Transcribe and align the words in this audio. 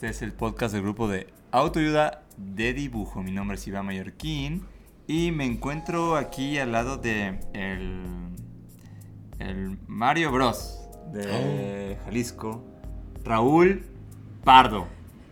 Este 0.00 0.08
es 0.08 0.22
el 0.22 0.32
podcast 0.32 0.72
del 0.72 0.80
grupo 0.82 1.08
de 1.08 1.26
autoayuda 1.50 2.22
de 2.38 2.72
dibujo. 2.72 3.22
Mi 3.22 3.32
nombre 3.32 3.58
es 3.58 3.66
Iván 3.66 3.84
Mallorquín 3.84 4.64
y 5.06 5.30
me 5.30 5.44
encuentro 5.44 6.16
aquí 6.16 6.56
al 6.56 6.72
lado 6.72 6.96
de 6.96 7.38
el, 7.52 8.00
el 9.40 9.76
Mario 9.86 10.32
Bros 10.32 10.88
de 11.12 11.98
Jalisco, 12.06 12.64
Raúl 13.24 13.84
Pardo 14.42 14.86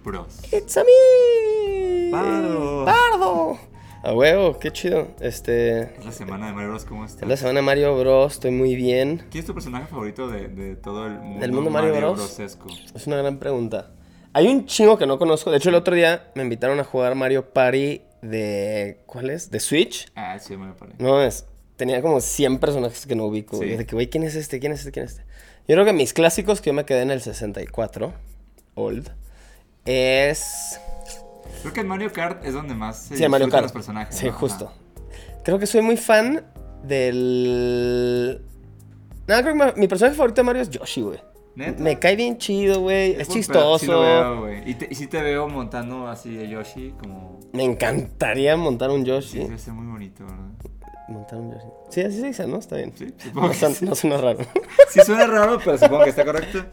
Bros. 0.05 0.39
It's 0.53 0.77
a 0.77 0.83
me. 0.85 2.11
Pardo. 2.11 2.85
Pardo. 2.85 3.59
A 4.03 4.13
huevo, 4.13 4.59
qué 4.59 4.71
chido. 4.71 5.15
Este. 5.21 5.95
Es 5.97 6.05
la 6.05 6.13
semana 6.13 6.49
de 6.49 6.53
Mario 6.53 6.69
Bros, 6.69 6.85
¿cómo 6.85 7.07
Es 7.07 7.15
la 7.15 7.21
estás? 7.23 7.39
semana 7.39 7.61
de 7.61 7.65
Mario 7.65 7.99
Bros. 7.99 8.35
Estoy 8.35 8.51
muy 8.51 8.77
bien. 8.77 9.25
¿Quién 9.31 9.41
es 9.41 9.47
tu 9.47 9.55
personaje 9.55 9.87
favorito 9.87 10.29
de, 10.29 10.49
de 10.49 10.77
todo 10.77 11.07
el 11.07 11.15
mundo? 11.15 11.41
¿Del 11.41 11.53
mundo 11.53 11.71
Mario 11.71 11.97
Bros? 11.97 12.19
Brosesco? 12.19 12.69
Es 12.95 13.07
una 13.07 13.17
gran 13.17 13.39
pregunta. 13.39 13.93
Hay 14.33 14.47
un 14.47 14.67
chingo 14.67 14.99
que 14.99 15.07
no 15.07 15.19
conozco. 15.19 15.51
De 15.51 15.57
hecho, 15.57 15.69
el 15.71 15.75
otro 15.75 15.95
día 15.95 16.31
me 16.35 16.43
invitaron 16.43 16.79
a 16.81 16.85
jugar 16.85 17.15
Mario 17.15 17.51
Party 17.53 18.03
de. 18.23 19.01
¿Cuál 19.07 19.31
es? 19.31 19.51
De 19.51 19.61
Switch. 19.61 20.11
Ah, 20.15 20.39
sí, 20.39 20.57
me 20.57 20.73
parece. 20.75 21.03
No 21.03 21.23
es. 21.23 21.47
Tenía 21.77 22.03
como 22.03 22.21
100 22.21 22.59
personajes 22.59 23.07
que 23.07 23.15
no 23.15 23.25
ubico. 23.27 23.57
Sí. 23.59 23.65
Y 23.65 23.77
de 23.77 23.87
que, 23.87 23.95
güey, 23.95 24.11
¿quién 24.11 24.25
es 24.25 24.35
este? 24.35 24.59
¿Quién 24.61 24.73
es 24.73 24.81
este? 24.81 24.93
¿Quién 24.93 25.07
es 25.07 25.13
este? 25.13 25.25
Yo 25.69 25.75
creo 25.75 25.85
que 25.85 25.93
mis 25.93 26.13
clásicos, 26.13 26.61
que 26.61 26.71
yo 26.71 26.75
me 26.75 26.85
quedé 26.85 27.03
en 27.03 27.11
el 27.11 27.21
64, 27.21 28.13
old, 28.75 29.11
es. 29.85 30.81
Creo 31.63 31.73
que 31.73 31.81
en 31.81 31.89
Mario 31.89 32.13
Kart 32.13 32.45
es 32.45 32.53
donde 32.53 32.75
más 32.75 32.99
se 32.99 33.17
Sí, 33.17 33.29
Mario 33.29 33.49
Kart. 33.49 33.63
los 33.65 33.73
personajes. 33.73 34.15
Sí, 34.17 34.27
¿no? 34.27 34.33
justo. 34.33 34.73
Creo 35.45 35.59
que 35.59 35.67
soy 35.67 35.83
muy 35.83 35.97
fan 35.97 36.45
del. 36.85 38.41
Nada, 39.27 39.43
creo 39.43 39.73
que 39.75 39.81
mi 39.81 39.89
personaje 39.89 40.17
favorito 40.17 40.41
de 40.41 40.45
Mario 40.47 40.63
es 40.63 40.71
Yoshi, 40.71 41.03
güey. 41.03 41.19
¿Neta? 41.59 41.83
Me 41.83 41.99
cae 41.99 42.15
bien 42.15 42.39
chido, 42.39 42.81
güey. 42.81 43.13
Es, 43.21 43.29
chistoso. 43.29 43.59
pedo, 43.59 43.79
Sí 43.81 43.87
lo 43.87 44.01
veo, 44.01 44.41
güey. 44.43 44.71
Y, 44.71 44.75
te- 44.75 44.87
y 44.91 44.95
sí 44.95 45.09
te 45.09 45.21
veo 45.21 45.49
montando 45.49 46.07
así 46.07 46.33
de 46.35 46.49
Yoshi, 46.49 46.95
como... 47.01 47.41
Me 47.53 47.65
encantaría 47.65 48.57
montar 48.57 48.91
un 48.91 49.01
Sí, 49.01 49.07
Yoshi. 49.09 49.39
debe 49.41 49.59
ser 49.59 49.75
muy 49.75 49.87
bonito, 49.93 50.25
¿verdad? 50.25 50.71
Montar 51.09 51.39
un 51.41 51.53
Yoshi. 51.53 51.67
Sí, 51.91 52.01
así 52.03 52.21
se 52.21 52.27
dice, 52.29 52.47
¿no? 52.47 52.59
Está 52.59 52.77
bien. 52.77 52.93
Sí, 52.97 53.13
supongo 53.19 53.47
No, 53.49 53.53
que 53.53 53.59
suena- 53.59 53.75
sí. 53.75 53.85
no 53.85 53.95
suena 53.97 54.17
raro. 54.19 54.39
Sí 54.91 55.01
suena 55.05 55.27
raro, 55.27 55.59
pero 55.65 55.77
supongo 55.79 56.05
que 56.05 56.11
está 56.11 56.25
correcto. 56.25 56.65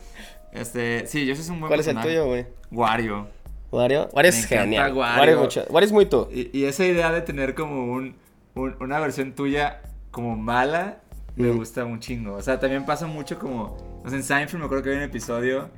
Este, 0.51 1.07
sí, 1.07 1.25
Yoshi 1.25 1.41
es 1.41 1.49
un 1.49 1.59
buen 1.61 1.69
¿Cuál 1.69 1.79
es 1.79 1.87
el 1.87 1.99
tuyo, 1.99 2.27
güey? 2.27 2.45
Wario. 2.71 3.27
Wario. 3.71 4.07
Wario 4.13 4.29
es 4.29 4.45
genial. 4.45 4.93
Wario. 4.93 5.39
Mucho. 5.39 5.65
Wario 5.69 5.87
es 5.87 5.91
muy 5.93 6.05
tú. 6.05 6.27
Y, 6.31 6.55
y 6.57 6.65
esa 6.65 6.85
idea 6.85 7.11
de 7.11 7.21
tener 7.21 7.55
como 7.55 7.91
un, 7.91 8.15
un- 8.53 8.75
una 8.79 8.99
versión 8.99 9.33
tuya 9.33 9.81
como 10.11 10.35
mala, 10.37 10.99
me 11.35 11.47
Mm. 11.51 11.57
gusta 11.57 11.83
un 11.83 11.99
chingo. 11.99 12.35
O 12.35 12.41
sea, 12.43 12.59
también 12.59 12.85
pasa 12.85 13.07
mucho 13.07 13.39
como... 13.39 13.94
O 14.05 14.09
sea, 14.09 14.17
en 14.17 14.23
Seinfeld 14.23 14.59
me 14.59 14.65
acuerdo 14.65 14.83
que 14.83 14.91
hay 14.91 14.97
un 14.97 15.03
episodio 15.03 15.69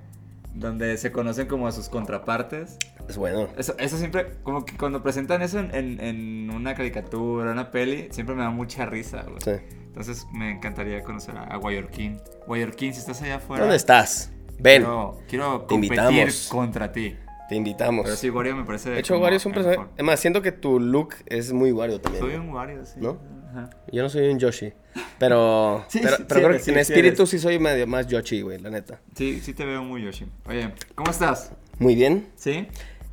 donde 0.53 0.97
se 0.97 1.11
conocen 1.11 1.47
como 1.47 1.67
a 1.67 1.71
sus 1.71 1.87
contrapartes. 1.89 2.77
Es 3.07 3.17
bueno. 3.17 3.47
Eso, 3.57 3.75
eso 3.77 3.97
siempre, 3.97 4.27
como 4.43 4.65
que 4.65 4.75
cuando 4.75 5.01
presentan 5.03 5.41
eso 5.41 5.59
en, 5.59 5.73
en- 5.73 5.99
en 6.01 6.49
una 6.51 6.73
caricatura, 6.75 7.51
una 7.51 7.71
peli, 7.71 8.07
siempre 8.11 8.35
me 8.35 8.41
da 8.43 8.49
mucha 8.49 8.85
risa, 8.85 9.23
güey. 9.23 9.39
Sí. 9.41 9.51
Entonces 9.87 10.27
me 10.33 10.51
encantaría 10.51 11.01
conocer 11.03 11.37
a, 11.37 11.43
a 11.43 11.57
Guayorquín. 11.57 12.19
Guayorquín, 12.45 12.93
si 12.93 12.99
estás 12.99 13.21
allá 13.21 13.35
afuera. 13.37 13.61
¿Dónde 13.63 13.77
estás? 13.77 14.31
Ven, 14.59 14.81
Quiero, 14.81 15.17
quiero 15.27 15.61
Te 15.61 15.67
competir 15.67 15.97
invitamos. 15.99 16.47
contra 16.49 16.91
ti. 16.91 17.15
te 17.47 17.55
invitamos. 17.55 18.03
Pero 18.05 18.15
sí, 18.15 18.29
Wario 18.31 18.55
me 18.55 18.63
parece. 18.65 18.89
de 18.89 18.99
hecho, 18.99 19.17
Wario 19.19 19.37
es 19.37 19.45
un 19.45 19.53
personaje. 19.53 19.79
mejor. 19.79 19.93
Es 19.95 20.03
más, 20.03 20.19
siento 20.19 20.41
que 20.41 20.51
tu 20.51 20.79
look 20.79 21.15
es 21.27 21.53
muy 21.53 21.71
Wario 21.71 22.01
también. 22.01 22.23
Soy 22.23 22.35
un 22.35 22.49
Wario, 22.49 22.83
sí. 22.85 22.99
¿No? 22.99 23.17
Ajá. 23.51 23.69
Yo 23.91 24.01
no 24.03 24.09
soy 24.09 24.27
un 24.29 24.39
Yoshi. 24.39 24.73
Pero, 25.19 25.85
Sí, 25.89 25.99
pero, 26.01 26.17
sí, 26.17 26.23
pero 26.27 26.39
sí 26.39 26.45
creo 26.45 26.63
que 26.63 26.71
en 26.71 26.77
espíritu 26.79 27.21
eres. 27.23 27.29
sí 27.29 27.39
soy 27.39 27.59
medio 27.59 27.87
más 27.87 28.07
Yoshi, 28.07 28.41
güey, 28.41 28.59
la 28.59 28.69
neta. 28.69 28.99
Sí, 29.15 29.41
sí 29.41 29.53
te 29.53 29.65
veo 29.65 29.83
muy 29.83 30.03
Yoshi. 30.03 30.25
Oye, 30.47 30.73
¿cómo 30.95 31.11
estás? 31.11 31.51
Muy 31.79 31.95
bien. 31.95 32.27
¿Sí? 32.35 32.67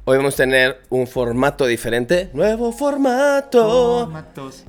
Hoy 0.06 0.18
vamos 0.18 0.34
a 0.34 0.36
tener 0.38 0.82
un 0.90 1.06
formato 1.06 1.66
diferente. 1.66 2.30
Nuevo 2.34 2.72
formato. 2.72 4.04
Formatos. 4.04 4.64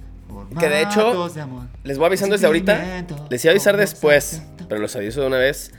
Que 0.59 0.69
de 0.69 0.81
hecho, 0.81 1.13
formatos 1.13 1.35
de. 1.35 1.45
Les 1.83 1.97
voy 1.97 2.07
avisando 2.07 2.33
desde 2.35 2.47
ahorita. 2.47 3.05
Les 3.29 3.43
iba 3.43 3.51
a 3.51 3.53
avisar 3.53 3.77
después, 3.77 4.41
pero 4.69 4.79
los 4.79 4.95
aviso 4.95 5.21
de 5.21 5.27
una 5.27 5.37
vez. 5.37 5.71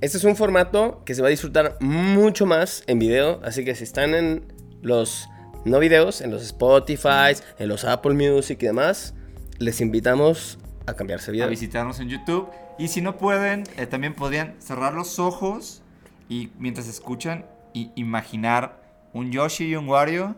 Este 0.00 0.16
es 0.16 0.24
un 0.24 0.34
formato 0.34 1.02
que 1.04 1.14
se 1.14 1.22
va 1.22 1.28
a 1.28 1.30
disfrutar 1.30 1.76
mucho 1.80 2.46
más 2.46 2.84
en 2.86 2.98
video. 2.98 3.40
Así 3.44 3.64
que 3.64 3.74
si 3.74 3.84
están 3.84 4.14
en 4.14 4.52
los 4.80 5.28
no 5.64 5.78
videos, 5.78 6.20
en 6.20 6.30
los 6.30 6.42
Spotify, 6.42 7.36
en 7.58 7.68
los 7.68 7.84
Apple 7.84 8.14
Music 8.14 8.58
y 8.62 8.66
demás, 8.66 9.14
les 9.58 9.80
invitamos 9.80 10.58
a 10.90 10.94
cambiarse 10.96 11.30
a 11.30 11.32
video. 11.32 11.48
visitarnos 11.48 12.00
en 12.00 12.08
YouTube. 12.08 12.48
Y 12.78 12.88
si 12.88 13.00
no 13.02 13.16
pueden, 13.16 13.64
eh, 13.76 13.86
también 13.86 14.14
podrían 14.14 14.54
cerrar 14.60 14.94
los 14.94 15.18
ojos 15.18 15.82
y 16.28 16.50
mientras 16.58 16.86
escuchan, 16.88 17.44
i- 17.74 17.90
imaginar 17.94 18.80
un 19.12 19.30
Yoshi 19.32 19.64
y 19.66 19.76
un 19.76 19.88
Wario 19.88 20.34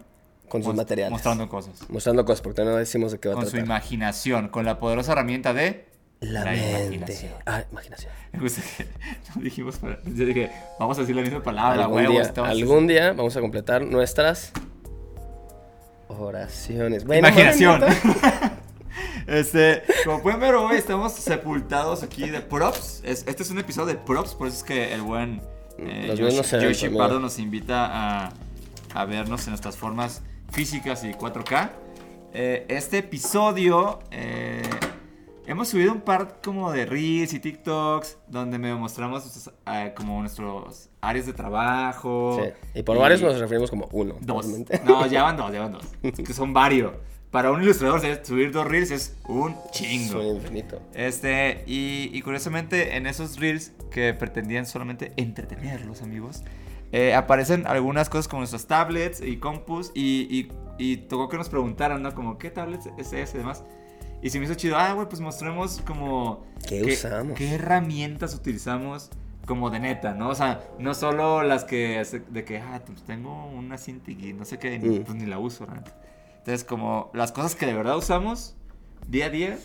Con 0.48 0.62
sus 0.62 0.74
materiales. 0.74 1.10
mostrando 1.12 1.48
cosas. 1.48 1.88
Mostrando 1.88 2.24
cosas, 2.24 2.41
porque 2.42 2.64
no 2.64 2.76
decimos 2.76 3.12
de 3.12 3.18
qué 3.20 3.28
va 3.28 3.34
a 3.34 3.36
Con 3.38 3.46
su 3.50 3.56
imaginación, 3.58 4.48
con 4.48 4.64
la 4.64 4.78
poderosa 4.78 5.12
herramienta 5.12 5.52
de 5.54 5.86
La, 6.20 6.44
la 6.44 6.50
mente. 6.52 6.80
imaginación. 6.86 7.32
Ah, 7.46 7.64
imaginación. 7.70 8.12
Me 8.32 8.38
gusta 8.41 8.62
que 8.76 8.86
no 9.36 9.42
dijimos, 9.42 9.76
para- 9.78 9.98
yo 10.04 10.24
dije, 10.26 10.50
vamos 10.78 10.96
a 10.98 11.02
decir 11.02 11.14
la 11.16 11.22
misma 11.22 11.42
palabra, 11.42 11.84
algún, 11.84 11.98
huevos. 11.98 12.34
día, 12.34 12.44
algún 12.44 12.86
día 12.86 13.12
vamos 13.12 13.36
a 13.36 13.41
completar 13.41 13.82
nuestras 13.82 14.52
oraciones. 16.08 17.04
Bueno, 17.04 17.28
Imaginación. 17.28 17.82
este, 19.27 19.83
como 20.05 20.22
pueden 20.22 20.41
ver 20.41 20.55
hoy 20.55 20.77
estamos 20.77 21.12
sepultados 21.12 22.03
aquí 22.03 22.28
de 22.28 22.41
props. 22.41 23.03
Es- 23.05 23.25
este 23.27 23.43
es 23.43 23.50
un 23.50 23.59
episodio 23.59 23.88
de 23.88 23.97
props, 23.97 24.34
por 24.34 24.49
eso 24.49 24.56
es 24.59 24.62
que 24.62 24.93
el 24.94 25.03
buen 25.03 25.41
eh, 25.78 26.15
Yoshi, 26.16 26.59
Yoshi. 26.60 26.88
Pardo 26.91 27.19
nos 27.21 27.38
invita 27.38 27.88
a, 28.27 28.33
a 28.94 29.05
vernos 29.05 29.44
en 29.47 29.50
nuestras 29.50 29.77
formas 29.77 30.22
físicas 30.50 31.03
y 31.05 31.12
4K. 31.12 31.71
Eh, 32.34 32.66
este 32.69 32.99
episodio 32.99 33.99
eh, 34.10 34.62
hemos 35.47 35.69
subido 35.69 35.93
un 35.93 36.00
par 36.00 36.41
como 36.43 36.71
de 36.72 36.87
reels 36.87 37.33
y 37.34 37.41
TikToks 37.41 38.19
donde 38.28 38.59
me 38.59 38.75
mostramos 38.75 39.22
nuestros, 39.25 39.54
eh, 39.66 39.93
como 39.97 40.21
nuestros 40.21 40.89
áreas 41.00 41.27
de 41.27 41.33
trabajo. 41.33 42.41
Sí. 42.43 42.78
Y 42.81 42.83
por 42.83 42.97
varios 42.99 43.21
nos 43.22 43.39
referimos 43.39 43.69
como 43.71 43.89
uno. 43.93 44.15
Dos. 44.21 44.47
probablemente. 44.47 44.81
No, 44.84 45.06
ya 45.06 45.22
van 45.25 45.37
dos, 45.37 45.53
ya 45.53 45.60
van 45.60 45.72
dos. 45.72 45.84
que 46.16 46.33
son 46.33 46.53
varios. 46.54 46.93
Para 47.32 47.50
un 47.50 47.62
ilustrador 47.62 48.00
subir 48.25 48.53
dos 48.53 48.69
reels 48.69 48.91
es 48.91 49.16
un 49.26 49.56
chingo. 49.72 50.20
Soy 50.20 50.28
infinito. 50.37 50.81
Este, 50.94 51.65
y, 51.66 52.10
y 52.12 52.22
curiosamente 52.22 52.97
en 52.97 53.06
esos 53.06 53.41
reels 53.41 53.72
que 53.91 54.12
pretendían 54.15 54.66
solamente 54.66 55.12
entretenerlos, 55.16 56.03
amigos, 56.03 56.44
eh, 56.92 57.15
aparecen 57.15 57.66
algunas 57.66 58.10
cosas 58.10 58.28
como 58.28 58.41
nuestras 58.42 58.66
tablets 58.66 59.22
y 59.22 59.38
compus 59.38 59.91
y, 59.94 60.28
y, 60.31 60.53
y 60.76 60.97
tocó 60.98 61.31
que 61.31 61.38
nos 61.38 61.48
preguntaran, 61.48 62.03
¿no? 62.03 62.15
Como, 62.15 62.36
¿qué 62.36 62.51
tablets 62.51 62.86
es 62.98 63.12
ese 63.15 63.36
y 63.36 63.41
demás? 63.41 63.65
Y 64.21 64.28
se 64.30 64.39
me 64.39 64.45
hizo 64.45 64.54
chido, 64.54 64.77
ah, 64.77 64.92
güey, 64.92 65.09
pues 65.09 65.21
mostremos 65.21 65.80
como... 65.86 66.45
¿Qué 66.68 66.83
usamos? 66.84 67.36
¿Qué 67.36 67.54
herramientas 67.54 68.34
utilizamos 68.34 69.10
como 69.47 69.71
de 69.71 69.80
neta, 69.80 70.12
no? 70.15 70.28
O 70.28 70.34
sea, 70.34 70.60
no 70.78 70.92
solo 70.95 71.42
las 71.42 71.65
que, 71.65 72.04
de 72.28 72.45
que, 72.45 72.59
ah, 72.59 72.83
pues 72.86 73.03
tengo 73.03 73.47
una 73.47 73.78
cinta 73.78 74.10
y 74.10 74.34
no 74.34 74.45
sé 74.45 74.59
qué, 74.59 74.78
ni, 74.78 74.98
Mm. 75.01 75.04
pues 75.04 75.16
ni 75.16 75.24
la 75.27 75.39
uso, 75.39 75.66
neta. 75.66 75.97
Entonces, 76.42 76.65
como 76.65 77.10
las 77.15 77.30
cosas 77.30 77.54
que 77.54 77.66
de 77.66 77.74
verdad 77.74 77.97
usamos 77.97 78.56
día 79.06 79.27
a 79.27 79.30
día 79.30 79.59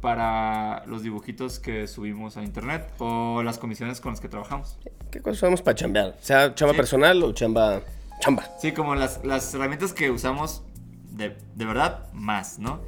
para 0.00 0.84
los 0.86 1.02
dibujitos 1.02 1.58
que 1.60 1.86
subimos 1.86 2.36
a 2.36 2.42
internet 2.42 2.92
o 2.98 3.42
las 3.42 3.58
comisiones 3.58 4.00
con 4.00 4.12
las 4.12 4.20
que 4.20 4.28
trabajamos. 4.28 4.76
¿Qué 5.10 5.20
cosas 5.20 5.38
usamos 5.38 5.62
para 5.62 5.76
chambear? 5.76 6.16
Sea 6.20 6.54
chamba 6.54 6.72
Sí. 6.72 6.76
personal 6.76 7.22
o 7.22 7.32
chamba. 7.32 7.80
Chamba. 8.20 8.44
Sí, 8.60 8.72
como 8.72 8.94
las, 8.94 9.24
las 9.24 9.54
herramientas 9.54 9.92
que 9.92 10.10
usamos 10.10 10.62
de, 11.10 11.36
de 11.54 11.64
verdad 11.64 12.12
más, 12.12 12.58
¿no? 12.58 12.80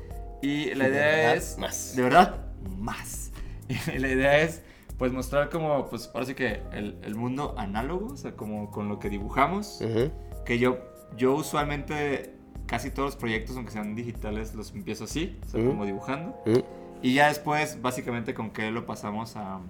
Y 0.43 0.75
la 0.75 0.85
De 0.85 0.91
idea 0.91 1.07
verdad, 1.07 1.37
es... 1.37 1.57
más. 1.59 1.97
De 1.97 2.03
verdad, 2.03 2.37
más. 2.79 3.31
Y 3.69 3.99
la 3.99 4.09
idea 4.09 4.39
es, 4.41 4.63
pues, 4.99 5.11
mostrar 5.13 5.49
como, 5.51 5.87
pues, 5.89 6.11
ahora 6.15 6.27
sí 6.27 6.35
que 6.35 6.63
el, 6.73 6.99
el 7.03 7.15
mundo 7.15 7.55
análogo, 7.59 8.09
o 8.13 8.17
sea, 8.17 8.33
como 8.37 8.71
con 8.71 8.89
lo 8.89 8.99
que 8.99 9.09
dibujamos. 9.09 9.81
Ujú. 9.81 10.11
Que 10.45 10.59
yo, 10.59 10.79
yo 11.17 11.35
usualmente, 11.35 12.36
casi 12.67 12.91
todos 12.91 13.09
los 13.11 13.17
proyectos, 13.17 13.57
aunque 13.57 13.73
sean 13.73 13.95
digitales, 13.95 14.55
los 14.55 14.73
empiezo 14.73 15.05
así, 15.05 15.39
o 15.47 15.51
sea, 15.51 15.61
Ujú. 15.61 15.71
como 15.71 15.85
dibujando. 15.87 16.37
Ujú. 16.47 16.65
Y 17.03 17.15
ya 17.15 17.29
después, 17.29 17.81
básicamente, 17.83 18.35
con 18.35 18.51
qué 18.51 18.71
lo 18.71 18.87
pasamos 18.87 19.37
a, 19.37 19.61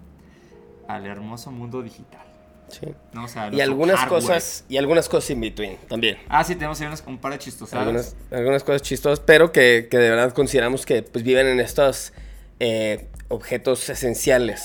al 0.89 1.07
hermoso 1.07 1.51
mundo 1.51 1.83
digital. 1.83 2.23
Sí. 2.69 2.87
¿no? 3.13 3.25
O 3.25 3.29
sea, 3.29 3.49
Y 3.53 3.61
algunas 3.61 3.97
hardware. 4.01 4.23
cosas, 4.23 4.65
y 4.69 4.77
algunas 4.77 5.09
cosas 5.09 5.31
in 5.31 5.41
between 5.41 5.77
también. 5.89 6.17
Ah, 6.29 6.43
sí, 6.43 6.55
tenemos 6.57 6.81
ahí 6.81 6.87
unas- 6.89 7.05
un 7.07 7.19
par 7.19 7.33
de 7.33 7.39
chistosadas. 7.39 7.87
Algunas, 7.87 8.17
algunas 8.33 8.65
cosas 8.65 8.83
chistosas, 8.83 9.21
pero 9.21 9.53
que, 9.53 9.87
que 9.89 9.99
de 9.99 10.11
verdad 10.11 10.33
consideramos 10.33 10.85
que 10.85 11.03
pues, 11.03 11.25
viven 11.25 11.47
en 11.47 11.61
estos 11.61 12.13
eh, 12.59 13.07
objetos 13.29 13.89
esenciales, 13.89 14.63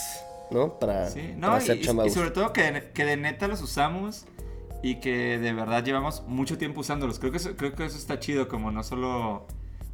¿no? 0.50 0.80
Para, 0.80 1.10
Sí, 1.12 1.20
para 1.20 1.36
no, 1.36 1.54
y, 1.54 1.58
hacer 1.58 1.78
y- 1.78 1.82
y 2.08 2.10
sobre 2.10 2.32
todo 2.32 2.54
que, 2.54 2.90
que 2.94 3.06
de 3.06 3.18
neta 3.18 3.48
los 3.48 3.62
usamos 3.62 4.26
y 4.84 4.96
que 4.96 5.38
de 5.40 5.54
verdad 5.54 5.84
llevamos 5.84 6.24
mucho 6.28 6.58
tiempo 6.58 6.82
usándolos. 6.82 7.20
Creo 7.20 7.32
que 7.32 7.38
eso, 7.38 7.56
creo 7.56 7.74
que 7.76 7.86
eso 7.86 7.98
está 7.98 8.20
chido, 8.20 8.48
como 8.48 8.72
no 8.72 8.84
solo 8.84 9.46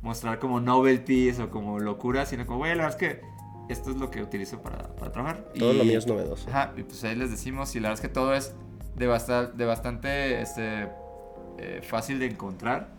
mostrar 0.01 0.39
como 0.39 0.59
novelties 0.59 1.39
o 1.39 1.49
como 1.49 1.79
locuras, 1.79 2.29
sino 2.29 2.45
como, 2.45 2.59
güey, 2.59 2.75
la 2.75 2.83
verdad 2.85 3.01
es 3.01 3.07
que 3.15 3.21
esto 3.69 3.89
es 3.91 3.97
lo 3.97 4.09
que 4.09 4.21
utilizo 4.23 4.61
para, 4.61 4.95
para 4.95 5.11
trabajar. 5.11 5.51
Todo 5.57 5.73
Y- 5.73 5.77
lo 5.77 5.83
mío 5.83 5.97
es 5.99 6.07
novedoso. 6.07 6.49
Ajá, 6.49 6.73
y 6.77 6.83
pues 6.83 7.03
ahí 7.03 7.15
les 7.15 7.31
decimos, 7.31 7.75
y 7.75 7.79
la 7.79 7.89
verdad 7.89 8.03
es 8.05 8.07
que 8.09 8.13
todo 8.13 8.33
es 8.33 8.53
de, 8.95 9.07
basta- 9.07 9.47
de 9.47 9.65
bastante 9.65 10.41
este, 10.41 10.87
eh, 11.57 11.81
fácil 11.83 12.19
de 12.19 12.27
encontrar. 12.27 12.95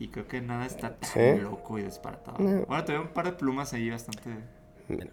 Y 0.00 0.08
creo 0.08 0.26
que 0.26 0.40
nada 0.40 0.66
está 0.66 0.96
tan 0.96 1.08
Sí. 1.36 1.40
loco 1.40 1.78
y 1.78 1.82
disparatado. 1.84 2.36
No. 2.42 2.64
Bueno, 2.66 2.84
tuve 2.84 2.98
un 2.98 3.08
par 3.08 3.26
de 3.26 3.32
plumas 3.34 3.72
ahí 3.72 3.88
bastante... 3.90 4.30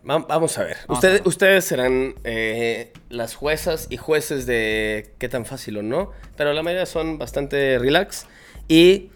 Vamos 0.03 0.57
a 0.57 0.63
ver. 0.63 0.77
Vamos 0.87 0.97
ustedes, 0.97 1.13
a 1.13 1.23
ver. 1.23 1.27
ustedes 1.27 1.65
serán 1.65 2.15
eh, 2.23 2.91
las 3.09 3.35
juezas 3.35 3.87
y 3.89 3.97
jueces 3.97 4.45
de 4.45 5.13
qué 5.17 5.29
tan 5.29 5.45
fácil 5.45 5.77
o 5.77 5.83
no, 5.83 6.11
pero 6.35 6.53
la 6.53 6.63
mayoría 6.63 6.85
son 6.85 7.17
bastante 7.17 7.77
relax. 7.79 8.25
Y 8.67 9.09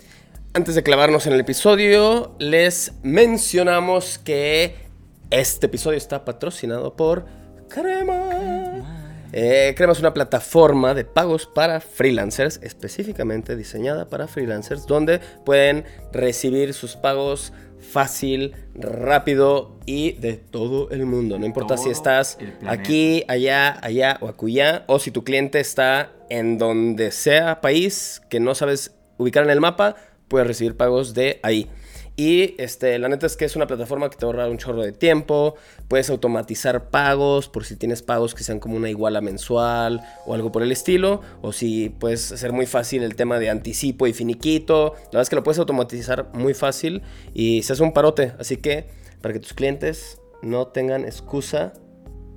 antes 0.53 0.75
de 0.75 0.83
clavarnos 0.83 1.25
en 1.27 1.33
el 1.33 1.39
episodio, 1.39 2.35
les 2.39 2.93
mencionamos 3.01 4.19
que 4.19 4.75
este 5.31 5.65
episodio 5.65 5.97
está 5.97 6.25
patrocinado 6.25 6.95
por 6.95 7.25
Crema. 7.67 9.09
Eh, 9.31 9.73
Crema 9.75 9.93
es 9.93 9.99
una 9.99 10.13
plataforma 10.13 10.93
de 10.93 11.05
pagos 11.05 11.47
para 11.47 11.81
freelancers, 11.81 12.59
específicamente 12.61 13.55
diseñada 13.55 14.07
para 14.07 14.27
freelancers, 14.27 14.85
donde 14.85 15.19
pueden 15.43 15.85
recibir 16.11 16.75
sus 16.75 16.95
pagos 16.95 17.51
fácil, 17.83 18.53
rápido 18.75 19.77
y 19.85 20.13
de 20.13 20.33
todo 20.33 20.89
el 20.89 21.05
mundo. 21.05 21.37
No 21.37 21.45
importa 21.45 21.77
si 21.77 21.89
estás 21.89 22.37
aquí, 22.65 23.23
allá, 23.27 23.77
allá 23.81 24.17
o 24.21 24.27
acullá, 24.27 24.83
o 24.87 24.99
si 24.99 25.11
tu 25.11 25.23
cliente 25.23 25.59
está 25.59 26.11
en 26.29 26.57
donde 26.57 27.11
sea 27.11 27.61
país 27.61 28.21
que 28.29 28.39
no 28.39 28.55
sabes 28.55 28.95
ubicar 29.17 29.43
en 29.43 29.51
el 29.51 29.61
mapa, 29.61 29.95
puedes 30.27 30.47
recibir 30.47 30.75
pagos 30.75 31.13
de 31.13 31.39
ahí. 31.43 31.69
Y 32.15 32.53
este, 32.61 32.99
la 32.99 33.09
neta 33.09 33.25
es 33.25 33.35
que 33.35 33.45
es 33.45 33.55
una 33.55 33.65
plataforma 33.65 34.07
que 34.09 34.17
te 34.17 34.25
ahorra 34.25 34.47
un 34.47 34.59
chorro 34.59 34.83
de 34.83 34.91
tiempo. 34.91 35.55
Puedes 35.87 36.11
automatizar 36.11 36.89
pagos 36.91 37.49
por 37.49 37.65
si 37.65 37.75
tienes 37.75 38.03
pagos 38.03 38.35
que 38.35 38.43
sean 38.43 38.59
como 38.59 38.75
una 38.75 38.87
iguala 38.89 39.19
mensual 39.19 40.01
o 40.27 40.35
algo 40.35 40.51
por 40.51 40.61
el 40.61 40.71
estilo. 40.71 41.21
O 41.41 41.53
si 41.53 41.89
puedes 41.89 42.31
hacer 42.31 42.51
muy 42.53 42.67
fácil 42.67 43.01
el 43.01 43.15
tema 43.15 43.39
de 43.39 43.49
anticipo 43.49 44.05
y 44.05 44.13
finiquito. 44.13 44.93
La 44.95 45.05
verdad 45.05 45.21
es 45.23 45.29
que 45.29 45.35
lo 45.37 45.43
puedes 45.43 45.57
automatizar 45.57 46.29
muy 46.33 46.53
fácil 46.53 47.01
y 47.33 47.63
se 47.63 47.73
hace 47.73 47.81
un 47.81 47.93
parote. 47.93 48.33
Así 48.39 48.57
que 48.57 48.89
para 49.21 49.33
que 49.33 49.39
tus 49.39 49.53
clientes 49.53 50.19
no 50.43 50.67
tengan 50.67 51.05
excusa 51.05 51.73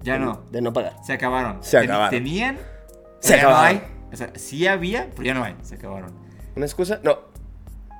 Ya 0.02 0.18
no. 0.18 0.46
de 0.52 0.62
no 0.62 0.72
pagar. 0.72 0.96
Se 1.04 1.12
acabaron. 1.12 1.62
Se 1.62 1.76
acabaron. 1.76 2.10
Tenían. 2.10 2.58
Se 3.20 3.34
no 3.34 3.48
acabaron. 3.48 3.66
hay. 3.82 3.82
O 4.10 4.16
sea, 4.16 4.30
sí 4.36 4.66
había, 4.66 5.10
pero 5.10 5.24
ya 5.24 5.34
no 5.34 5.44
hay. 5.44 5.54
Se 5.62 5.74
acabaron. 5.74 6.14
¿Una 6.54 6.64
excusa? 6.64 7.00
No, 7.02 7.18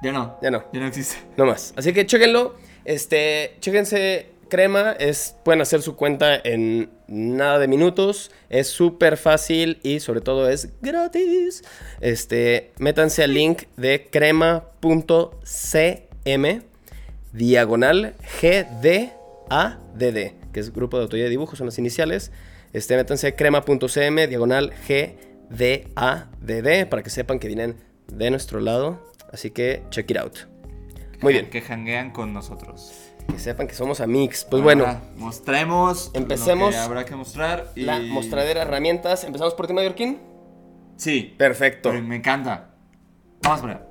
Ya 0.02 0.12
no. 0.12 0.38
ya 0.42 0.50
no. 0.50 0.64
Ya 0.72 0.80
no 0.80 0.86
existe. 0.86 1.16
No 1.36 1.46
más. 1.46 1.72
Así 1.76 1.92
que 1.92 2.06
chéquenlo. 2.06 2.54
Este, 2.84 3.56
chéquense 3.60 4.30
Crema. 4.48 4.92
Es, 4.92 5.36
pueden 5.44 5.60
hacer 5.60 5.82
su 5.82 5.96
cuenta 5.96 6.36
en 6.42 6.90
nada 7.08 7.58
de 7.58 7.68
minutos. 7.68 8.30
Es 8.48 8.68
súper 8.68 9.16
fácil 9.16 9.80
y 9.82 10.00
sobre 10.00 10.20
todo 10.20 10.48
es 10.48 10.68
gratis. 10.80 11.64
Este, 12.00 12.72
métanse 12.78 13.24
al 13.24 13.34
link 13.34 13.64
de 13.76 14.08
crema.cm 14.10 14.62
diagonal 17.32 18.14
GDADD, 18.40 20.16
que 20.52 20.60
es 20.60 20.72
Grupo 20.72 20.96
de 20.96 21.02
Autoría 21.02 21.24
de 21.24 21.30
Dibujos, 21.30 21.58
son 21.58 21.66
las 21.66 21.78
iniciales. 21.78 22.32
Este, 22.72 22.96
métanse 22.96 23.28
a 23.28 23.36
crema.cm 23.36 24.26
diagonal 24.28 24.72
GDADD 24.88 26.86
para 26.88 27.02
que 27.02 27.10
sepan 27.10 27.38
que 27.38 27.48
vienen 27.48 27.76
de 28.12 28.30
nuestro 28.30 28.60
lado. 28.60 29.06
Así 29.32 29.50
que 29.50 29.82
check 29.90 30.10
it 30.10 30.16
out. 30.16 30.36
Muy 31.20 31.32
bien. 31.32 31.50
Que 31.50 31.60
janguean 31.60 32.10
con 32.10 32.32
nosotros. 32.32 32.92
Que 33.28 33.38
sepan 33.38 33.66
que 33.66 33.74
somos 33.74 34.00
amigos. 34.00 34.46
Pues 34.50 34.62
bueno, 34.62 34.84
Ahora, 34.86 35.02
mostremos. 35.16 36.10
Empecemos 36.14 36.66
Lo 36.66 36.70
que 36.70 36.76
habrá 36.76 37.04
que 37.04 37.16
mostrar. 37.16 37.72
Y... 37.74 37.82
la 37.82 37.98
mostradera 37.98 38.60
de 38.60 38.66
herramientas. 38.66 39.24
¿Empezamos 39.24 39.54
por 39.54 39.66
ti, 39.66 39.72
Mallorquín? 39.72 40.18
Sí. 40.96 41.34
Perfecto. 41.36 41.92
Me 41.92 42.16
encanta. 42.16 42.70
Vamos 43.42 43.60
por. 43.60 43.86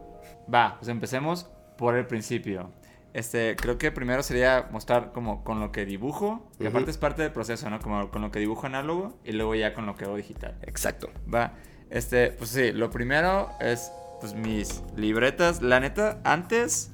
Va, 0.54 0.76
pues 0.80 0.90
empecemos 0.90 1.48
por 1.78 1.96
el 1.96 2.06
principio. 2.06 2.72
Este, 3.14 3.56
creo 3.56 3.78
que 3.78 3.92
primero 3.92 4.24
sería 4.24 4.68
mostrar 4.72 5.14
como 5.14 5.44
con 5.46 5.62
lo 5.62 5.72
que 5.72 5.86
dibujo, 5.86 6.50
que 6.58 6.66
Ujú. 6.68 6.72
aparte 6.72 6.92
es 6.92 6.98
parte 6.98 7.22
del 7.22 7.32
proceso, 7.32 7.70
¿no? 7.70 7.80
Como 7.80 8.12
con 8.12 8.22
lo 8.22 8.30
que 8.30 8.40
dibujo 8.40 8.68
análogo 8.68 9.18
y 9.24 9.32
luego 9.32 9.56
ya 9.56 9.74
con 9.74 9.86
lo 9.86 9.96
que 9.96 10.04
hago 10.04 10.18
digital. 10.18 10.58
Exacto. 10.64 11.10
Va, 11.34 11.54
este, 11.90 12.32
pues 12.32 12.50
sí, 12.50 12.74
lo 12.74 12.90
primero 12.90 13.52
es 13.62 13.90
pues 14.20 14.34
mis 14.34 14.84
libretas. 14.96 15.62
La 15.62 15.80
neta, 15.80 16.20
antes 16.24 16.92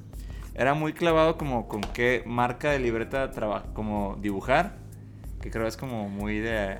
era 0.54 0.74
muy 0.74 0.92
clavado 0.92 1.36
como 1.38 1.68
con 1.68 1.80
qué 1.80 2.22
marca 2.26 2.70
de 2.70 2.78
libreta 2.78 3.30
traba- 3.30 3.64
como 3.74 4.16
dibujar, 4.20 4.76
que 5.40 5.50
creo 5.50 5.66
es 5.66 5.76
como 5.76 6.08
muy 6.08 6.38
de 6.40 6.78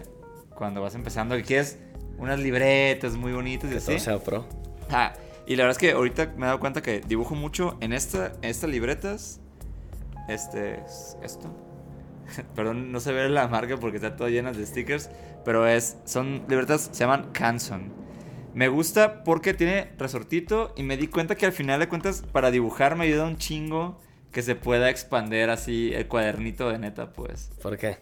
cuando 0.54 0.82
vas 0.82 0.94
empezando, 0.94 1.34
que 1.36 1.42
quieres 1.42 1.78
unas 2.18 2.38
libretas 2.38 3.16
muy 3.16 3.32
bonitas 3.32 3.68
y 3.70 3.72
Que 3.72 3.78
así. 3.78 3.86
todo 3.86 3.98
sea 3.98 4.18
pro. 4.18 4.46
Ah, 4.90 5.12
y 5.46 5.56
la 5.56 5.64
verdad 5.64 5.72
es 5.72 5.78
que 5.78 5.92
ahorita 5.92 6.26
me 6.36 6.42
he 6.42 6.46
dado 6.46 6.60
cuenta 6.60 6.82
que 6.82 7.00
dibujo 7.00 7.34
mucho 7.34 7.76
en 7.80 7.92
esta, 7.92 8.26
en 8.42 8.50
estas 8.50 8.70
libretas. 8.70 9.40
Este, 10.28 10.80
es 10.80 11.16
esto. 11.22 11.48
Perdón, 12.54 12.92
no 12.92 13.00
se 13.00 13.12
ve 13.12 13.28
la 13.28 13.48
marca 13.48 13.76
porque 13.78 13.96
está 13.96 14.14
todo 14.14 14.28
llenas 14.28 14.56
de 14.56 14.64
stickers. 14.66 15.10
Pero 15.44 15.66
es, 15.66 15.96
son 16.04 16.42
libretas, 16.48 16.90
se 16.92 17.00
llaman 17.00 17.30
Canson. 17.32 17.90
Me 18.54 18.68
gusta 18.68 19.24
porque 19.24 19.54
tiene 19.54 19.90
resortito 19.98 20.72
y 20.76 20.82
me 20.82 20.96
di 20.96 21.06
cuenta 21.08 21.34
que 21.36 21.46
al 21.46 21.52
final 21.52 21.80
de 21.80 21.88
cuentas 21.88 22.22
para 22.32 22.50
dibujar 22.50 22.96
me 22.96 23.04
ayuda 23.04 23.24
un 23.24 23.36
chingo 23.38 23.98
que 24.30 24.42
se 24.42 24.54
pueda 24.54 24.90
expander 24.90 25.50
así 25.50 25.92
el 25.94 26.06
cuadernito 26.06 26.68
de 26.70 26.78
neta, 26.78 27.12
pues. 27.12 27.50
¿Por 27.62 27.76
qué? 27.78 27.98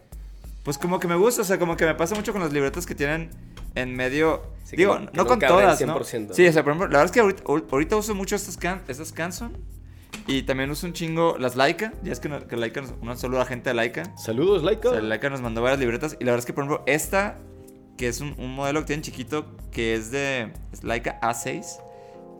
Pues 0.63 0.77
como 0.77 0.99
que 0.99 1.07
me 1.07 1.15
gusta, 1.15 1.41
o 1.41 1.45
sea, 1.45 1.57
como 1.57 1.75
que 1.77 1.85
me 1.85 1.95
pasa 1.95 2.15
mucho 2.15 2.31
con 2.33 2.41
las 2.41 2.53
libretas 2.53 2.85
que 2.85 2.95
tienen 2.95 3.29
en 3.75 3.95
medio... 3.95 4.43
Sí, 4.63 4.71
que 4.71 4.77
digo, 4.83 4.99
no- 4.99 5.11
que 5.11 5.17
no, 5.17 5.23
no 5.23 5.29
con 5.29 5.39
todas, 5.39 5.81
¿no? 5.81 5.99
100%. 5.99 6.33
Sí, 6.33 6.47
o 6.47 6.51
sea, 6.53 6.63
por 6.63 6.71
ejemplo, 6.71 6.87
la 6.87 6.99
verdad 6.99 7.05
es 7.05 7.11
que 7.11 7.19
ahorita, 7.21 7.43
ahorita 7.45 7.95
uso 7.95 8.13
mucho 8.15 8.35
estas, 8.35 8.57
can, 8.57 8.81
estas 8.87 9.11
Canson 9.11 9.57
y 10.27 10.43
también 10.43 10.69
uso 10.69 10.85
un 10.85 10.93
chingo 10.93 11.37
las 11.39 11.55
Laika. 11.55 11.93
Ya 12.03 12.11
es 12.11 12.19
que, 12.19 12.29
no- 12.29 12.45
que 12.47 12.55
Laika, 12.57 12.81
nos- 12.81 12.93
un 13.01 13.17
saludo 13.17 13.37
a 13.39 13.43
la 13.43 13.47
gente 13.47 13.69
de 13.69 13.73
Laika. 13.73 14.15
Saludos, 14.17 14.63
Laika. 14.63 14.89
O 14.89 14.93
sea, 14.93 15.01
Laika 15.01 15.29
nos 15.29 15.41
mandó 15.41 15.61
varias 15.61 15.79
libretas 15.79 16.15
y 16.19 16.23
la 16.25 16.31
verdad 16.31 16.39
es 16.39 16.45
que, 16.45 16.53
por 16.53 16.63
ejemplo, 16.65 16.83
esta, 16.85 17.39
que 18.01 18.07
es 18.07 18.19
un, 18.19 18.33
un 18.39 18.55
modelo 18.55 18.79
que 18.79 18.87
tienen 18.87 19.03
chiquito, 19.03 19.45
que 19.71 19.93
es 19.93 20.09
de 20.09 20.51
es 20.73 20.83
Laika 20.83 21.19
A6, 21.21 21.79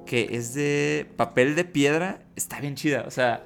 que 0.08 0.30
es 0.32 0.56
de 0.56 1.06
papel 1.18 1.54
de 1.54 1.66
piedra, 1.66 2.18
está 2.36 2.60
bien 2.60 2.74
chida, 2.74 3.04
o 3.06 3.12
sea... 3.12 3.44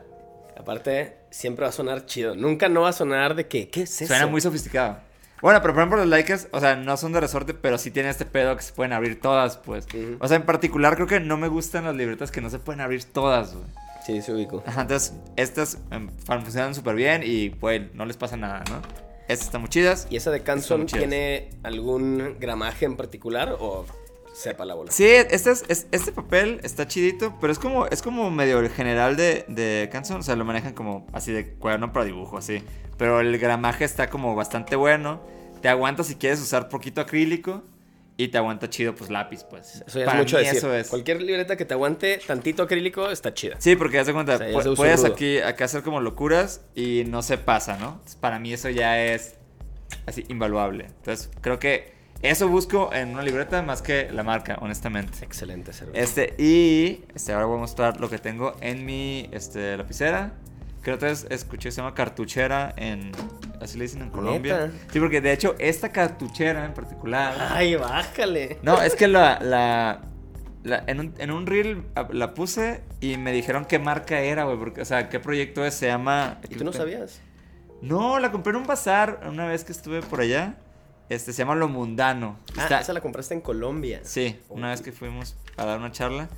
Aparte, 0.57 1.17
siempre 1.29 1.63
va 1.63 1.69
a 1.69 1.73
sonar 1.73 2.05
chido. 2.05 2.33
Nunca 2.33 2.69
no 2.69 2.83
va 2.83 2.89
a 2.89 2.93
sonar 2.93 3.35
de 3.35 3.49
que, 3.49 3.67
¿qué 3.67 3.81
es 3.81 4.01
eso? 4.01 4.07
Suena 4.07 4.27
muy 4.27 4.39
sofisticado. 4.39 4.99
Bueno, 5.41 5.61
pero 5.61 5.73
por 5.73 5.81
ejemplo 5.81 5.97
los 5.97 6.07
Lakers, 6.07 6.47
o 6.53 6.61
sea, 6.61 6.77
no 6.77 6.95
son 6.95 7.11
de 7.11 7.19
resorte, 7.19 7.53
pero 7.53 7.77
sí 7.77 7.91
tienen 7.91 8.11
este 8.11 8.23
pedo 8.23 8.55
que 8.55 8.63
se 8.63 8.71
pueden 8.71 8.93
abrir 8.93 9.19
todas, 9.19 9.57
pues. 9.57 9.85
Ujú. 9.93 10.15
O 10.21 10.27
sea, 10.29 10.37
en 10.37 10.43
particular 10.43 10.95
creo 10.95 11.07
que 11.07 11.19
no 11.19 11.35
me 11.35 11.49
gustan 11.49 11.83
las 11.83 11.97
libretas 11.97 12.31
que 12.31 12.39
no 12.39 12.49
se 12.49 12.59
pueden 12.59 12.79
abrir 12.79 13.03
todas, 13.03 13.53
güey. 13.53 13.65
Sí, 14.05 14.21
se 14.21 14.31
ubico. 14.31 14.63
Ajá, 14.65 14.83
entonces 14.83 15.15
estas 15.35 15.79
em, 15.91 16.09
funcionan 16.25 16.73
súper 16.75 16.95
bien 16.95 17.23
y 17.25 17.49
pues 17.49 17.93
no 17.93 18.05
les 18.05 18.15
pasa 18.15 18.37
nada, 18.37 18.63
¿no? 18.69 19.04
Estas 19.27 19.47
están 19.47 19.61
muy 19.61 19.69
chidas. 19.69 20.07
¿Y 20.09 20.17
esa 20.17 20.31
de 20.31 20.43
Canson 20.43 20.85
tiene 20.85 21.49
algún 21.63 22.37
gramaje 22.39 22.85
en 22.85 22.95
particular 22.95 23.57
o 23.59 23.85
sepa 24.33 24.65
la 24.65 24.75
bola? 24.75 24.91
Sí, 24.91 25.05
este, 25.07 25.51
es, 25.51 25.63
es- 25.67 25.87
este 25.91 26.11
papel 26.11 26.59
está 26.63 26.87
chidito, 26.87 27.35
pero 27.41 27.51
es 27.51 27.57
como, 27.59 27.87
es 27.87 28.01
como 28.01 28.29
medio 28.29 28.59
el 28.59 28.69
general 28.69 29.15
de, 29.17 29.45
de 29.47 29.89
Canson. 29.91 30.17
O 30.19 30.23
sea, 30.23 30.35
lo 30.35 30.45
manejan 30.45 30.73
como 30.73 31.07
así 31.13 31.31
de 31.31 31.53
cuaderno 31.53 31.91
para 31.91 32.05
dibujo, 32.05 32.37
así. 32.37 32.61
Pero 32.97 33.19
el 33.19 33.37
gramaje 33.39 33.83
está 33.83 34.09
como 34.09 34.35
bastante 34.35 34.75
bueno. 34.75 35.21
Te 35.61 35.69
aguanta 35.69 36.03
si 36.03 36.15
quieres 36.15 36.39
usar 36.41 36.69
poquito 36.69 37.01
acrílico. 37.01 37.63
Y 38.17 38.29
te 38.29 38.37
aguanta 38.37 38.69
chido, 38.69 38.95
pues 38.95 39.09
lápiz, 39.09 39.43
pues. 39.43 39.83
Eso 39.85 39.99
ya 39.99 40.05
es 40.05 40.13
mucho 40.15 40.37
decir. 40.37 40.55
eso 40.55 40.73
es. 40.73 40.87
Cualquier 40.87 41.21
libreta 41.21 41.57
que 41.57 41.65
te 41.65 41.73
aguante 41.73 42.19
tantito 42.25 42.63
acrílico 42.63 43.09
está 43.11 43.33
chida. 43.33 43.55
Sí, 43.59 43.75
porque 43.75 43.99
haz 43.99 44.07
de 44.07 44.13
cuenta, 44.13 44.35
O 44.35 44.37
sea, 44.37 44.47
pu- 44.49 44.75
puedes 44.77 45.01
rudo. 45.01 45.13
aquí 45.13 45.39
acá 45.39 45.65
hacer 45.65 45.83
como 45.83 45.99
locuras 45.99 46.61
y 46.75 47.03
no 47.07 47.21
se 47.21 47.37
pasa, 47.37 47.77
¿no? 47.77 47.89
Entonces, 47.93 48.15
para 48.15 48.39
mí 48.39 48.53
eso 48.53 48.69
ya 48.69 49.03
es 49.03 49.35
así 50.05 50.23
invaluable. 50.29 50.85
Entonces, 50.85 51.29
creo 51.41 51.59
que 51.59 51.93
eso 52.21 52.47
busco 52.47 52.89
en 52.93 53.09
una 53.09 53.21
libreta 53.21 53.61
más 53.61 53.81
que 53.81 54.09
la 54.11 54.23
marca, 54.23 54.57
honestamente. 54.61 55.17
Excelente 55.21 55.73
cerveza. 55.73 55.99
Este, 55.99 56.41
y 56.41 57.03
este, 57.13 57.33
ahora 57.33 57.47
voy 57.47 57.57
a 57.57 57.59
mostrar 57.59 57.99
lo 57.99 58.09
que 58.09 58.17
tengo 58.17 58.55
en 58.61 58.85
mi 58.85 59.27
este, 59.33 59.75
lapicera. 59.75 60.33
Que 60.83 60.93
otra 60.93 61.09
vez 61.09 61.27
escuché, 61.29 61.69
se 61.71 61.77
llama 61.81 61.93
cartuchera 61.95 62.73
en, 62.77 63.11
así 63.61 63.77
le 63.77 63.83
dicen 63.85 64.01
en 64.01 64.09
Colombia. 64.09 64.67
¿Neta? 64.67 64.73
Sí, 64.91 64.99
porque 64.99 65.21
de 65.21 65.31
hecho 65.33 65.55
esta 65.59 65.89
cartuchera 65.89 66.65
en 66.65 66.73
particular... 66.73 67.35
Ay, 67.51 67.75
bájale. 67.75 68.57
No, 68.61 68.81
es 68.81 68.95
que 68.95 69.07
la, 69.07 69.39
la, 69.41 70.01
la- 70.63 70.83
en, 70.87 70.99
un, 70.99 71.13
en 71.17 71.31
un 71.31 71.45
reel 71.45 71.83
a- 71.95 72.07
la 72.11 72.33
puse 72.33 72.81
y 73.01 73.17
me 73.17 73.31
dijeron 73.31 73.65
qué 73.65 73.79
marca 73.79 74.19
era, 74.19 74.43
güey, 74.45 74.57
porque, 74.57 74.81
o 74.81 74.85
sea, 74.85 75.09
qué 75.09 75.19
proyecto 75.19 75.65
es, 75.65 75.73
se 75.73 75.87
llama... 75.87 76.39
¿Y 76.49 76.55
tú 76.55 76.63
no 76.63 76.73
sabías? 76.73 77.21
No, 77.81 78.19
la 78.19 78.31
compré 78.31 78.51
en 78.51 78.57
un 78.57 78.67
bazar 78.67 79.21
una 79.29 79.45
vez 79.47 79.63
que 79.63 79.71
estuve 79.71 80.01
por 80.01 80.21
allá. 80.21 80.55
Este, 81.07 81.33
se 81.33 81.39
llama 81.39 81.53
Lo 81.55 81.67
Mundano. 81.67 82.39
Ah, 82.57 82.63
Está- 82.63 82.79
esa 82.81 82.93
la 82.93 83.01
compraste 83.01 83.33
en 83.35 83.41
Colombia. 83.41 83.99
Sí, 84.03 84.39
una 84.49 84.69
vez 84.69 84.81
que 84.81 84.91
fuimos 84.91 85.35
a 85.57 85.65
dar 85.65 85.77
una 85.77 85.91
charla. 85.91 86.29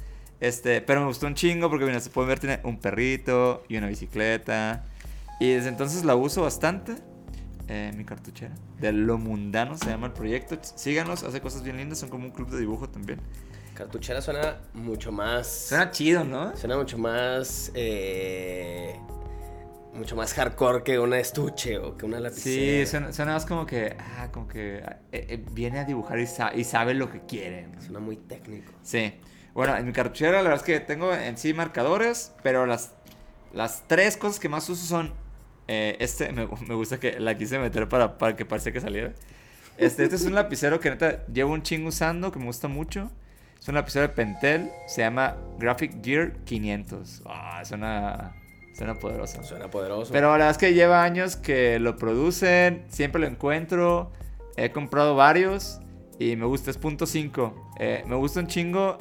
Este, 0.42 0.82
pero 0.82 1.00
me 1.00 1.08
gustó 1.08 1.26
un 1.26 1.36
chingo 1.36 1.70
porque, 1.70 1.86
mira, 1.86 2.00
se 2.02 2.10
puede 2.10 2.28
ver, 2.28 2.40
tiene 2.40 2.60
un 2.64 2.78
perrito 2.80 3.64
y 3.70 3.78
una 3.78 3.88
bicicleta. 3.88 4.84
Y 5.39 5.51
desde 5.51 5.70
entonces 5.70 6.03
la 6.03 6.15
uso 6.15 6.41
bastante. 6.44 6.96
eh, 7.67 7.91
mi 7.96 8.06
cartuchera. 8.06 8.56
De 8.79 8.91
Lo 8.91 9.17
Mundano 9.17 9.77
se 9.77 9.86
llama 9.89 10.08
el 10.08 10.13
proyecto. 10.13 10.58
Síganos, 10.62 11.24
hace 11.24 11.41
cosas 11.41 11.63
bien 11.63 11.77
lindas. 11.77 12.00
Son 12.00 12.10
como 12.10 12.25
un 12.25 12.32
club 12.32 12.50
de 12.50 12.60
dibujo 12.60 12.89
también. 12.89 13.20
Cartuchera 13.75 14.22
suena 14.22 14.58
mucho 14.74 15.12
más. 15.12 15.48
Suena 15.48 15.91
chido, 15.91 16.24
¿no? 16.24 16.56
Suena 16.58 16.77
mucho 16.77 16.98
más. 16.98 17.72
eh, 17.75 18.96
mucho 19.94 20.15
más 20.15 20.34
hardcore 20.36 20.84
que 20.84 21.00
una 21.00 21.17
estuche 21.20 21.77
o 21.79 21.98
que 21.98 22.06
una 22.06 22.20
lapicera. 22.20 22.86
Sí, 22.86 22.89
suena, 22.89 23.12
suena 23.13 23.34
más 23.34 23.46
como 23.48 23.65
que, 23.65 23.98
ah, 24.17 24.29
como 24.32 24.48
que 24.48 24.84
eh, 25.12 25.44
viene 25.51 25.79
a 25.79 25.86
dibujar 25.86 26.20
y, 26.20 26.27
sa- 26.27 26.53
y 26.56 26.63
sabe 26.63 26.94
lo 26.94 27.12
que 27.12 27.22
quiere. 27.22 27.67
Suena 27.82 28.00
muy 28.00 28.15
técnico. 28.17 28.72
Sí. 28.84 29.13
Bueno, 29.56 29.75
en 29.75 29.86
mi 29.88 29.94
cartuchera 29.94 30.34
la 30.44 30.50
verdad 30.50 30.58
es 30.58 30.63
que 30.63 30.79
tengo 30.79 31.13
en 31.13 31.36
sí 31.38 31.53
marcadores, 31.53 32.32
pero 32.44 32.67
las, 32.67 32.91
las 33.53 33.84
tres 33.88 34.17
cosas 34.17 34.39
que 34.39 34.50
más 34.50 34.70
uso 34.70 34.86
son... 34.86 35.13
eh, 35.68 35.98
este, 36.00 36.32
me, 36.34 36.48
me 36.68 36.76
gusta 36.76 37.00
que 37.00 37.20
la 37.20 37.38
quise 37.38 37.60
meter 37.60 37.88
para, 37.90 38.18
para 38.18 38.36
que 38.36 38.46
parecía 38.46 38.72
que 38.72 38.82
saliera. 38.82 39.14
Este, 39.78 40.04
este 40.04 40.16
es 40.16 40.26
un 40.26 40.34
lapicero 40.34 40.80
que 40.80 40.90
neta 40.90 41.26
llevo 41.28 41.54
un 41.54 41.62
chingo 41.62 41.90
usando, 41.90 42.32
que 42.32 42.40
me 42.40 42.46
gusta 42.46 42.68
mucho. 42.68 43.12
Es 43.60 43.68
un 43.68 43.76
lapicero 43.76 44.08
de 44.08 44.14
Pentel, 44.14 44.72
se 44.88 45.02
llama 45.02 45.38
Graphic 45.60 46.04
Gear 46.04 46.34
500. 46.46 47.24
Ah, 47.26 47.62
suena, 47.64 48.36
suena 48.74 48.96
poderoso. 48.96 49.44
Suena 49.44 49.70
poderoso. 49.70 50.12
Pero 50.12 50.28
la 50.28 50.34
verdad 50.34 50.50
es 50.52 50.58
que 50.58 50.74
lleva 50.74 51.04
años 51.04 51.36
que 51.36 51.80
lo 51.80 51.98
producen, 51.98 52.86
siempre 52.88 53.22
lo 53.22 53.28
encuentro, 53.28 54.12
he 54.56 54.72
comprado 54.72 55.16
varios 55.16 55.80
y 56.20 56.36
me 56.36 56.46
gusta, 56.46 56.72
es 56.72 56.78
punto 56.78 57.06
.5. 57.06 57.54
Eh, 57.80 58.04
me 58.08 58.16
gusta 58.16 58.40
un 58.40 58.48
chingo, 58.48 58.98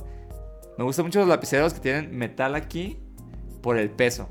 me 0.77 0.85
gustan 0.85 1.07
mucho 1.07 1.21
los 1.21 1.29
lapiceros 1.29 1.73
que 1.73 1.81
tienen 1.81 2.17
metal 2.17 2.55
aquí 2.55 2.99
por 3.63 3.79
el 3.79 3.91
peso. 3.91 4.29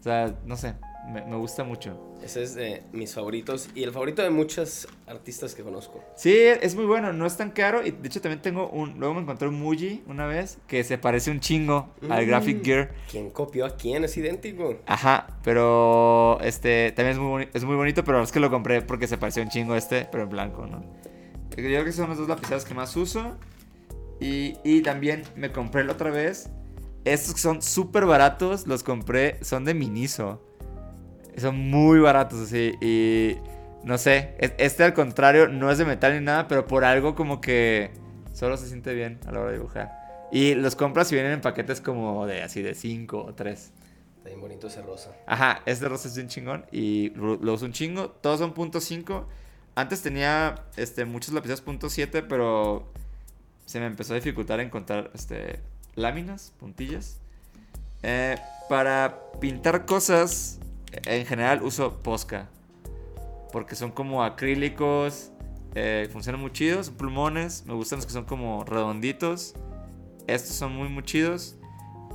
O 0.00 0.02
sea, 0.02 0.34
no 0.44 0.56
sé, 0.56 0.74
me, 1.12 1.24
me 1.26 1.36
gusta 1.36 1.64
mucho. 1.64 1.98
Ese 2.22 2.42
es 2.42 2.54
de 2.54 2.82
mis 2.92 3.12
favoritos 3.14 3.68
y 3.74 3.82
el 3.82 3.92
favorito 3.92 4.22
de 4.22 4.30
muchos 4.30 4.88
artistas 5.06 5.54
que 5.54 5.62
conozco. 5.62 6.02
Sí, 6.16 6.34
es 6.34 6.74
muy 6.74 6.86
bueno, 6.86 7.12
no 7.12 7.26
es 7.26 7.36
tan 7.36 7.50
caro 7.50 7.86
y 7.86 7.90
de 7.90 8.08
hecho 8.08 8.20
también 8.20 8.40
tengo 8.40 8.68
un, 8.70 8.98
luego 8.98 9.14
me 9.14 9.20
encontré 9.20 9.46
un 9.48 9.60
Muji 9.60 10.02
una 10.06 10.26
vez 10.26 10.58
que 10.66 10.82
se 10.84 10.96
parece 10.96 11.30
un 11.30 11.40
chingo 11.40 11.90
al 12.08 12.24
Mm. 12.24 12.28
Graphic 12.28 12.64
Gear. 12.64 12.90
¿Quién 13.10 13.30
copió 13.30 13.66
a 13.66 13.76
quién? 13.76 14.04
Es 14.04 14.16
idéntico. 14.16 14.78
Ajá, 14.86 15.26
pero 15.42 16.38
este 16.40 16.92
también 16.92 17.16
es 17.16 17.22
muy, 17.22 17.48
es 17.52 17.64
muy 17.64 17.76
bonito, 17.76 18.04
pero 18.04 18.22
es 18.22 18.32
que 18.32 18.40
lo 18.40 18.50
compré 18.50 18.80
porque 18.82 19.06
se 19.06 19.18
pareció 19.18 19.42
un 19.42 19.50
chingo 19.50 19.76
este, 19.76 20.08
pero 20.10 20.24
en 20.24 20.30
blanco, 20.30 20.66
¿no? 20.66 20.80
Yo 21.50 21.56
creo 21.56 21.84
que 21.84 21.92
son 21.92 22.08
los 22.08 22.18
dos 22.18 22.28
lapiceros 22.28 22.64
que 22.64 22.74
más 22.74 22.96
uso. 22.96 23.36
Y, 24.20 24.56
y 24.64 24.80
también 24.80 25.24
me 25.36 25.52
compré 25.52 25.84
la 25.84 25.92
otra 25.92 26.10
vez. 26.10 26.48
Estos 27.04 27.34
que 27.34 27.40
son 27.40 27.60
súper 27.60 28.06
baratos, 28.06 28.66
los 28.66 28.82
compré, 28.82 29.38
son 29.44 29.64
de 29.64 29.74
Miniso. 29.74 30.40
Son 31.36 31.56
muy 31.70 31.98
baratos, 31.98 32.40
así. 32.40 32.74
Y 32.80 33.36
no 33.82 33.98
sé, 33.98 34.34
es- 34.38 34.52
este 34.58 34.84
al 34.84 34.94
contrario 34.94 35.48
no 35.48 35.70
es 35.70 35.78
de 35.78 35.84
metal 35.84 36.14
ni 36.14 36.24
nada, 36.24 36.48
pero 36.48 36.66
por 36.66 36.84
algo 36.84 37.14
como 37.14 37.40
que 37.40 37.90
solo 38.32 38.56
se 38.56 38.68
siente 38.68 38.94
bien 38.94 39.18
a 39.26 39.32
la 39.32 39.40
hora 39.40 39.50
de 39.50 39.56
dibujar. 39.58 39.92
Y 40.32 40.54
los 40.54 40.74
compras 40.74 41.10
y 41.12 41.14
vienen 41.14 41.32
en 41.32 41.40
paquetes 41.40 41.80
como 41.80 42.26
de 42.26 42.42
así 42.42 42.62
de 42.62 42.74
5 42.74 43.24
o 43.24 43.34
3. 43.34 43.72
Está 44.16 44.28
bien 44.30 44.40
bonito 44.40 44.66
ese 44.68 44.82
rosa. 44.82 45.12
Ajá, 45.26 45.60
este 45.66 45.88
rosa 45.88 46.08
es 46.08 46.16
bien 46.16 46.28
chingón 46.28 46.64
y 46.72 47.10
lo, 47.10 47.52
uso 47.52 47.66
un 47.66 47.72
chingo. 47.72 48.08
Todos 48.10 48.40
son 48.40 48.54
punto 48.54 48.80
.5. 48.80 49.26
Antes 49.76 50.02
tenía 50.02 50.64
este, 50.76 51.04
muchos 51.04 51.34
lapiceros 51.34 51.60
punto 51.60 51.88
.7, 51.88 52.24
pero 52.28 52.88
se 53.66 53.80
me 53.80 53.86
empezó 53.86 54.12
a 54.12 54.16
dificultar 54.16 54.60
encontrar 54.60 55.10
este, 55.14 55.60
láminas, 55.94 56.52
puntillas. 56.58 57.18
Eh, 58.02 58.36
para 58.68 59.20
pintar 59.40 59.84
cosas, 59.84 60.58
en 61.06 61.26
general 61.26 61.62
uso 61.62 61.98
Posca. 62.02 62.48
Porque 63.52 63.76
son 63.76 63.92
como 63.92 64.24
acrílicos, 64.24 65.30
eh, 65.74 66.08
funcionan 66.12 66.40
muy 66.40 66.52
chidos, 66.52 66.90
plumones. 66.90 67.64
Me 67.66 67.74
gustan 67.74 67.98
los 67.98 68.06
que 68.06 68.12
son 68.12 68.24
como 68.24 68.64
redonditos. 68.64 69.54
Estos 70.26 70.56
son 70.56 70.74
muy, 70.74 70.88
muy 70.88 71.02
chidos. 71.04 71.56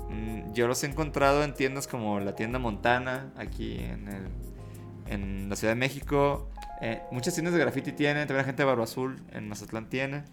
Mm, 0.09 0.51
Yo 0.53 0.67
los 0.67 0.83
he 0.83 0.87
encontrado 0.87 1.43
en 1.43 1.53
tiendas 1.53 1.87
como 1.87 2.19
la 2.19 2.35
tienda 2.35 2.59
Montana, 2.59 3.31
aquí 3.37 3.77
en, 3.79 4.07
el- 4.07 5.49
la 5.49 5.55
Ciudad 5.55 5.73
de 5.73 5.79
México. 5.79 6.49
Eh, 6.81 7.01
muchas 7.11 7.33
tiendas 7.33 7.53
de 7.53 7.59
graffiti 7.59 7.91
tienen, 7.91 8.27
también 8.27 8.37
la 8.39 8.43
gente 8.45 8.63
de 8.63 8.65
Barba 8.67 8.83
Azul 8.83 9.21
en 9.31 9.47
Mazatlán 9.49 9.89
tiene. 9.89 10.23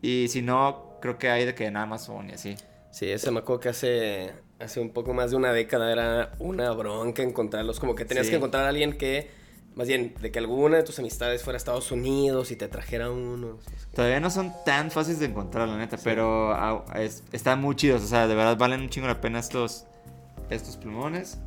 Y 0.00 0.26
si 0.28 0.42
no, 0.42 0.98
creo 1.00 1.18
que 1.18 1.30
hay 1.30 1.44
de 1.46 1.54
que 1.54 1.66
en 1.66 1.76
Amazon 1.76 2.28
y 2.30 2.32
así. 2.32 2.56
Sí, 2.90 3.10
ese 3.10 3.30
me 3.30 3.38
acuerdo 3.40 3.60
que 3.60 3.68
hace, 3.70 4.32
hace 4.62 4.80
un 4.80 4.90
poco 4.90 5.12
más 5.14 5.30
de 5.30 5.36
una 5.36 5.52
década 5.52 5.92
era 5.92 6.32
una 6.38 6.70
bronca 6.72 7.22
encontrarlos. 7.22 7.80
Como 7.80 7.94
que 7.94 8.04
tenías 8.04 8.26
Sí. 8.26 8.30
que 8.30 8.36
encontrar 8.36 8.64
a 8.64 8.68
alguien 8.68 8.92
que, 8.96 9.30
más 9.74 9.88
bien, 9.88 10.14
de 10.20 10.30
que 10.30 10.38
alguna 10.38 10.76
de 10.78 10.82
tus 10.82 10.98
amistades 10.98 11.42
fuera 11.42 11.56
a 11.56 11.58
Estados 11.58 11.90
Unidos 11.92 12.50
y 12.50 12.56
te 12.56 12.68
trajera 12.68 13.10
unos. 13.10 13.64
Todavía 13.94 14.20
no 14.20 14.30
son 14.30 14.52
tan 14.64 14.90
fáciles 14.90 15.20
de 15.20 15.26
encontrar, 15.26 15.68
la 15.68 15.76
neta, 15.76 15.96
pero 16.02 16.52
ah, 16.52 16.84
es- 16.96 17.24
están 17.32 17.60
muy 17.60 17.74
chidos. 17.76 18.02
O 18.02 18.06
sea, 18.06 18.26
de 18.28 18.34
verdad 18.34 18.56
valen 18.56 18.80
un 18.82 18.88
chingo 18.88 19.06
la 19.08 19.20
pena 19.20 19.38
estos, 19.38 19.84
estos 20.50 20.76
plumones. 20.76 21.38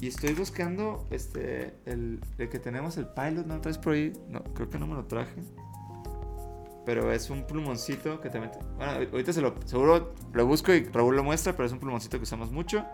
Y 0.00 0.08
estoy 0.08 0.32
buscando 0.34 1.06
este, 1.10 1.74
el, 1.86 2.20
el 2.38 2.48
que 2.50 2.58
tenemos, 2.58 2.96
el 2.98 3.06
Pilot, 3.06 3.46
¿no 3.46 3.60
traes 3.60 3.78
por 3.78 3.94
ahí? 3.94 4.12
No, 4.28 4.42
creo 4.54 4.68
que 4.68 4.78
no 4.78 4.86
me 4.86 4.94
lo 4.94 5.04
traje. 5.06 5.32
Pero 6.84 7.12
es 7.12 7.30
un 7.30 7.46
plumoncito 7.46 8.20
que 8.20 8.28
también... 8.28 8.52
Bueno, 8.76 8.92
ahorita 8.92 9.32
se 9.32 9.40
lo, 9.40 9.54
seguro 9.64 10.14
lo 10.32 10.46
busco 10.46 10.72
y 10.72 10.84
Raúl 10.84 11.16
lo 11.16 11.24
muestra, 11.24 11.54
pero 11.54 11.66
es 11.66 11.72
un 11.72 11.80
plumoncito 11.80 12.18
que 12.18 12.24
usamos 12.24 12.50
mucho. 12.50 12.84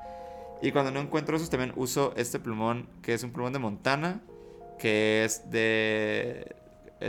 Y 0.62 0.72
cuando 0.72 0.90
no 0.90 1.00
encuentro 1.00 1.36
esos 1.36 1.50
también 1.50 1.72
uso 1.76 2.12
este 2.16 2.38
plumón, 2.38 2.88
que 3.02 3.14
es 3.14 3.22
un 3.24 3.32
plumón 3.32 3.52
de 3.52 3.58
Montana, 3.58 4.20
que 4.78 5.24
es 5.24 5.50
de, 5.50 6.54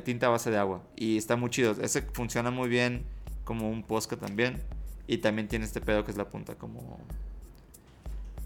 tinta 0.03 0.29
base 0.29 0.49
de 0.49 0.57
agua. 0.57 0.81
Y 0.95 1.17
está 1.17 1.35
muy 1.35 1.49
chido. 1.49 1.75
Ese 1.81 2.01
funciona 2.01 2.49
muy 2.49 2.69
bien 2.69 3.05
como 3.43 3.69
un 3.69 3.83
Posca 3.83 4.15
también. 4.15 4.61
Y 5.07 5.17
también 5.17 5.47
tiene 5.47 5.65
este 5.65 5.81
pedo 5.81 6.03
que 6.05 6.11
es 6.11 6.17
la 6.17 6.29
punta 6.29 6.55
como... 6.55 6.99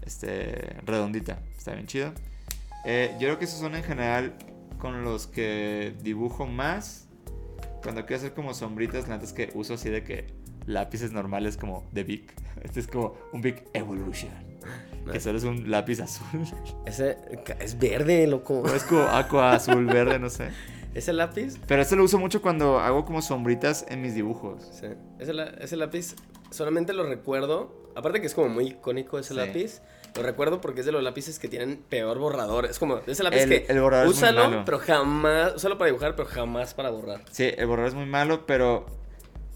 Este... 0.04 0.76
Redondita. 0.84 1.40
Está 1.56 1.72
bien 1.72 1.86
chido. 1.86 2.12
Eh, 2.84 3.12
yo 3.14 3.28
creo 3.28 3.38
que 3.38 3.44
esos 3.46 3.60
son 3.60 3.74
en 3.74 3.84
general 3.84 4.34
con 4.78 5.04
los 5.04 5.26
que 5.26 5.94
dibujo 6.02 6.46
más. 6.46 7.05
Cuando 7.86 8.06
quiero 8.06 8.18
hacer 8.20 8.34
como 8.34 8.52
sombritas, 8.54 9.08
la 9.08 9.14
neta 9.14 9.24
es 9.26 9.32
que 9.32 9.50
uso 9.54 9.74
así 9.74 9.88
de 9.90 10.02
que 10.04 10.26
lápices 10.66 11.12
normales 11.12 11.56
como 11.56 11.88
de 11.92 12.04
Bic. 12.04 12.34
Este 12.62 12.80
es 12.80 12.86
como 12.88 13.14
un 13.32 13.40
Bic 13.42 13.64
Evolution. 13.74 14.30
Que 15.12 15.20
solo 15.20 15.38
es 15.38 15.44
un 15.44 15.70
lápiz 15.70 16.00
azul. 16.00 16.26
Ese 16.86 17.16
es 17.60 17.78
verde, 17.78 18.26
loco. 18.26 18.60
O 18.60 18.66
es 18.74 18.82
como 18.82 19.02
aqua, 19.02 19.52
azul, 19.52 19.86
verde, 19.86 20.18
no 20.18 20.28
sé. 20.30 20.48
Ese 20.94 21.12
lápiz, 21.12 21.58
Pero 21.68 21.82
este 21.82 21.94
lo 21.94 22.02
uso 22.04 22.18
mucho 22.18 22.40
cuando 22.42 22.80
hago 22.80 23.04
como 23.04 23.20
sombritas 23.22 23.84
en 23.88 24.00
mis 24.00 24.14
dibujos. 24.14 24.66
sí, 24.72 24.86
ese, 25.18 25.32
ese 25.60 25.76
lápiz 25.76 26.16
solamente 26.50 26.92
lo 26.94 27.04
recuerdo. 27.06 27.92
Aparte 27.94 28.20
que 28.20 28.26
es 28.26 28.34
como 28.34 28.48
muy 28.48 28.68
icónico 28.68 29.18
ese 29.18 29.34
Sí. 29.34 29.34
lápiz. 29.34 29.80
Lo 30.16 30.22
recuerdo 30.22 30.60
porque 30.60 30.80
es 30.80 30.86
de 30.86 30.92
los 30.92 31.02
lápices 31.02 31.38
que 31.38 31.48
tienen 31.48 31.82
peor 31.88 32.18
borrador. 32.18 32.64
Es 32.66 32.78
como 32.78 32.98
ese 33.06 33.22
lápiz 33.22 33.40
El- 33.42 33.48
que 33.48 33.66
el 33.68 33.80
borrador 33.80 34.08
es 34.08 34.20
muy 34.20 34.32
malo. 34.32 34.62
pero 34.64 34.78
jamás, 34.78 35.54
úsalo 35.56 35.76
para 35.78 35.86
dibujar, 35.88 36.16
pero 36.16 36.28
jamás 36.28 36.74
para 36.74 36.90
borrar. 36.90 37.22
Sí, 37.30 37.50
el 37.56 37.66
borrador 37.66 37.88
es 37.88 37.94
muy 37.94 38.06
malo, 38.06 38.46
pero 38.46 38.86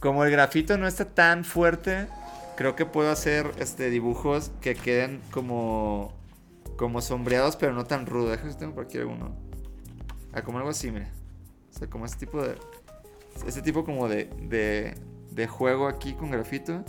como 0.01 0.25
el 0.25 0.31
grafito 0.31 0.77
no 0.79 0.87
está 0.87 1.05
tan 1.07 1.45
fuerte, 1.45 2.07
creo 2.57 2.77
que 2.77 2.85
puedo 2.87 3.11
hacer 3.11 3.51
este 3.59 3.91
dibujos 3.91 4.51
que 4.61 4.75
queden 4.75 5.21
como 5.31 6.13
como 6.77 7.03
sombreados, 7.03 7.57
pero 7.57 7.73
no 7.75 7.85
tan 7.85 8.07
rudos. 8.07 8.31
Déjame 8.31 8.53
si 8.53 8.59
tengo 8.59 8.75
por 8.75 8.85
aquí 8.85 8.97
alguno. 8.99 9.37
Ah, 10.33 10.43
como 10.43 10.57
algo 10.59 10.71
así, 10.71 10.91
mira. 10.91 11.11
O 11.75 11.79
sea, 11.79 11.89
como 11.91 12.07
este 12.07 12.25
tipo 12.27 12.43
de 12.43 12.55
este 13.47 13.61
tipo 13.63 13.85
como 13.85 14.09
de 14.09 14.25
de 14.43 14.95
de 15.31 15.47
juego 15.47 15.89
aquí 15.89 16.15
con 16.15 16.31
grafito. 16.31 16.83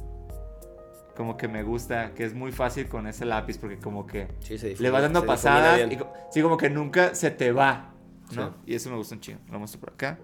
Como 1.15 1.37
que 1.37 1.47
me 1.47 1.63
gusta, 1.63 2.13
que 2.13 2.23
es 2.23 2.33
muy 2.33 2.51
fácil 2.51 2.87
con 2.87 3.05
ese 3.05 3.25
lápiz 3.25 3.57
porque 3.57 3.77
como 3.77 4.07
que 4.07 4.27
Sí, 4.39 4.57
le 4.79 4.89
vas 4.89 5.01
dando 5.01 5.25
pasadas 5.25 5.81
y 5.91 5.97
sí, 6.31 6.41
como 6.41 6.57
que 6.57 6.69
nunca 6.69 7.13
se 7.15 7.31
te 7.31 7.51
va, 7.51 7.93
¿no? 8.33 8.49
Sí. 8.49 8.55
Y 8.67 8.75
eso 8.75 8.89
me 8.89 8.95
gusta 8.95 9.15
un 9.15 9.21
chingo. 9.21 9.39
Lo 9.51 9.59
muestro 9.59 9.79
por 9.81 9.91
acá. 9.91 10.17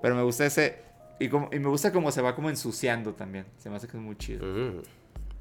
Pero 0.00 0.16
me 0.16 0.22
gusta 0.22 0.46
ese. 0.46 0.80
Y, 1.20 1.28
como, 1.28 1.48
y 1.52 1.58
me 1.58 1.68
gusta 1.68 1.92
como 1.92 2.10
se 2.10 2.20
va 2.20 2.34
como 2.34 2.50
ensuciando 2.50 3.14
también. 3.14 3.46
Se 3.58 3.70
me 3.70 3.76
hace 3.76 3.86
que 3.86 3.96
es 3.96 4.02
muy 4.02 4.16
chido. 4.16 4.44
Mm, 4.44 4.82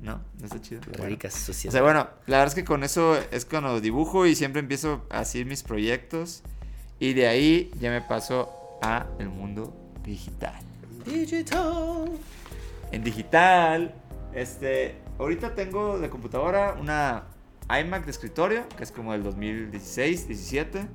¿No? 0.02 0.22
No 0.40 0.46
está 0.46 0.62
chido. 0.62 0.82
Bueno. 0.90 1.06
ricas 1.06 1.50
O 1.50 1.54
sea, 1.54 1.82
bueno, 1.82 2.08
la 2.28 2.38
verdad 2.38 2.48
es 2.48 2.56
que 2.56 2.66
con 2.66 2.84
eso 2.84 3.18
es 3.32 3.46
cuando 3.46 3.80
dibujo 3.80 4.26
y 4.26 4.36
siempre 4.36 4.60
empiezo 4.60 5.06
así 5.10 5.46
mis 5.46 5.64
proyectos. 5.64 6.44
Y 7.00 7.14
de 7.14 7.28
ahí 7.28 7.72
ya 7.80 7.90
me 7.90 8.02
paso 8.02 8.78
a 8.82 9.08
el 9.20 9.30
mundo 9.30 9.74
digital. 10.04 10.62
Digital. 11.06 12.12
En 12.92 13.04
digital, 13.04 13.96
este, 14.34 14.96
ahorita 15.20 15.56
tengo 15.56 16.00
de 16.00 16.10
computadora 16.10 16.76
una 16.80 17.24
iMac 17.70 18.06
de 18.06 18.12
escritorio, 18.12 18.68
que 18.78 18.84
es 18.84 18.92
como 18.92 19.14
del 19.14 19.24
2016, 19.24 20.28
17. 20.28 20.88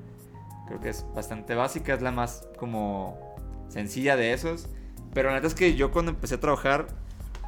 Creo 0.66 0.80
que 0.80 0.88
es 0.88 1.04
bastante 1.14 1.54
básica, 1.54 1.94
es 1.94 2.02
la 2.02 2.12
más 2.12 2.48
como 2.58 3.36
sencilla 3.68 4.16
de 4.16 4.32
esos. 4.32 4.68
Pero 5.14 5.30
la 5.30 5.36
neta 5.36 5.46
es 5.46 5.54
que 5.54 5.74
yo 5.74 5.92
cuando 5.92 6.10
empecé 6.10 6.34
a 6.34 6.40
trabajar, 6.40 6.88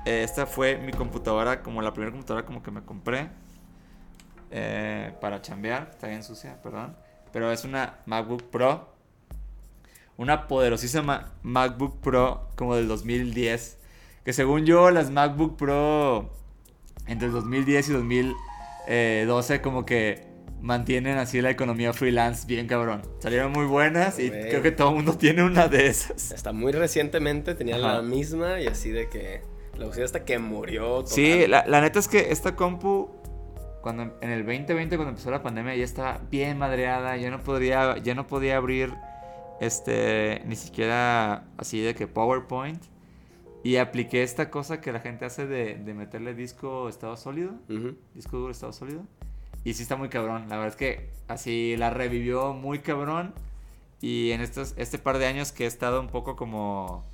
eh, 0.04 0.22
esta 0.22 0.46
fue 0.46 0.78
mi 0.78 0.92
computadora, 0.92 1.62
como 1.62 1.82
la 1.82 1.92
primera 1.92 2.12
computadora 2.12 2.46
como 2.46 2.62
que 2.62 2.70
me 2.70 2.82
compré 2.82 3.28
eh, 4.50 5.12
para 5.20 5.42
chambear. 5.42 5.88
Está 5.90 6.06
bien 6.08 6.22
sucia, 6.22 6.60
perdón. 6.62 6.96
Pero 7.32 7.52
es 7.52 7.64
una 7.64 7.98
MacBook 8.06 8.44
Pro. 8.44 8.94
Una 10.16 10.48
poderosísima 10.48 11.32
MacBook 11.42 12.00
Pro 12.00 12.48
como 12.56 12.74
del 12.74 12.88
2010. 12.88 13.78
Que 14.28 14.34
según 14.34 14.66
yo, 14.66 14.90
las 14.90 15.10
MacBook 15.10 15.56
Pro 15.56 16.28
entre 17.06 17.28
el 17.28 17.32
2010 17.32 17.88
y 17.88 17.92
2012 17.94 19.62
como 19.62 19.86
que 19.86 20.26
mantienen 20.60 21.16
así 21.16 21.40
la 21.40 21.48
economía 21.48 21.94
freelance 21.94 22.46
bien 22.46 22.66
cabrón. 22.66 23.00
Salieron 23.20 23.52
muy 23.52 23.64
buenas 23.64 24.18
y 24.18 24.28
creo 24.28 24.60
que 24.60 24.70
todo 24.70 24.90
el 24.90 24.96
mundo 24.96 25.16
tiene 25.16 25.44
una 25.44 25.68
de 25.68 25.86
esas. 25.86 26.30
Hasta 26.32 26.52
muy 26.52 26.72
recientemente 26.72 27.54
tenía 27.54 27.76
Ajá. 27.76 27.94
la 27.94 28.02
misma 28.02 28.60
y 28.60 28.66
así 28.66 28.90
de 28.90 29.08
que 29.08 29.40
la 29.78 29.86
usé 29.86 30.04
hasta 30.04 30.26
que 30.26 30.38
murió. 30.38 31.04
total. 31.04 31.08
Sí, 31.08 31.46
la, 31.46 31.64
la 31.66 31.80
neta 31.80 31.98
es 31.98 32.06
que 32.06 32.30
esta 32.30 32.54
compu, 32.54 33.08
cuando 33.80 34.18
en 34.20 34.30
el 34.30 34.44
2020, 34.44 34.96
cuando 34.96 35.08
empezó 35.08 35.30
la 35.30 35.42
pandemia, 35.42 35.74
ya 35.74 35.84
estaba 35.84 36.20
bien 36.30 36.58
madreada. 36.58 37.16
Ya 37.16 37.30
no 37.30 37.42
podría, 37.42 37.96
ya 37.96 38.14
no 38.14 38.26
podía 38.26 38.58
abrir 38.58 38.92
este, 39.58 40.42
ni 40.44 40.54
siquiera 40.54 41.46
así 41.56 41.80
de 41.80 41.94
que 41.94 42.06
PowerPoint. 42.06 42.97
Y 43.64 43.76
apliqué 43.76 44.22
esta 44.22 44.50
cosa 44.50 44.80
que 44.80 44.92
la 44.92 45.00
gente 45.00 45.24
hace 45.24 45.46
de, 45.46 45.74
de 45.76 45.94
meterle 45.94 46.34
disco 46.34 46.88
estado 46.88 47.16
sólido. 47.16 47.54
Disco 48.14 48.38
duro 48.38 48.52
estado 48.52 48.72
sólido. 48.72 49.02
Y 49.64 49.74
sí 49.74 49.82
está 49.82 49.96
muy 49.96 50.08
cabrón. 50.08 50.48
La 50.48 50.56
verdad 50.56 50.68
es 50.68 50.76
que 50.76 51.10
así 51.26 51.76
la 51.76 51.90
revivió 51.90 52.52
muy 52.54 52.78
cabrón. 52.78 53.34
Y 54.00 54.30
en 54.30 54.40
estos, 54.40 54.74
este 54.76 54.98
par 54.98 55.18
de 55.18 55.26
años 55.26 55.50
que 55.52 55.64
he 55.64 55.66
estado 55.66 56.00
un 56.00 56.06
poco 56.08 56.36
como 56.36 57.04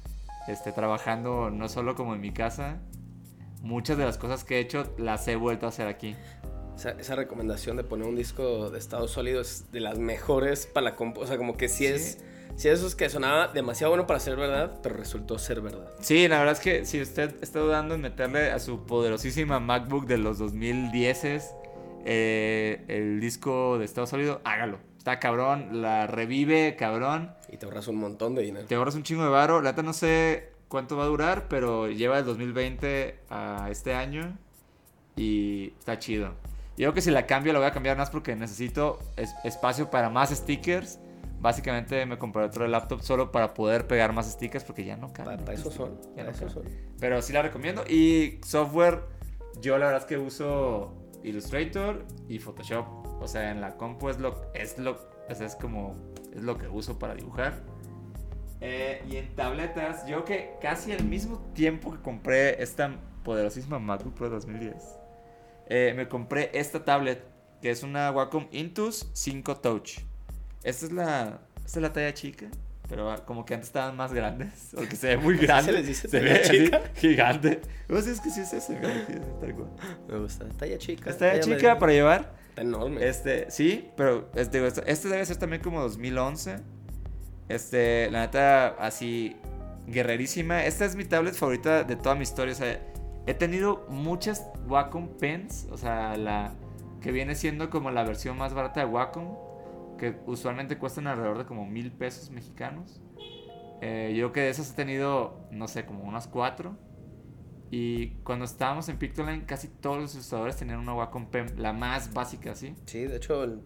este, 0.48 0.70
trabajando, 0.72 1.50
no 1.50 1.68
solo 1.70 1.94
como 1.94 2.14
en 2.14 2.20
mi 2.20 2.30
casa, 2.30 2.78
muchas 3.62 3.96
de 3.96 4.04
las 4.04 4.18
cosas 4.18 4.44
que 4.44 4.56
he 4.58 4.60
hecho 4.60 4.92
las 4.98 5.26
he 5.28 5.36
vuelto 5.36 5.64
a 5.64 5.70
hacer 5.70 5.88
aquí. 5.88 6.14
Esa, 6.76 6.90
esa 6.90 7.14
recomendación 7.16 7.76
de 7.78 7.84
poner 7.84 8.06
un 8.06 8.16
disco 8.16 8.68
de 8.68 8.78
estado 8.78 9.08
sólido 9.08 9.40
es 9.40 9.72
de 9.72 9.80
las 9.80 9.98
mejores 9.98 10.66
para 10.66 10.90
la 10.90 10.96
compu. 10.96 11.20
O 11.22 11.26
sea, 11.26 11.38
como 11.38 11.56
que 11.56 11.68
sí, 11.68 11.86
Sí. 11.86 11.92
es. 11.92 12.24
Sí, 12.56 12.68
eso 12.68 12.86
es 12.86 12.94
que 12.94 13.08
sonaba 13.10 13.48
demasiado 13.48 13.90
bueno 13.90 14.06
para 14.06 14.20
ser 14.20 14.36
verdad, 14.36 14.78
pero 14.82 14.96
resultó 14.96 15.38
ser 15.38 15.60
verdad. 15.60 15.90
Sí, 16.00 16.28
la 16.28 16.38
verdad 16.38 16.54
es 16.54 16.60
que 16.60 16.84
si 16.84 17.00
usted 17.02 17.34
está 17.42 17.58
dudando 17.60 17.94
en 17.96 18.00
meterle 18.00 18.52
a 18.52 18.58
su 18.60 18.86
poderosísima 18.86 19.58
MacBook 19.60 20.06
de 20.06 20.18
los 20.18 20.38
2010 20.38 21.50
eh, 22.06 22.84
el 22.88 23.20
disco 23.20 23.78
de 23.78 23.84
estado 23.84 24.06
sólido, 24.06 24.40
hágalo. 24.44 24.78
Está 24.98 25.18
cabrón, 25.18 25.82
la 25.82 26.06
revive 26.06 26.76
cabrón. 26.76 27.32
Y 27.50 27.56
te 27.56 27.66
ahorras 27.66 27.88
un 27.88 27.96
montón 27.96 28.34
de 28.34 28.42
dinero. 28.42 28.66
Te 28.66 28.74
ahorras 28.74 28.94
un 28.94 29.02
chingo 29.02 29.22
de 29.24 29.30
varo. 29.30 29.60
La 29.60 29.72
no 29.72 29.92
sé 29.92 30.52
cuánto 30.68 30.96
va 30.96 31.04
a 31.04 31.08
durar, 31.08 31.46
pero 31.48 31.88
lleva 31.88 32.16
del 32.16 32.24
2020 32.24 33.18
a 33.30 33.68
este 33.70 33.94
año 33.94 34.38
y 35.16 35.72
está 35.78 35.98
chido. 35.98 36.28
Yo 36.76 36.86
creo 36.86 36.94
que 36.94 37.02
si 37.02 37.10
la 37.10 37.26
cambio 37.26 37.52
la 37.52 37.58
voy 37.58 37.68
a 37.68 37.72
cambiar 37.72 37.96
más 37.96 38.10
porque 38.10 38.34
necesito 38.34 38.98
es- 39.16 39.34
espacio 39.44 39.90
para 39.90 40.08
más 40.10 40.30
stickers. 40.30 40.98
Básicamente 41.44 42.06
me 42.06 42.16
compré 42.16 42.42
otro 42.42 42.66
laptop 42.66 43.02
solo 43.02 43.30
para 43.30 43.52
poder 43.52 43.86
pegar 43.86 44.14
más 44.14 44.32
stickers 44.32 44.64
porque 44.64 44.82
ya 44.82 44.96
no 44.96 45.12
cabe. 45.12 45.36
Para, 45.36 45.52
eso 45.52 45.70
son. 45.70 46.00
Ya 46.16 46.24
no 46.24 46.30
eso 46.30 46.48
son. 46.48 46.62
Pero 46.98 47.20
sí 47.20 47.34
la 47.34 47.42
recomiendo. 47.42 47.84
Y 47.86 48.40
software, 48.42 49.02
yo 49.60 49.76
la 49.76 49.84
verdad 49.84 50.00
es 50.00 50.06
que 50.06 50.16
uso 50.16 50.94
Illustrator 51.22 52.06
y 52.30 52.38
Photoshop. 52.38 52.86
O 53.20 53.28
sea, 53.28 53.50
en 53.50 53.60
la 53.60 53.76
compu 53.76 54.08
es 54.08 54.18
lo, 54.18 54.40
es 54.54 54.78
lo, 54.78 54.92
o 55.28 55.34
sea, 55.34 55.46
es 55.46 55.54
como, 55.54 55.94
es 56.34 56.40
lo 56.40 56.56
que 56.56 56.66
uso 56.66 56.98
para 56.98 57.14
dibujar. 57.14 57.62
Eh, 58.62 59.04
y 59.06 59.18
en 59.18 59.36
tabletas, 59.36 60.06
yo 60.06 60.24
que 60.24 60.54
casi 60.62 60.92
al 60.92 61.04
mismo 61.04 61.40
tiempo 61.52 61.92
que 61.92 62.00
compré 62.00 62.62
esta 62.62 62.90
poderosísima 63.22 63.78
MacBook 63.78 64.14
Pro 64.14 64.30
2010, 64.30 64.76
eh, 65.66 65.92
me 65.94 66.08
compré 66.08 66.50
esta 66.54 66.86
tablet 66.86 67.22
que 67.60 67.68
es 67.68 67.82
una 67.82 68.10
Wacom 68.10 68.48
Intus 68.50 69.10
5 69.12 69.58
Touch. 69.58 70.13
Esta 70.64 70.86
es 70.86 70.92
la, 70.92 71.40
esta 71.64 71.78
es 71.78 71.82
la 71.82 71.92
talla 71.92 72.12
chica, 72.14 72.46
pero 72.88 73.10
ah, 73.10 73.24
como 73.24 73.44
que 73.44 73.54
antes 73.54 73.68
estaban 73.68 73.96
más 73.96 74.12
grandes, 74.12 74.70
porque 74.74 74.96
se 74.96 75.08
ve 75.08 75.16
muy 75.18 75.34
¿Así 75.36 75.46
grande. 75.46 75.72
se 75.72 75.78
les 75.78 75.86
dice 75.86 76.08
se 76.08 76.18
talla 76.20 76.32
ve 76.32 76.40
así, 76.40 76.64
chica? 76.64 76.80
gigante. 76.96 77.60
O 77.88 78.00
sea, 78.00 78.12
es 78.12 78.20
que 78.20 78.30
sí 78.30 78.40
es 78.40 78.52
ese. 78.52 78.80
Me 80.08 80.18
gusta. 80.18 80.46
Talla 80.58 80.78
chica. 80.78 81.16
Talla 81.16 81.40
chica 81.40 81.78
para 81.78 81.92
llevar. 81.92 82.34
Está 82.48 82.62
enorme. 82.62 83.06
Este, 83.06 83.50
sí, 83.50 83.90
pero 83.96 84.30
este, 84.34 84.66
este 84.86 85.08
debe 85.08 85.24
ser 85.26 85.36
también 85.36 85.60
como 85.62 85.80
2011. 85.82 86.56
Este, 87.48 88.10
la 88.10 88.20
neta, 88.22 88.68
así, 88.78 89.36
guerrerísima. 89.86 90.64
Esta 90.64 90.84
es 90.84 90.96
mi 90.96 91.04
tablet 91.04 91.34
favorita 91.34 91.84
de 91.84 91.96
toda 91.96 92.14
mi 92.14 92.22
historia. 92.22 92.52
O 92.54 92.56
sea, 92.56 92.80
he 93.26 93.34
tenido 93.34 93.84
muchas 93.90 94.46
Wacom 94.66 95.08
Pens. 95.18 95.66
O 95.70 95.76
sea, 95.76 96.16
la 96.16 96.54
que 97.02 97.12
viene 97.12 97.34
siendo 97.34 97.68
como 97.68 97.90
la 97.90 98.02
versión 98.04 98.38
más 98.38 98.54
barata 98.54 98.80
de 98.80 98.86
Wacom. 98.86 99.36
Que 100.04 100.18
usualmente 100.26 100.76
cuestan 100.76 101.06
alrededor 101.06 101.38
de 101.38 101.44
como 101.46 101.64
mil 101.64 101.90
pesos 101.90 102.28
mexicanos. 102.30 103.00
Eh, 103.80 104.14
yo 104.14 104.32
que 104.32 104.40
de 104.40 104.50
esas 104.50 104.70
he 104.72 104.74
tenido, 104.74 105.38
no 105.50 105.66
sé, 105.66 105.86
como 105.86 106.04
unas 106.04 106.26
cuatro. 106.28 106.76
Y 107.70 108.08
cuando 108.22 108.44
estábamos 108.44 108.86
en 108.90 108.98
Pictoline, 108.98 109.46
casi 109.46 109.68
todos 109.68 109.96
los 109.98 110.14
usadores 110.14 110.56
tenían 110.56 110.78
una 110.78 110.92
Wacom 110.94 111.26
Pen, 111.30 111.46
la 111.56 111.72
más 111.72 112.12
básica, 112.12 112.54
¿sí? 112.54 112.74
Sí, 112.84 113.04
de 113.04 113.16
hecho, 113.16 113.44
el 113.44 113.62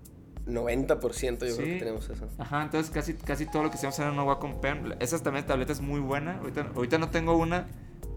90% 0.47 1.45
yo 1.45 1.57
creo 1.57 1.67
Sí. 1.67 1.73
que 1.73 1.79
tenemos 1.81 2.09
eso. 2.09 2.29
Ajá, 2.39 2.63
entonces 2.63 2.91
casi, 2.93 3.15
casi 3.15 3.47
todo 3.47 3.65
lo 3.65 3.71
que 3.71 3.75
hacíamos 3.77 3.99
era 3.99 4.13
una 4.13 4.23
Wacom 4.23 4.61
Pen. 4.61 4.95
Esa 5.01 5.21
también 5.21 5.45
tableta 5.45 5.73
es 5.73 5.81
muy 5.81 5.99
buena. 5.99 6.39
Ahorita, 6.39 6.71
ahorita 6.75 6.99
no 6.99 7.11
tengo 7.11 7.37
una 7.37 7.67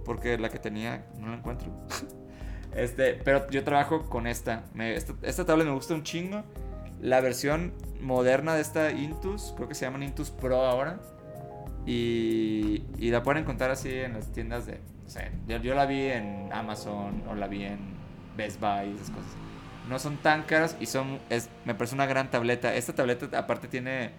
porque 0.05 0.37
la 0.37 0.49
que 0.49 0.59
tenía 0.59 1.07
no 1.17 1.27
la 1.29 1.37
encuentro. 1.37 1.71
este, 2.75 3.15
pero 3.15 3.49
yo 3.49 3.63
trabajo 3.63 4.03
con 4.03 4.27
esta. 4.27 4.63
Me- 4.75 4.93
esta. 4.95 5.15
Esta 5.23 5.43
tablet 5.43 5.65
me 5.67 5.73
gusta 5.73 5.95
un 5.95 6.03
chingo. 6.03 6.43
La 7.01 7.19
versión 7.19 7.73
moderna 7.99 8.55
de 8.55 8.61
esta 8.61 8.91
Intus, 8.91 9.53
creo 9.55 9.67
que 9.67 9.75
se 9.75 9.85
llaman 9.85 10.03
Intus 10.03 10.29
Pro 10.29 10.63
ahora. 10.65 10.99
Y, 11.85 12.83
y 12.99 13.09
la 13.09 13.23
pueden 13.23 13.41
encontrar 13.43 13.71
así 13.71 13.89
en 13.91 14.13
las 14.13 14.31
tiendas 14.31 14.65
de... 14.65 14.79
Yo, 15.61 15.73
la 15.75 15.85
vi 15.85 16.05
en 16.05 16.49
Amazon 16.53 17.23
o 17.29 17.35
la 17.35 17.47
vi 17.47 17.65
en 17.65 17.79
Best 18.37 18.59
Buy 18.61 18.91
y 18.91 18.95
esas 18.95 19.09
cosas. 19.09 19.31
No 19.89 19.99
son 19.99 20.17
tan 20.17 20.43
caras 20.43 20.77
y 20.79 20.85
son... 20.85 21.19
Es, 21.29 21.49
me 21.65 21.73
parece 21.75 21.95
una 21.95 22.05
gran 22.05 22.29
tableta. 22.29 22.73
Esta 22.75 22.93
tableta 22.93 23.37
aparte 23.37 23.67
tiene 23.67 24.11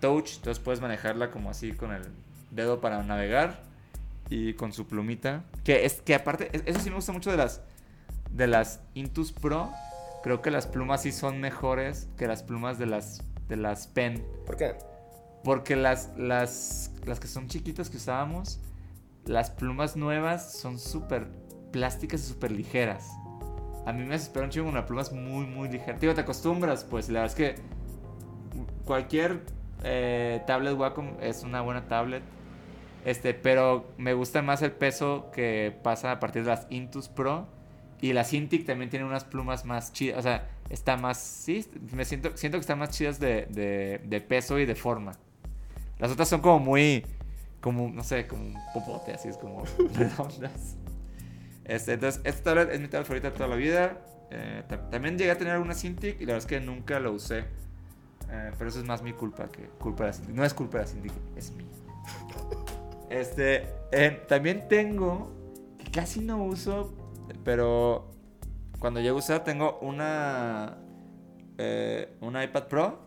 touch, 0.00 0.36
entonces 0.36 0.62
puedes 0.62 0.80
manejarla 0.80 1.30
como 1.30 1.50
así 1.50 1.72
con 1.72 1.92
el 1.92 2.02
dedo 2.50 2.80
para 2.80 3.02
navegar 3.02 3.62
y 4.28 4.52
con 4.54 4.72
su 4.72 4.86
plumita. 4.86 5.42
Que 5.64 5.84
es 5.86 6.02
que 6.02 6.14
aparte, 6.14 6.50
es- 6.52 6.62
eso 6.66 6.80
sí 6.80 6.90
me 6.90 6.96
gusta 6.96 7.12
mucho 7.12 7.30
de 7.30 7.38
las 7.38 7.62
de 8.30 8.46
las 8.46 8.80
Intus 8.94 9.32
Pro. 9.32 9.72
Creo 10.26 10.42
que 10.42 10.50
las 10.50 10.66
plumas 10.66 11.02
sí 11.02 11.12
son 11.12 11.40
mejores 11.40 12.08
que 12.18 12.26
las 12.26 12.42
plumas 12.42 12.80
de 12.80 12.86
las 12.86 13.22
de 13.46 13.54
las 13.54 13.86
Pen. 13.86 14.26
¿Por 14.44 14.56
qué? 14.56 14.74
Porque 15.44 15.76
las, 15.76 16.14
las, 16.16 16.90
las 17.04 17.20
que 17.20 17.28
son 17.28 17.46
chiquitas 17.46 17.90
que 17.90 17.98
usábamos, 17.98 18.58
las 19.24 19.52
plumas 19.52 19.94
nuevas 19.94 20.52
son 20.52 20.80
súper 20.80 21.28
plásticas 21.70 22.22
y 22.22 22.24
súper 22.24 22.50
ligeras. 22.50 23.08
A 23.86 23.92
mí 23.92 24.02
me 24.02 24.14
desespera 24.14 24.46
un 24.46 24.50
chingo 24.50 24.68
una 24.68 24.84
pluma 24.84 25.02
es 25.02 25.12
muy, 25.12 25.46
muy 25.46 25.68
ligera. 25.68 25.96
Digo, 25.96 26.12
te 26.12 26.22
acostumbras, 26.22 26.82
pues. 26.82 27.08
La 27.08 27.20
verdad 27.20 27.38
es 27.38 27.54
que 27.54 27.62
cualquier 28.84 29.44
eh, 29.84 30.42
tablet 30.44 30.76
Wacom 30.76 31.18
es 31.20 31.44
una 31.44 31.60
buena 31.60 31.86
tablet. 31.86 32.24
Este, 33.04 33.32
pero 33.32 33.92
me 33.96 34.12
gusta 34.12 34.42
más 34.42 34.60
el 34.62 34.72
peso 34.72 35.30
que 35.32 35.78
pasa 35.84 36.10
a 36.10 36.18
partir 36.18 36.42
de 36.42 36.50
las 36.50 36.66
Intus 36.68 37.08
Pro. 37.08 37.46
Y 38.00 38.12
la 38.12 38.24
Cintiq 38.24 38.66
también 38.66 38.90
tiene 38.90 39.04
unas 39.04 39.24
plumas 39.24 39.64
más 39.64 39.92
chidas. 39.92 40.18
O 40.18 40.22
sea, 40.22 40.48
está 40.68 40.96
más. 40.96 41.18
Sí, 41.18 41.66
me 41.92 42.04
siento, 42.04 42.36
siento 42.36 42.58
que 42.58 42.60
están 42.60 42.78
más 42.78 42.90
chidas 42.90 43.18
de, 43.18 43.46
de, 43.50 44.00
de 44.04 44.20
peso 44.20 44.58
y 44.58 44.66
de 44.66 44.74
forma. 44.74 45.12
Las 45.98 46.10
otras 46.10 46.28
son 46.28 46.40
como 46.40 46.58
muy. 46.58 47.04
Como, 47.60 47.88
no 47.88 48.04
sé, 48.04 48.26
como 48.26 48.44
un 48.44 48.54
popote, 48.74 49.12
así 49.12 49.28
es 49.28 49.38
como 49.38 49.64
redondas. 49.94 50.76
Este, 51.64 51.94
entonces, 51.94 52.20
esta 52.24 52.42
tablet 52.54 52.70
es 52.72 52.80
mi 52.80 52.86
tablet 52.88 53.06
favorita 53.06 53.30
de 53.30 53.36
toda 53.36 53.48
la 53.48 53.56
vida. 53.56 53.98
Eh, 54.30 54.62
ta- 54.68 54.88
también 54.90 55.16
llegué 55.18 55.30
a 55.30 55.38
tener 55.38 55.58
una 55.58 55.74
Cintiq 55.74 56.16
y 56.20 56.26
la 56.26 56.34
verdad 56.34 56.38
es 56.38 56.46
que 56.46 56.60
nunca 56.60 57.00
lo 57.00 57.12
usé. 57.12 57.44
Eh, 58.30 58.52
pero 58.58 58.68
eso 58.70 58.80
es 58.80 58.84
más 58.84 59.02
mi 59.02 59.12
culpa 59.14 59.48
que 59.48 59.62
culpa 59.80 60.04
de 60.04 60.10
la 60.10 60.12
Cintiq. 60.16 60.34
No 60.34 60.44
es 60.44 60.52
culpa 60.54 60.78
de 60.78 60.84
la 60.84 60.90
Cintiq, 60.90 61.12
es 61.36 61.50
mía. 61.52 61.66
Este, 63.08 63.66
eh, 63.92 64.22
también 64.28 64.66
tengo, 64.68 65.32
que 65.78 65.90
casi 65.92 66.20
no 66.20 66.42
uso, 66.44 66.92
pero 67.44 68.10
cuando 68.78 69.00
llego 69.00 69.16
a 69.16 69.20
usar 69.20 69.44
tengo 69.44 69.78
una, 69.80 70.78
eh, 71.58 72.16
una 72.20 72.44
iPad 72.44 72.68
Pro. 72.68 73.06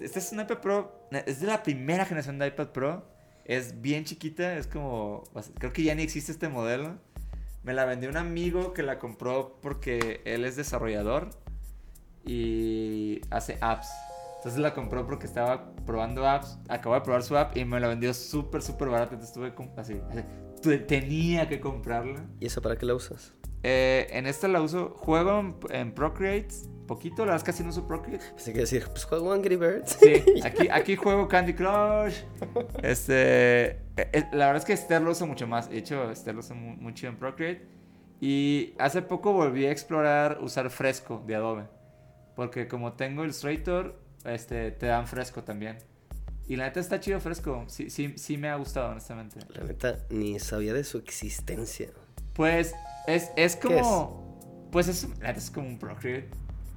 Este 0.00 0.18
es 0.18 0.32
un 0.32 0.40
iPad 0.40 0.58
Pro 0.58 1.04
es 1.26 1.40
de 1.40 1.46
la 1.46 1.62
primera 1.62 2.04
generación 2.04 2.38
de 2.38 2.48
iPad 2.48 2.68
Pro. 2.68 3.06
Es 3.44 3.80
bien 3.80 4.04
chiquita, 4.04 4.56
es 4.56 4.66
como, 4.66 5.24
creo 5.58 5.72
que 5.72 5.82
ya 5.82 5.94
ni 5.94 6.02
existe 6.02 6.32
este 6.32 6.48
modelo. 6.48 6.98
Me 7.62 7.72
la 7.74 7.84
vendió 7.84 8.08
un 8.08 8.16
amigo 8.16 8.72
que 8.72 8.82
la 8.82 8.98
compró 8.98 9.58
porque 9.62 10.22
él 10.24 10.44
es 10.44 10.56
desarrollador 10.56 11.30
y 12.24 13.20
hace 13.30 13.58
apps. 13.60 13.88
Entonces 14.36 14.60
la 14.60 14.74
compró 14.74 15.06
porque 15.06 15.26
estaba 15.26 15.74
probando 15.86 16.26
apps, 16.26 16.58
acabó 16.68 16.94
de 16.94 17.00
probar 17.00 17.22
su 17.22 17.36
app 17.36 17.56
y 17.56 17.64
me 17.64 17.80
la 17.80 17.88
vendió 17.88 18.12
súper, 18.12 18.60
súper 18.60 18.88
barata. 18.88 19.14
Entonces 19.14 19.34
tuve 19.34 19.54
así, 19.76 20.00
tenía 20.86 21.48
que 21.48 21.60
comprarla. 21.60 22.24
¿Y 22.40 22.46
eso 22.46 22.60
para 22.60 22.76
qué 22.76 22.84
la 22.84 22.94
usas? 22.94 23.32
Eh, 23.66 24.08
en 24.10 24.26
esta 24.26 24.46
la 24.46 24.60
uso, 24.60 24.90
juego 24.90 25.58
en, 25.70 25.92
Procreate, 25.92 26.54
poquito, 26.86 27.24
la 27.24 27.32
verdad 27.32 27.36
es 27.36 27.44
que 27.44 27.50
casi 27.52 27.62
no 27.62 27.70
uso 27.70 27.88
Procreate. 27.88 28.22
Pensé 28.32 28.52
que 28.52 28.60
decir, 28.60 28.84
pues 28.90 29.06
juego 29.06 29.32
Angry 29.32 29.56
Birds. 29.56 29.96
Sí, 29.98 30.22
aquí, 30.44 30.68
aquí 30.70 30.96
juego 30.96 31.26
Candy 31.26 31.54
Crush. 31.54 32.24
Este, 32.82 33.70
eh, 33.70 33.80
eh, 33.96 34.28
la 34.32 34.48
verdad 34.48 34.56
es 34.56 34.64
que 34.66 34.74
Esther 34.74 35.00
lo 35.00 35.12
usa 35.12 35.26
mucho 35.26 35.46
más. 35.46 35.70
De 35.70 35.78
hecho, 35.78 36.10
Esther 36.10 36.34
lo 36.34 36.40
usa 36.40 36.54
mucho 36.54 37.06
en 37.06 37.16
Procreate. 37.16 37.66
Y 38.20 38.74
hace 38.78 39.00
poco 39.00 39.32
volví 39.32 39.64
a 39.64 39.70
explorar 39.70 40.40
usar 40.42 40.68
Fresco 40.68 41.24
de 41.26 41.34
Adobe. 41.34 41.64
Porque 42.36 42.68
como 42.68 42.92
tengo 42.92 43.24
Illustrator, 43.24 43.98
este, 44.26 44.72
te 44.72 44.86
dan 44.86 45.06
Fresco 45.06 45.42
también. 45.42 45.78
Y 46.46 46.56
la 46.56 46.64
neta 46.64 46.80
está 46.80 47.00
chido 47.00 47.18
Fresco. 47.18 47.64
Sí, 47.68 47.88
sí, 47.88 48.12
sí 48.18 48.36
me 48.36 48.50
ha 48.50 48.56
gustado, 48.56 48.90
honestamente. 48.90 49.40
La 49.48 49.64
neta, 49.64 50.00
ni 50.10 50.38
sabía 50.38 50.74
de 50.74 50.84
su 50.84 50.98
existencia. 50.98 51.88
Pues 52.34 52.74
es, 53.06 53.30
es 53.36 53.56
como. 53.56 54.22
Pues 54.70 54.88
es, 54.88 55.08
es 55.22 55.50
como 55.50 55.68
un 55.68 55.78
Procreate. 55.78 56.28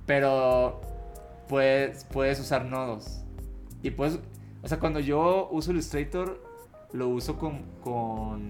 Pero 0.06 0.82
puedes, 1.48 2.04
puedes 2.06 2.40
usar 2.40 2.66
nodos. 2.66 3.22
Y 3.82 3.92
pues. 3.92 4.20
O 4.64 4.68
sea, 4.68 4.80
cuando 4.80 5.00
yo 5.00 5.50
uso 5.52 5.72
Illustrator, 5.72 6.44
lo 6.92 7.10
uso 7.10 7.38
con, 7.38 7.64
con, 7.82 8.50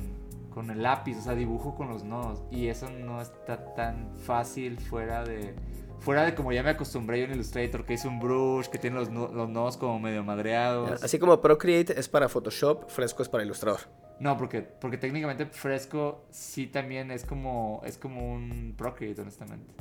con 0.53 0.69
el 0.69 0.81
lápiz. 0.81 1.17
O 1.17 1.21
sea, 1.21 1.35
dibujo 1.35 1.75
con 1.75 1.89
los 1.89 2.03
nodos. 2.03 2.43
Y 2.51 2.67
eso 2.67 2.89
no 2.89 3.21
está 3.21 3.73
tan 3.75 4.15
fácil 4.15 4.79
fuera 4.79 5.23
de. 5.23 5.55
Fuera 5.99 6.23
de 6.23 6.35
como 6.35 6.51
ya 6.51 6.61
me 6.61 6.69
acostumbré 6.69 7.19
yo 7.19 7.25
en 7.25 7.31
Illustrator, 7.31 7.83
que 7.83 7.95
es 7.95 8.05
un 8.05 8.19
brush, 8.19 8.67
que 8.67 8.77
tiene 8.77 8.97
los, 8.97 9.09
los 9.09 9.49
nodos 9.49 9.77
como 9.77 9.99
medio 9.99 10.23
madreados. 10.23 11.03
Así 11.03 11.17
como 11.17 11.41
Procreate 11.41 11.99
es 11.99 12.07
para 12.07 12.29
Photoshop, 12.29 12.87
Fresco 12.87 13.23
es 13.23 13.29
para 13.29 13.43
Illustrator. 13.43 13.81
No, 14.19 14.37
porque, 14.37 14.61
porque 14.61 14.97
técnicamente 14.97 15.45
Fresco 15.45 16.25
sí 16.31 16.67
también 16.67 17.11
es 17.11 17.23
como, 17.23 17.81
es 17.85 17.97
como 17.97 18.33
un 18.33 18.73
Procreate, 18.77 19.21
honestamente. 19.21 19.73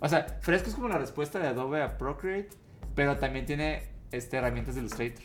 O 0.00 0.08
sea, 0.08 0.38
Fresco 0.40 0.70
es 0.70 0.74
como 0.74 0.88
la 0.88 0.98
respuesta 0.98 1.38
de 1.38 1.48
Adobe 1.48 1.82
a 1.82 1.96
Procreate, 1.96 2.50
pero 2.94 3.18
también 3.18 3.46
tiene 3.46 3.82
este, 4.10 4.38
herramientas 4.38 4.74
de 4.74 4.80
Illustrator. 4.80 5.22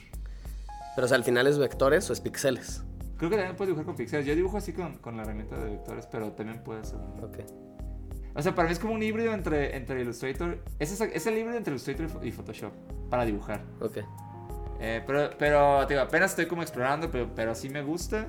Pero 0.96 1.06
o 1.06 1.08
sea, 1.08 1.18
al 1.18 1.24
final 1.24 1.48
es 1.48 1.58
vectores 1.58 2.10
o 2.10 2.14
es 2.14 2.22
píxeles. 2.22 2.84
Creo 3.18 3.30
que 3.30 3.38
también 3.38 3.56
puedes 3.56 3.70
dibujar 3.70 3.86
con 3.86 3.96
píxeles. 3.96 4.26
Yo 4.26 4.36
dibujo 4.36 4.58
así 4.58 4.74
con, 4.74 4.98
con 4.98 5.18
la 5.18 5.24
herramienta 5.24 5.58
de 5.58 5.72
vectores, 5.72 6.06
pero 6.06 6.32
también 6.34 6.64
puede 6.64 6.84
ser 6.84 6.98
un... 6.98 7.24
Ok. 7.24 7.40
O 8.36 8.42
sea, 8.42 8.54
para 8.54 8.68
mí 8.68 8.74
es 8.74 8.80
como 8.80 8.94
un 8.94 9.02
híbrido 9.02 9.34
entre, 9.34 9.76
entre 9.78 10.02
Illustrator. 10.02 10.60
Es, 10.78 11.00
es 11.00 11.28
el 11.28 11.38
híbrido 11.38 11.58
entre 11.58 11.72
Illustrator 11.72 12.08
y 12.22 12.32
Photoshop 12.32 12.74
para 13.10 13.26
dibujar. 13.26 13.64
Ok. 13.80 14.00
Eh, 14.80 15.02
pero, 15.06 15.30
pero 15.38 15.82
apenas 15.82 16.32
estoy 16.32 16.48
como 16.48 16.62
explorando, 16.62 17.10
pero, 17.10 17.34
pero 17.34 17.56
sí 17.56 17.70
me 17.70 17.82
gusta. 17.82 18.28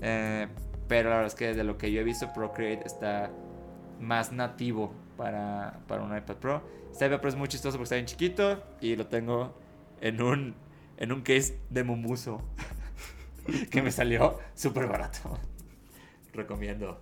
Eh, 0.00 0.48
pero 0.88 1.08
la 1.10 1.16
verdad 1.16 1.32
es 1.32 1.34
que 1.34 1.54
de 1.54 1.64
lo 1.64 1.78
que 1.78 1.90
yo 1.90 2.00
he 2.00 2.04
visto, 2.04 2.32
Procreate 2.32 2.86
está 2.86 3.30
más 4.00 4.32
nativo 4.32 4.92
para, 5.16 5.80
para 5.86 6.02
un 6.02 6.16
iPad 6.16 6.36
Pro. 6.36 6.62
Este 6.90 7.06
iPad 7.06 7.20
Pro 7.20 7.28
es 7.30 7.36
muy 7.36 7.48
chistoso 7.48 7.78
porque 7.78 7.84
está 7.84 7.94
bien 7.94 8.06
chiquito 8.06 8.62
y 8.80 8.96
lo 8.96 9.06
tengo 9.06 9.56
en 10.00 10.20
un, 10.20 10.54
en 10.98 11.12
un 11.12 11.22
case 11.22 11.58
de 11.70 11.84
Mumuso 11.84 12.42
que 13.70 13.80
me 13.80 13.90
salió 13.90 14.38
súper 14.54 14.86
barato. 14.88 15.38
Recomiendo. 16.32 17.00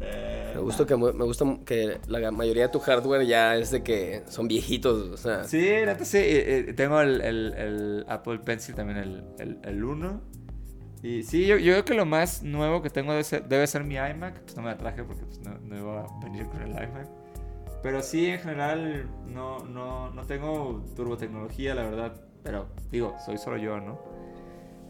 Me 0.00 0.60
gusta, 0.60 0.86
que, 0.86 0.96
me 0.96 1.10
gusta 1.10 1.44
que 1.66 2.00
la 2.06 2.30
mayoría 2.30 2.64
de 2.64 2.68
tu 2.70 2.80
hardware 2.80 3.26
ya 3.26 3.56
es 3.56 3.70
de 3.70 3.82
que 3.82 4.22
son 4.28 4.48
viejitos, 4.48 5.10
o 5.10 5.16
sea. 5.16 5.44
Sí, 5.44 5.58
neta 5.58 6.04
sí. 6.04 6.18
Tengo 6.74 7.00
el, 7.00 7.20
el, 7.20 7.52
el, 7.54 8.04
Apple 8.08 8.38
Pencil 8.38 8.74
también, 8.74 8.98
el, 9.38 9.58
el, 9.62 9.84
1. 9.84 10.20
Y 11.02 11.22
sí, 11.22 11.46
yo, 11.46 11.56
yo, 11.56 11.72
creo 11.72 11.84
que 11.84 11.94
lo 11.94 12.06
más 12.06 12.42
nuevo 12.42 12.82
que 12.82 12.90
tengo 12.90 13.12
debe 13.12 13.24
ser, 13.24 13.46
debe 13.46 13.66
ser 13.66 13.84
mi 13.84 13.96
iMac. 13.96 14.40
Pues 14.40 14.56
no 14.56 14.62
me 14.62 14.70
la 14.70 14.78
traje 14.78 15.04
porque 15.04 15.22
pues, 15.24 15.38
no, 15.40 15.58
no, 15.58 15.78
iba 15.78 16.04
a 16.04 16.24
venir 16.24 16.46
con 16.46 16.62
el 16.62 16.70
iMac. 16.70 17.08
Pero 17.82 18.02
sí, 18.02 18.26
en 18.26 18.40
general, 18.40 19.08
no, 19.26 19.64
no, 19.64 20.10
no 20.10 20.24
tengo 20.24 20.84
turbotecnología, 20.96 21.74
la 21.74 21.84
verdad. 21.84 22.20
Pero 22.42 22.68
digo, 22.90 23.16
soy 23.24 23.38
solo 23.38 23.58
yo, 23.58 23.80
¿no? 23.80 24.00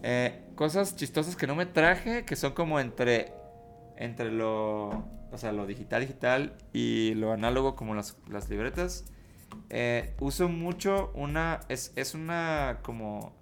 Eh, 0.02 0.44
cosas 0.54 0.96
chistosas 0.96 1.36
que 1.36 1.46
no 1.46 1.54
me 1.54 1.66
traje, 1.66 2.24
que 2.24 2.36
son 2.36 2.52
como 2.52 2.80
entre, 2.80 3.32
entre 4.00 4.32
lo 4.32 5.20
o 5.32 5.38
sea, 5.38 5.52
lo 5.52 5.66
digital, 5.66 6.00
digital 6.00 6.56
y 6.72 7.14
lo 7.14 7.32
análogo 7.32 7.76
como 7.76 7.94
las, 7.94 8.16
las 8.28 8.48
libretas. 8.50 9.04
Eh, 9.68 10.14
uso 10.20 10.48
mucho 10.48 11.12
una, 11.14 11.60
es, 11.68 11.92
es 11.96 12.14
una 12.14 12.78
como, 12.82 13.32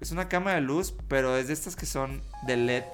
es 0.00 0.12
una 0.12 0.28
cámara 0.28 0.56
de 0.56 0.62
luz, 0.62 0.94
pero 1.08 1.36
es 1.36 1.48
de 1.48 1.54
estas 1.54 1.76
que 1.76 1.86
son 1.86 2.22
de 2.46 2.56
LED 2.56 2.84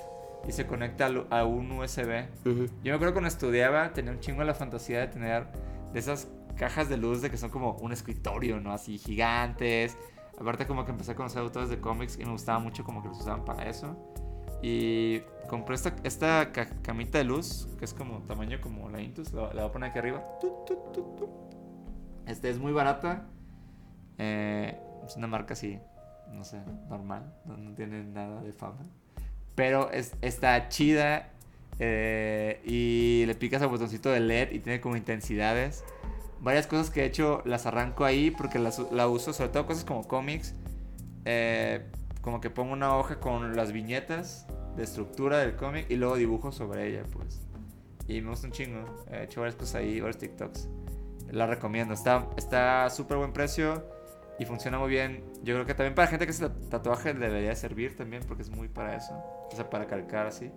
y 0.46 0.52
se 0.52 0.66
conecta 0.66 1.10
a, 1.30 1.44
un 1.44 1.72
USB. 1.72 2.26
Yo 2.44 2.52
me 2.84 2.92
acuerdo 2.92 3.14
cuando 3.14 3.28
estudiaba, 3.28 3.92
tenía 3.92 4.12
un 4.12 4.20
chingo 4.20 4.44
la 4.44 4.54
fantasía 4.54 5.00
de 5.00 5.08
tener 5.08 5.46
de 5.92 5.98
esas 5.98 6.28
cajas 6.56 6.88
de 6.88 6.96
luz 6.96 7.22
de 7.22 7.30
que 7.30 7.36
son 7.36 7.50
como 7.50 7.72
un 7.78 7.92
escritorio, 7.92 8.60
¿no? 8.60 8.72
Así 8.72 8.98
gigantes. 8.98 9.96
Aparte 10.38 10.66
como 10.66 10.84
que 10.84 10.92
empecé 10.92 11.12
a 11.12 11.14
conocer 11.14 11.40
autores 11.40 11.70
de 11.70 11.80
cómics 11.80 12.18
y 12.20 12.24
me 12.24 12.30
gustaba 12.30 12.58
mucho 12.58 12.84
como 12.84 13.02
que 13.02 13.08
los 13.08 13.18
usaban 13.18 13.44
para 13.44 13.68
eso. 13.68 13.96
Y 14.62 15.20
compré 15.48 15.74
esta, 15.74 15.94
esta 16.04 16.50
camita 16.82 17.18
de 17.18 17.24
luz, 17.24 17.68
que 17.78 17.84
es 17.84 17.94
como 17.94 18.20
tamaño 18.20 18.60
como 18.60 18.88
la 18.88 19.00
Intus, 19.00 19.32
la, 19.32 19.48
voy 19.48 19.60
a 19.60 19.72
poner 19.72 19.90
aquí 19.90 19.98
arriba. 19.98 20.24
Este 22.26 22.50
es 22.50 22.58
muy 22.58 22.72
barata. 22.72 23.26
Eh, 24.18 24.78
es 25.06 25.16
una 25.16 25.26
marca 25.26 25.54
así, 25.54 25.78
no 26.32 26.42
sé, 26.44 26.58
normal, 26.88 27.32
no, 27.44 27.74
tiene 27.74 28.02
nada 28.02 28.42
de 28.42 28.52
fama. 28.52 28.86
Pero 29.54 29.90
es, 29.90 30.14
está 30.20 30.68
chida 30.68 31.30
eh, 31.78 32.60
y 32.64 33.24
le 33.26 33.34
picas 33.34 33.62
al 33.62 33.68
botoncito 33.68 34.10
de 34.10 34.20
LED 34.20 34.52
y 34.52 34.58
tiene 34.60 34.80
como 34.80 34.96
intensidades. 34.96 35.84
Varias 36.40 36.66
cosas 36.66 36.90
que 36.90 37.02
he 37.02 37.06
hecho 37.06 37.42
las 37.44 37.66
arranco 37.66 38.04
ahí 38.04 38.30
porque 38.30 38.58
las, 38.58 38.78
la 38.90 39.08
uso, 39.08 39.32
sobre 39.32 39.50
todo 39.50 39.66
cosas 39.66 39.84
como 39.84 40.06
cómics. 40.06 40.54
Eh, 41.24 41.84
como 42.26 42.40
que 42.40 42.50
pongo 42.50 42.72
una 42.72 42.96
hoja 42.96 43.20
con 43.20 43.54
las 43.54 43.70
viñetas 43.70 44.48
de 44.76 44.82
estructura 44.82 45.38
del 45.38 45.54
cómic 45.54 45.86
y 45.88 45.94
luego 45.94 46.16
dibujo 46.16 46.50
sobre 46.50 46.88
ella, 46.88 47.04
pues. 47.12 47.40
Y 48.08 48.20
me 48.20 48.30
gusta 48.30 48.48
un 48.48 48.52
chingo. 48.52 48.84
He 49.12 49.22
hecho 49.22 49.42
varias 49.42 49.54
cosas 49.54 49.76
ahí, 49.76 50.00
varios 50.00 50.18
TikToks. 50.18 50.68
La 51.30 51.46
recomiendo. 51.46 51.94
Está 51.94 52.90
súper 52.90 53.18
buen 53.18 53.32
precio 53.32 53.84
y 54.40 54.44
funciona 54.44 54.76
muy 54.76 54.88
bien. 54.88 55.22
Yo 55.44 55.54
creo 55.54 55.66
que 55.66 55.74
también 55.74 55.94
para 55.94 56.08
gente 56.08 56.26
que 56.26 56.32
hace 56.32 56.48
tatuaje 56.68 57.14
debería 57.14 57.54
servir 57.54 57.96
también 57.96 58.24
porque 58.26 58.42
es 58.42 58.50
muy 58.50 58.66
para 58.66 58.96
eso. 58.96 59.14
O 59.52 59.54
sea, 59.54 59.70
para 59.70 59.86
calcar 59.86 60.26
así. 60.26 60.50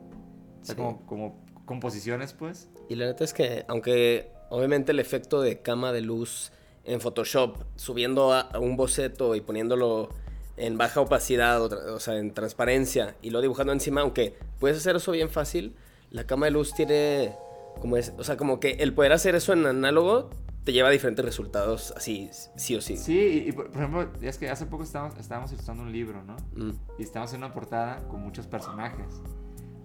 O 0.64 0.66
sea, 0.66 0.76
como, 0.76 1.06
como 1.06 1.46
composiciones, 1.66 2.34
pues. 2.34 2.68
Y 2.90 2.96
la 2.96 3.06
neta 3.06 3.24
es 3.24 3.36
que, 3.36 3.64
aunque 3.68 4.32
obviamente 4.50 4.92
el 4.92 4.98
efecto 4.98 5.40
de 5.40 5.62
cama 5.62 5.92
de 5.92 6.02
luz 6.02 6.52
en 6.84 7.00
Photoshop, 7.00 7.58
subiendo 7.76 8.34
a 8.34 8.58
un 8.58 8.76
boceto 8.76 9.36
y 9.36 9.42
poniéndolo 9.42 10.10
en 10.60 10.78
baja 10.78 11.02
opacidad, 11.02 11.62
o, 11.62 12.00
sea, 12.00 12.18
en 12.18 12.34
transparencia, 12.34 13.16
y 13.22 13.30
lo 13.30 13.42
dibujando 13.42 13.74
encima, 13.74 14.02
aunque 14.02 14.38
puedes 14.60 14.78
hacer 14.78 14.96
eso 14.96 15.12
bien 15.12 15.30
fácil, 15.30 15.76
la 16.12 16.26
cama 16.26 16.48
de 16.48 16.52
luz 16.52 16.74
tiene 16.74 17.36
como 17.80 17.98
es, 17.98 18.14
o 18.18 18.24
sea, 18.24 18.38
como 18.38 18.60
que 18.60 18.72
el 18.72 18.94
poder 18.94 19.14
hacer 19.14 19.36
eso 19.36 19.54
en 19.54 19.66
análogo 19.66 20.30
te 20.64 20.74
lleva 20.74 20.90
a 20.90 20.92
diferentes 20.92 21.24
resultados, 21.24 21.94
así, 21.96 22.30
sí 22.56 22.76
o 22.76 22.82
sí. 22.82 22.98
Sí, 22.98 23.46
y, 23.48 23.52
por, 23.54 23.68
ejemplo, 23.74 24.10
es 24.22 24.38
que 24.38 24.50
hace 24.50 24.66
poco 24.66 24.84
estábamos, 24.84 25.18
estábamos 25.18 25.52
ilustrando 25.52 25.84
un 25.84 25.92
libro, 25.92 26.22
¿no? 26.24 26.36
Mm. 26.56 26.74
Y 27.00 27.04
estábamos 27.04 27.34
en 27.34 27.44
una 27.44 27.54
portada 27.54 28.08
con 28.08 28.22
muchos 28.22 28.46
personajes. 28.46 29.22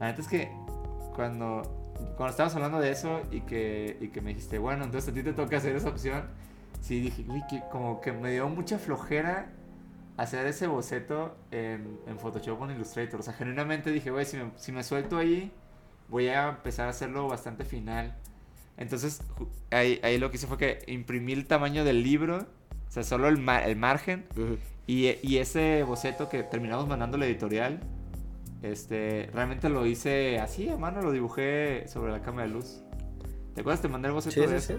La 0.00 0.08
neta 0.08 0.20
es 0.20 0.28
que 0.28 0.50
cuando, 1.14 1.62
cuando 2.16 2.30
estábamos 2.30 2.56
hablando 2.56 2.80
de 2.80 2.90
eso 2.90 3.22
y 3.30 3.42
que, 3.42 3.96
y 4.00 4.08
que 4.08 4.20
me 4.20 4.30
dijiste, 4.30 4.58
bueno, 4.58 4.84
entonces 4.84 5.10
a 5.10 5.14
ti 5.14 5.22
te 5.22 5.32
toca 5.32 5.56
hacer 5.56 5.76
esa 5.76 5.88
opción, 5.88 6.24
sí 6.80 7.00
dije, 7.00 7.24
uy, 7.28 7.42
que 7.48 7.62
como 7.70 8.00
que 8.00 8.12
me 8.12 8.32
dio 8.32 8.48
mucha 8.48 8.78
flojera 8.78 9.52
hacer 10.16 10.46
ese 10.46 10.66
boceto 10.66 11.37
en, 11.50 11.98
en 12.07 12.18
Photoshop 12.18 12.61
o 12.61 12.64
en 12.64 12.77
Illustrator. 12.77 13.20
O 13.20 13.22
sea, 13.22 13.33
genuinamente 13.33 13.90
dije, 13.90 14.11
güey, 14.11 14.24
si 14.24 14.37
me, 14.37 14.50
si 14.57 14.72
me 14.72 14.83
suelto 14.83 15.16
ahí, 15.18 15.53
voy 16.09 16.29
a 16.29 16.50
empezar 16.50 16.87
a 16.87 16.90
hacerlo 16.90 17.29
bastante 17.29 17.64
final. 17.64 18.16
Entonces, 18.77 19.22
ahí, 19.70 20.00
ahí 20.03 20.18
lo 20.18 20.31
que 20.31 20.37
hice 20.37 20.46
fue 20.46 20.59
que 20.59 20.79
imprimí 20.87 21.33
el 21.33 21.46
tamaño 21.46 21.85
del 21.85 22.03
libro, 22.03 22.38
o 22.38 22.90
sea, 22.90 23.05
solo 23.05 23.29
el, 23.29 23.48
el 23.48 23.77
margen, 23.77 24.24
y, 24.87 25.16
y, 25.22 25.38
ese 25.38 25.83
boceto 25.85 26.29
que 26.29 26.42
terminamos 26.42 26.87
mandando 26.87 27.16
la 27.16 27.27
editorial, 27.27 27.81
este, 28.62 29.31
realmente 29.33 29.68
lo 29.68 29.87
hice 29.87 30.40
así, 30.40 30.68
a 30.68 30.77
mano, 30.77 31.00
lo 31.03 31.12
dibujé 31.12 31.87
sobre 31.88 32.12
la 32.12 32.20
cámara 32.20 32.48
de 32.48 32.55
luz. 32.55 32.83
¿Te 33.55 33.61
acuerdas? 33.61 33.81
Te 33.81 33.88
mandé 33.88 34.09
el 34.09 34.14
boceto 34.14 34.48
de 34.48 34.57
eso. 34.57 34.74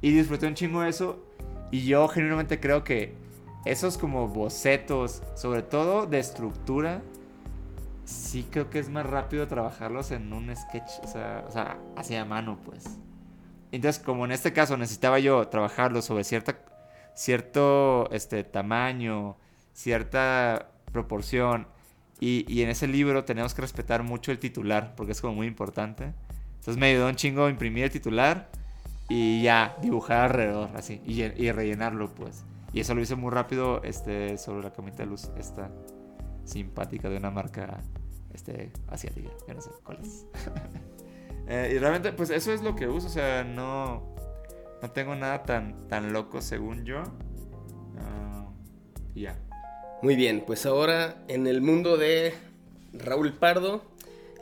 Y 0.00 0.10
disfruté 0.10 0.46
un 0.46 0.54
chingo 0.54 0.82
de 0.82 0.90
eso. 0.90 1.24
Y 1.70 1.86
yo 1.86 2.06
genuinamente 2.08 2.60
creo 2.60 2.84
que 2.84 3.14
esos 3.66 3.98
como 3.98 4.28
bocetos, 4.28 5.22
sobre 5.34 5.62
todo 5.62 6.06
de 6.06 6.18
estructura, 6.20 7.02
sí 8.04 8.46
creo 8.50 8.70
que 8.70 8.78
es 8.78 8.88
más 8.88 9.04
rápido 9.04 9.48
trabajarlos 9.48 10.12
en 10.12 10.32
un 10.32 10.54
sketch, 10.54 10.90
o 11.02 11.08
sea, 11.08 11.44
o 11.46 11.50
sea 11.50 11.78
hacia 11.96 12.24
mano, 12.24 12.58
pues. 12.64 12.84
Entonces, 13.72 14.02
como 14.02 14.24
en 14.24 14.30
este 14.30 14.52
caso 14.52 14.76
necesitaba 14.76 15.18
yo 15.18 15.48
trabajarlo 15.48 16.00
sobre 16.00 16.22
cierta, 16.22 16.58
cierto 17.14 18.08
este, 18.12 18.44
tamaño, 18.44 19.36
cierta 19.72 20.70
proporción, 20.92 21.66
y, 22.20 22.50
y 22.50 22.62
en 22.62 22.70
ese 22.70 22.86
libro 22.86 23.24
tenemos 23.24 23.52
que 23.52 23.62
respetar 23.62 24.02
mucho 24.04 24.30
el 24.30 24.38
titular, 24.38 24.94
porque 24.96 25.12
es 25.12 25.20
como 25.20 25.34
muy 25.34 25.48
importante. 25.48 26.14
Entonces 26.54 26.76
me 26.78 26.86
ayudó 26.86 27.08
un 27.08 27.16
chingo 27.16 27.48
imprimir 27.48 27.84
el 27.84 27.90
titular 27.90 28.48
y 29.08 29.42
ya 29.42 29.76
dibujar 29.82 30.30
alrededor, 30.30 30.70
así, 30.76 31.02
y, 31.04 31.22
y 31.22 31.50
rellenarlo, 31.50 32.14
pues. 32.14 32.44
Y 32.76 32.80
eso 32.80 32.94
lo 32.94 33.00
hice 33.00 33.14
muy 33.14 33.30
rápido 33.30 33.82
este, 33.84 34.36
sobre 34.36 34.62
la 34.62 34.70
camita 34.70 34.98
de 34.98 35.06
luz, 35.06 35.30
esta 35.38 35.70
simpática 36.44 37.08
de 37.08 37.16
una 37.16 37.30
marca 37.30 37.82
este, 38.34 38.70
asiática, 38.88 39.30
yo 39.48 39.54
no 39.54 39.60
sé 39.62 39.70
cuál. 39.82 39.98
Eh, 41.48 41.74
y 41.76 41.78
realmente, 41.78 42.12
pues 42.12 42.30
eso 42.30 42.52
es 42.52 42.60
lo 42.60 42.74
que 42.74 42.88
uso, 42.88 43.06
o 43.06 43.10
sea, 43.10 43.44
no, 43.44 44.16
no 44.82 44.90
tengo 44.90 45.14
nada 45.14 45.44
tan, 45.44 45.86
tan 45.86 46.12
loco 46.12 46.42
según 46.42 46.84
yo. 46.84 47.04
Ah, 48.00 48.48
ya. 49.14 49.38
Muy 50.02 50.16
bien, 50.16 50.42
pues 50.44 50.66
ahora 50.66 51.22
en 51.28 51.46
el 51.46 51.62
mundo 51.62 51.96
de 51.96 52.34
Raúl 52.92 53.32
Pardo, 53.32 53.84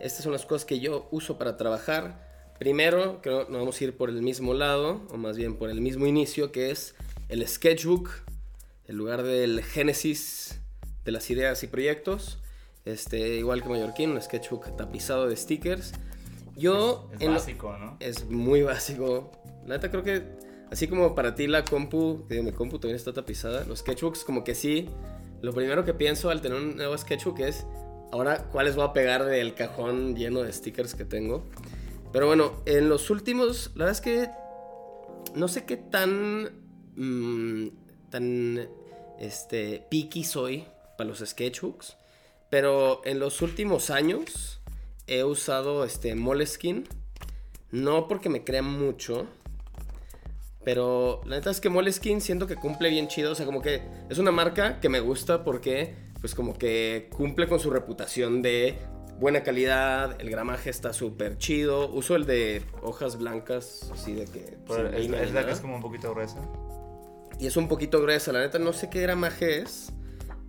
estas 0.00 0.24
son 0.24 0.32
las 0.32 0.46
cosas 0.46 0.64
que 0.64 0.80
yo 0.80 1.08
uso 1.10 1.36
para 1.36 1.58
trabajar. 1.58 2.26
Primero, 2.58 3.20
creo 3.20 3.40
nos 3.50 3.60
vamos 3.60 3.78
a 3.78 3.84
ir 3.84 3.98
por 3.98 4.08
el 4.08 4.22
mismo 4.22 4.54
lado, 4.54 5.02
o 5.10 5.18
más 5.18 5.36
bien 5.36 5.56
por 5.56 5.68
el 5.68 5.82
mismo 5.82 6.06
inicio, 6.06 6.52
que 6.52 6.70
es 6.70 6.94
el 7.28 7.46
sketchbook, 7.46 8.10
el 8.86 8.96
lugar 8.96 9.22
del 9.22 9.62
génesis 9.62 10.60
de 11.04 11.12
las 11.12 11.28
ideas 11.30 11.62
y 11.62 11.66
proyectos. 11.66 12.38
Este, 12.84 13.36
igual 13.36 13.62
que 13.62 13.68
Mallorquín, 13.70 14.10
un 14.10 14.20
sketchbook 14.20 14.76
tapizado 14.76 15.26
de 15.28 15.36
stickers. 15.36 15.92
Yo. 16.56 17.08
Es, 17.14 17.20
en 17.22 17.28
lo- 17.28 17.34
básico, 17.34 17.76
¿no? 17.78 17.96
es 18.00 18.28
muy 18.28 18.62
básico. 18.62 19.32
La 19.66 19.76
neta 19.76 19.90
creo 19.90 20.02
que, 20.04 20.22
así 20.70 20.86
como 20.88 21.14
para 21.14 21.34
ti 21.34 21.46
la 21.46 21.64
compu, 21.64 22.26
que 22.28 22.42
mi 22.42 22.52
compu 22.52 22.78
también 22.78 22.96
está 22.96 23.12
tapizada, 23.12 23.64
los 23.64 23.78
sketchbooks 23.80 24.24
como 24.24 24.44
que 24.44 24.54
sí. 24.54 24.88
Lo 25.40 25.52
primero 25.52 25.84
que 25.84 25.94
pienso 25.94 26.30
al 26.30 26.40
tener 26.42 26.58
un 26.58 26.76
nuevo 26.76 26.96
sketchbook 26.96 27.40
es, 27.40 27.66
ahora, 28.12 28.44
¿cuáles 28.50 28.76
voy 28.76 28.84
a 28.84 28.92
pegar 28.92 29.24
del 29.24 29.54
cajón 29.54 30.14
lleno 30.16 30.42
de 30.42 30.52
stickers 30.52 30.94
que 30.94 31.04
tengo? 31.04 31.46
Pero 32.12 32.26
bueno, 32.26 32.52
en 32.66 32.88
los 32.88 33.10
últimos, 33.10 33.72
la 33.74 33.86
verdad 33.86 33.92
es 33.92 34.00
que 34.00 34.30
no 35.34 35.48
sé 35.48 35.64
qué 35.64 35.76
tan, 35.76 36.63
mm, 36.96 37.68
tan, 38.10 38.68
este, 39.18 39.86
picky 39.90 40.24
soy 40.24 40.64
para 40.96 41.08
los 41.08 41.20
sketchbooks. 41.20 41.96
Pero 42.50 43.00
en 43.04 43.18
los 43.18 43.42
últimos 43.42 43.90
años 43.90 44.60
he 45.06 45.24
usado 45.24 45.84
este 45.84 46.14
Moleskine. 46.14 46.84
No 47.70 48.06
porque 48.06 48.28
me 48.28 48.44
crea 48.44 48.62
mucho. 48.62 49.26
Pero 50.64 51.20
la 51.26 51.36
neta 51.36 51.50
es 51.50 51.60
que 51.60 51.68
Moleskine 51.68 52.20
siento 52.20 52.46
que 52.46 52.56
cumple 52.56 52.90
bien 52.90 53.08
chido. 53.08 53.32
O 53.32 53.34
sea, 53.34 53.44
como 53.44 53.60
que 53.60 53.82
es 54.08 54.18
una 54.18 54.30
marca 54.30 54.80
que 54.80 54.88
me 54.88 55.00
gusta 55.00 55.44
porque, 55.44 55.94
pues, 56.20 56.34
como 56.34 56.56
que 56.56 57.10
cumple 57.14 57.48
con 57.48 57.60
su 57.60 57.70
reputación 57.70 58.40
de 58.40 58.78
buena 59.18 59.42
calidad. 59.42 60.20
El 60.20 60.30
gramaje 60.30 60.70
está 60.70 60.92
súper 60.92 61.38
chido. 61.38 61.90
Uso 61.90 62.16
el 62.16 62.24
de 62.24 62.62
hojas 62.82 63.18
blancas, 63.18 63.90
así 63.92 64.14
de 64.14 64.26
que. 64.26 64.56
Pero 64.66 64.88
es, 64.90 65.32
la 65.32 65.44
que 65.44 65.52
es 65.52 65.60
como 65.60 65.76
un 65.76 65.82
poquito 65.82 66.10
gruesa. 66.12 66.38
Y 67.38 67.46
es 67.46 67.56
un 67.56 67.68
poquito 67.68 68.00
gruesa. 68.00 68.32
La 68.32 68.40
neta 68.40 68.58
no 68.58 68.72
sé 68.72 68.90
qué 68.90 69.00
gramaje 69.00 69.58
es. 69.58 69.92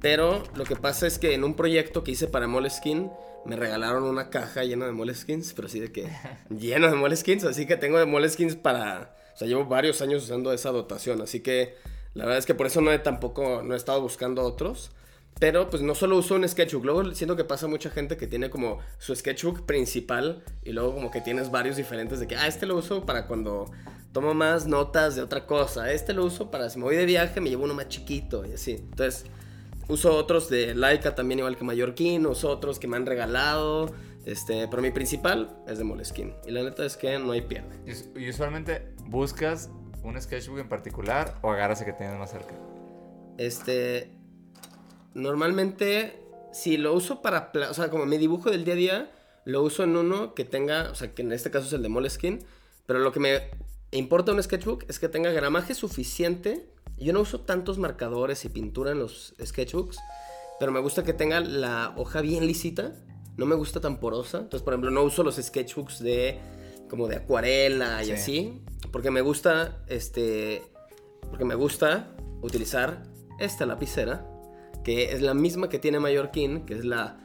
Pero 0.02 0.43
lo 0.56 0.65
que 0.65 0.76
pasa 0.76 1.08
es 1.08 1.17
que 1.17 1.34
en 1.34 1.43
un 1.43 1.56
proyecto 1.56 2.04
que 2.04 2.12
hice 2.12 2.28
para 2.28 2.48
Moleskine 2.48 3.10
me 3.45 3.56
regalaron 3.56 4.04
una 4.04 4.30
caja 4.30 4.63
llena 4.63 4.86
de 4.86 4.91
Moleskines, 4.91 5.54
pero 5.54 5.67
así 5.67 5.80
de 5.80 5.91
que 5.91 6.10
lleno 6.50 6.89
de 6.89 6.95
Moleskines, 6.95 7.43
así 7.45 7.65
que 7.65 7.78
tengo 7.78 7.98
de 7.98 8.06
Moleskines 8.06 8.56
para, 8.56 9.15
o 9.34 9.38
sea, 9.38 9.48
llevo 9.48 9.65
varios 9.65 10.02
años 10.02 10.24
usando 10.24 10.52
esa 10.52 10.71
dotación, 10.71 11.21
así 11.21 11.39
que 11.39 11.76
la 12.13 12.26
verdad 12.26 12.39
es 12.39 12.45
que 12.45 12.56
por 12.56 12.67
eso 12.67 12.82
no 12.82 12.91
he 12.91 13.00
tampoco 13.00 13.62
no 13.63 13.74
he 13.74 13.78
estado 13.78 14.02
buscando 14.02 14.43
otros. 14.43 14.91
Pero 15.38 15.69
pues 15.69 15.84
no 15.84 15.95
solo 15.95 16.17
uso 16.17 16.36
un 16.36 16.48
sketchbook, 16.48 16.86
luego 16.86 17.13
siento 17.13 17.36
que 17.36 17.43
pasa 17.43 17.67
mucha 17.67 17.89
gente 17.89 18.15
que 18.15 18.26
tiene 18.26 18.50
como 18.50 18.80
su 19.00 19.13
sketchbook 19.13 19.65
principal 19.65 20.45
y 20.63 20.71
luego 20.71 20.93
como 20.93 21.12
que 21.12 21.19
tienes 21.19 21.52
varios 21.52 21.76
diferentes 21.76 22.21
de 22.21 22.28
que, 22.28 22.38
ah, 22.38 22.48
este 22.48 22.65
lo 22.65 22.78
uso 22.78 23.06
para 23.06 23.28
cuando 23.28 23.65
tomo 24.15 24.34
más 24.34 24.65
notas 24.65 25.17
de 25.17 25.21
otra 25.21 25.45
cosa, 25.45 25.91
este 25.91 26.13
lo 26.13 26.23
uso 26.23 26.49
para 26.49 26.69
si 26.69 26.78
me 26.80 26.86
voy 26.86 26.95
de 26.95 27.06
viaje 27.06 27.41
me 27.41 27.49
llevo 27.49 27.65
uno 27.65 27.73
más 27.73 27.89
chiquito 27.89 28.45
y 28.45 28.54
así. 28.54 28.71
Entonces, 28.75 29.25
uso 29.89 30.15
otros 30.15 30.49
de 30.49 30.73
Laika 30.73 31.13
también 31.15 31.39
igual 31.39 31.58
que 31.58 31.65
Mallorquín, 31.65 32.25
uso 32.25 32.49
otros 32.49 32.80
que 32.80 32.88
me 32.88 32.95
han 32.95 33.06
regalado, 33.06 33.93
este, 34.25 34.69
pero 34.69 34.82
mi 34.82 34.91
principal 34.91 35.58
es 35.67 35.78
de 35.80 35.84
Moleskine. 35.84 36.34
Y 36.47 36.51
la 36.51 36.63
neta 36.63 36.86
es 36.86 36.95
que 36.95 37.19
no 37.19 37.34
hay 37.34 37.41
pierde. 37.41 37.78
Y 37.86 37.91
us- 37.91 38.06
Y 38.15 38.30
usualmente 38.30 38.88
buscas 39.06 39.69
un 40.01 40.19
sketchbook 40.21 40.60
en 40.60 40.69
particular 40.69 41.38
o 41.41 41.51
agarras 41.51 41.82
el 41.82 41.88
que 41.88 41.93
tienes 41.93 42.17
más 42.17 42.32
cerca. 42.32 42.54
Este, 43.38 44.12
normalmente, 45.13 46.17
si 46.54 46.78
lo 46.78 46.93
uso 46.93 47.21
para, 47.21 47.51
o 47.69 47.73
sea, 47.73 47.89
como 47.89 48.06
mi 48.06 48.17
dibujo 48.17 48.49
del 48.49 48.63
día 48.63 48.73
a 48.75 48.78
día, 48.78 49.12
lo 49.43 49.62
uso 49.62 49.84
en 49.84 49.97
uno 49.97 50.34
que 50.34 50.45
tenga, 50.45 50.89
o 50.89 50.95
sea, 50.95 51.13
que 51.13 51.21
en 51.21 51.34
este 51.34 51.51
caso 51.51 51.67
es 51.67 51.73
el 51.73 51.84
de 51.84 51.89
Moleskine, 51.89 52.39
pero 52.86 52.99
lo 52.99 53.12
que 53.12 53.19
me 53.19 53.49
importa 53.91 54.32
un 54.32 54.41
sketchbook 54.41 54.86
es 54.88 55.00
que 55.00 55.10
tenga 55.10 55.32
gramaje 55.32 55.74
suficiente. 55.74 56.69
Yo 56.98 57.13
no 57.13 57.21
uso 57.21 57.41
tantos 57.41 57.78
marcadores 57.78 58.45
y 58.45 58.50
pintura 58.50 58.91
en 58.91 59.00
los 59.00 59.34
sketchbooks, 59.43 59.98
pero 60.60 60.71
me 60.71 60.80
gusta 60.80 61.04
que 61.04 61.13
tenga 61.13 61.39
la 61.41 61.93
hoja 61.98 62.21
bien 62.21 62.45
lisita. 62.48 62.93
No 63.38 63.45
me 63.45 63.56
gusta 63.56 63.82
tan 63.82 64.00
porosa. 64.00 64.38
Entonces, 64.39 64.62
por 64.63 64.74
ejemplo, 64.74 64.91
no 64.91 65.04
uso 65.04 65.24
los 65.24 65.36
sketchbooks 65.36 66.00
de 66.00 66.39
como 66.89 67.08
de 67.08 67.17
acuarela 67.17 68.02
y 68.04 68.08
Sí. 68.08 68.12
así, 68.12 68.62
porque 68.91 69.12
me 69.12 69.21
gusta 69.21 69.84
este 69.88 70.63
porque 71.30 71.43
me 71.43 71.56
gusta 71.56 72.15
utilizar 72.41 73.04
esta 73.39 73.65
lapicera, 73.65 74.26
que 74.84 75.12
es 75.12 75.21
la 75.21 75.34
misma 75.34 75.67
que 75.67 75.80
tiene 75.80 76.00
Mallorquín, 76.00 76.65
que 76.65 76.76
es 76.76 76.86
la 76.86 77.17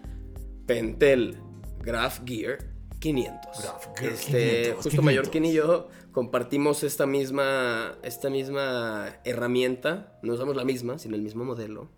Pentel 0.66 1.36
Graph 1.80 2.20
Gear 2.24 2.58
500. 3.00 3.62
Graph 3.62 3.98
Gear 3.98 4.12
este, 4.12 4.62
500, 4.62 4.74
justo 4.76 4.90
500. 4.90 5.04
Mallorquín 5.04 5.44
y 5.46 5.52
yo 5.52 5.88
compartimos 6.12 6.84
esta 6.84 7.06
misma, 7.06 7.96
esta 8.02 8.30
misma 8.30 9.16
herramienta, 9.24 10.18
no 10.22 10.34
usamos 10.34 10.56
la 10.56 10.64
misma, 10.64 10.98
sino 10.98 11.16
el 11.16 11.22
mismo 11.22 11.44
modelo. 11.44 11.88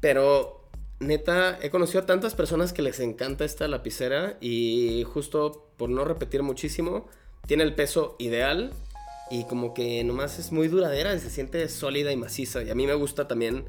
Pero 0.00 0.68
neta, 1.00 1.58
he 1.62 1.70
conocido 1.70 2.00
a 2.00 2.06
tantas 2.06 2.34
personas 2.34 2.72
que 2.72 2.82
les 2.82 3.00
encanta 3.00 3.44
esta 3.44 3.68
lapicera 3.68 4.36
y 4.40 5.04
justo 5.04 5.72
por 5.76 5.90
no 5.90 6.04
repetir 6.04 6.42
muchísimo, 6.42 7.08
tiene 7.46 7.62
el 7.62 7.74
peso 7.74 8.16
ideal 8.18 8.72
y 9.30 9.44
como 9.44 9.74
que 9.74 10.02
nomás 10.04 10.38
es 10.38 10.52
muy 10.52 10.68
duradera 10.68 11.14
y 11.14 11.20
se 11.20 11.30
siente 11.30 11.68
sólida 11.68 12.12
y 12.12 12.16
maciza. 12.16 12.62
Y 12.62 12.70
a 12.70 12.74
mí 12.74 12.86
me 12.86 12.94
gusta 12.94 13.28
también, 13.28 13.64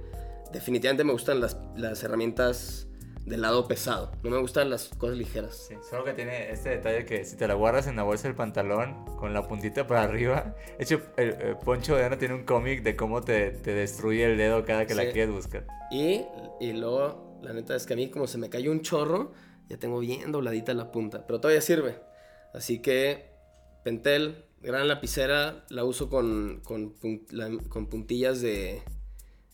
definitivamente 0.52 1.04
me 1.04 1.14
gustan 1.14 1.40
las, 1.40 1.58
las 1.76 2.04
herramientas 2.04 2.89
del 3.30 3.42
lado 3.42 3.68
pesado, 3.68 4.12
no 4.24 4.32
me 4.32 4.40
gustan 4.40 4.70
las 4.72 4.90
cosas 4.98 5.16
ligeras. 5.16 5.68
Sí, 5.68 5.76
solo 5.88 6.04
que 6.04 6.14
tiene 6.14 6.50
este 6.52 6.70
detalle 6.70 7.06
que 7.06 7.24
si 7.24 7.38
te 7.38 7.48
la 7.48 7.54
guardas 7.54 7.86
en 7.86 7.96
la 7.96 8.04
bolsa 8.04 8.28
del 8.28 8.36
pantalón 8.36 9.06
con 9.18 9.34
la 9.34 9.48
puntita 9.48 9.86
para 9.86 10.04
arriba. 10.04 10.56
De 10.78 10.84
hecho, 10.84 11.02
el, 11.16 11.30
el 11.40 11.58
Poncho 11.58 11.96
de 11.96 12.06
Ana 12.06 12.18
tiene 12.18 12.34
un 12.34 12.44
cómic 12.44 12.82
de 12.82 12.96
cómo 12.96 13.22
te, 13.22 13.52
te 13.52 13.74
destruye 13.74 14.26
el 14.26 14.38
dedo 14.38 14.66
cada 14.66 14.88
que 14.88 14.96
la 14.96 15.12
quieres 15.12 15.30
buscar. 15.30 15.68
Y, 15.92 16.24
y 16.60 16.74
luego, 16.74 17.40
la 17.44 17.54
neta 17.54 17.76
es 17.76 17.86
que 17.86 17.94
a 17.94 17.96
mí 17.96 18.10
como 18.10 18.26
se 18.26 18.40
me 18.40 18.50
cayó 18.50 18.72
un 18.72 18.82
chorro, 18.82 19.32
ya 19.68 19.78
tengo 19.78 20.00
bien 20.00 20.32
dobladita 20.32 20.74
la 20.74 20.92
punta, 20.92 21.28
pero 21.28 21.40
todavía 21.40 21.62
sirve. 21.62 22.00
Así 22.54 22.82
que 22.82 23.30
Pentel, 23.84 24.44
gran 24.62 24.88
lapicera, 24.88 25.66
la 25.70 25.84
uso 25.84 26.10
con, 26.10 26.62
con, 26.64 26.96
con 27.70 27.88
puntillas 27.88 28.42
de 28.42 28.82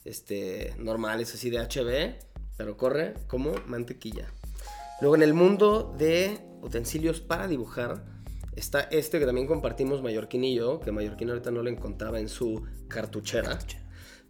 este, 0.05 0.73
normales, 0.77 1.33
así 1.33 1.49
de 1.49 1.59
HB, 1.59 2.34
pero 2.57 2.77
corre 2.77 3.15
como 3.27 3.53
mantequilla. 3.67 4.27
Luego 5.01 5.15
en 5.15 5.23
el 5.23 5.33
mundo 5.33 5.93
de 5.97 6.39
utensilios 6.61 7.21
para 7.21 7.47
dibujar 7.47 8.05
está 8.55 8.81
este 8.81 9.19
que 9.19 9.25
también 9.25 9.47
compartimos 9.47 10.01
Mallorquín 10.01 10.43
y 10.43 10.55
yo, 10.55 10.79
que 10.79 10.91
Mallorquín 10.91 11.29
ahorita 11.29 11.51
no 11.51 11.61
lo 11.61 11.69
encontraba 11.69 12.19
en 12.19 12.29
su 12.29 12.63
cartuchera. 12.87 13.59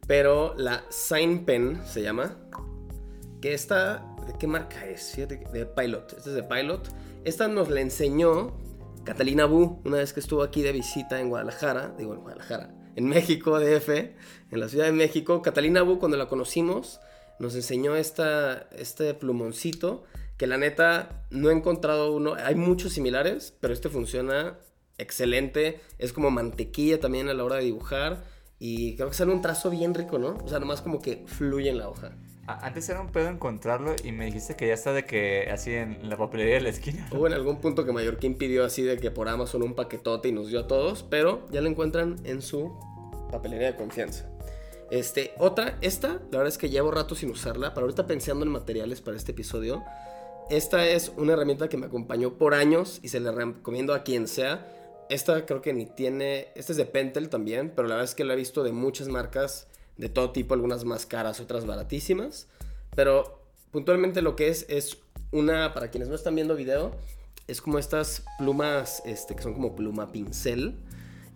Pero 0.07 0.53
la 0.57 0.83
Sign 0.89 1.45
Pen 1.45 1.81
se 1.85 2.01
llama. 2.01 2.37
Que 3.41 3.53
esta. 3.53 4.05
¿De 4.27 4.33
qué 4.39 4.47
marca 4.47 4.85
es? 4.87 5.15
De 5.15 5.65
Pilot. 5.65 6.13
Esta 6.17 6.29
es 6.29 6.35
de 6.35 6.43
Pilot. 6.43 6.89
Esta 7.23 7.47
nos 7.47 7.69
la 7.69 7.81
enseñó 7.81 8.57
Catalina 9.03 9.45
Bu 9.45 9.81
una 9.83 9.97
vez 9.97 10.13
que 10.13 10.19
estuvo 10.19 10.41
aquí 10.43 10.61
de 10.61 10.71
visita 10.71 11.19
en 11.19 11.29
Guadalajara. 11.29 11.93
Digo, 11.97 12.13
en 12.13 12.21
Guadalajara. 12.21 12.73
En 12.95 13.05
México, 13.05 13.59
DF. 13.59 13.89
En 13.89 14.59
la 14.59 14.69
Ciudad 14.69 14.85
de 14.85 14.91
México. 14.91 15.41
Catalina 15.41 15.81
Bu, 15.81 15.99
cuando 15.99 16.17
la 16.17 16.27
conocimos, 16.27 16.99
nos 17.39 17.55
enseñó 17.55 17.95
esta, 17.95 18.67
este 18.77 19.13
plumoncito. 19.13 20.03
Que 20.37 20.47
la 20.47 20.57
neta 20.57 21.25
no 21.29 21.49
he 21.49 21.53
encontrado 21.53 22.13
uno. 22.13 22.35
Hay 22.35 22.55
muchos 22.55 22.93
similares, 22.93 23.53
pero 23.61 23.73
este 23.73 23.89
funciona 23.89 24.57
excelente. 24.97 25.79
Es 25.97 26.11
como 26.11 26.29
mantequilla 26.29 26.99
también 26.99 27.29
a 27.29 27.33
la 27.33 27.43
hora 27.43 27.57
de 27.57 27.63
dibujar. 27.63 28.23
Y 28.59 28.95
creo 28.95 29.09
que 29.09 29.15
sale 29.15 29.31
un 29.31 29.41
trazo 29.41 29.69
bien 29.69 29.93
rico, 29.93 30.17
¿no? 30.17 30.37
O 30.43 30.47
sea, 30.47 30.59
nomás 30.59 30.81
como 30.81 31.01
que 31.01 31.23
fluye 31.27 31.69
en 31.69 31.77
la 31.77 31.89
hoja. 31.89 32.17
Antes 32.47 32.87
era 32.89 33.01
un 33.01 33.11
pedo 33.11 33.29
encontrarlo 33.29 33.95
y 34.03 34.11
me 34.11 34.25
dijiste 34.25 34.55
que 34.55 34.67
ya 34.67 34.75
está 34.75 34.93
de 34.93 35.05
que 35.05 35.49
así 35.51 35.73
en 35.73 36.07
la 36.09 36.15
papelería 36.15 36.55
de 36.55 36.61
la 36.61 36.69
esquina. 36.69 37.07
Hubo 37.11 37.25
en 37.25 37.33
algún 37.33 37.59
punto 37.59 37.85
que 37.85 37.91
Mallorquín 37.91 38.37
pidió 38.37 38.63
así 38.63 38.83
de 38.83 38.97
que 38.97 39.09
por 39.09 39.29
Amazon 39.29 39.63
un 39.63 39.73
paquetote 39.73 40.29
y 40.29 40.31
nos 40.31 40.49
dio 40.49 40.59
a 40.59 40.67
todos, 40.67 41.01
pero 41.03 41.47
ya 41.51 41.61
lo 41.61 41.69
encuentran 41.69 42.17
en 42.23 42.43
su 42.43 42.71
papelería 43.31 43.71
de 43.71 43.75
confianza. 43.75 44.29
Este, 44.91 45.33
otra, 45.37 45.77
esta, 45.81 46.09
la 46.09 46.37
verdad 46.37 46.47
es 46.47 46.57
que 46.57 46.69
llevo 46.69 46.91
rato 46.91 47.15
sin 47.15 47.31
usarla, 47.31 47.73
pero 47.73 47.85
ahorita 47.85 48.05
pensando 48.05 48.45
en 48.45 48.51
materiales 48.51 49.01
para 49.01 49.17
este 49.17 49.31
episodio, 49.31 49.83
esta 50.49 50.87
es 50.87 51.11
una 51.17 51.33
herramienta 51.33 51.69
que 51.69 51.77
me 51.77 51.87
acompañó 51.87 52.33
por 52.33 52.53
años 52.53 52.99
y 53.01 53.07
se 53.07 53.19
la 53.19 53.31
recomiendo 53.31 53.93
a 53.95 54.03
quien 54.03 54.27
sea. 54.27 54.71
Esta 55.09 55.45
creo 55.45 55.61
que 55.61 55.73
ni 55.73 55.87
tiene, 55.87 56.49
esta 56.55 56.71
es 56.71 56.77
de 56.77 56.85
Pentel 56.85 57.29
también, 57.29 57.71
pero 57.75 57.87
la 57.87 57.95
verdad 57.95 58.09
es 58.09 58.15
que 58.15 58.23
la 58.23 58.33
he 58.33 58.37
visto 58.37 58.63
de 58.63 58.71
muchas 58.71 59.07
marcas, 59.07 59.67
de 59.97 60.09
todo 60.09 60.31
tipo, 60.31 60.53
algunas 60.53 60.85
más 60.85 61.05
caras, 61.05 61.39
otras 61.39 61.65
baratísimas. 61.65 62.47
Pero 62.95 63.39
puntualmente 63.71 64.21
lo 64.21 64.35
que 64.35 64.49
es 64.49 64.65
es 64.69 64.99
una, 65.31 65.73
para 65.73 65.89
quienes 65.89 66.09
no 66.09 66.15
están 66.15 66.35
viendo 66.35 66.55
video, 66.55 66.91
es 67.47 67.61
como 67.61 67.79
estas 67.79 68.23
plumas, 68.37 69.01
este, 69.05 69.35
que 69.35 69.43
son 69.43 69.53
como 69.53 69.75
pluma 69.75 70.11
pincel. 70.11 70.75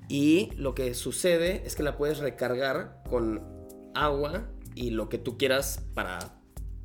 Y 0.10 0.52
lo 0.58 0.76
que 0.76 0.93
sucede 0.95 1.62
es 1.65 1.76
que 1.76 1.84
la 1.84 1.95
puedes 1.95 2.17
recargar 2.17 3.02
con 3.10 3.41
agua 3.93 4.50
y 4.76 4.89
lo 4.89 5.08
que 5.08 5.19
tú 5.19 5.38
quieras 5.38 5.86
para 5.93 6.41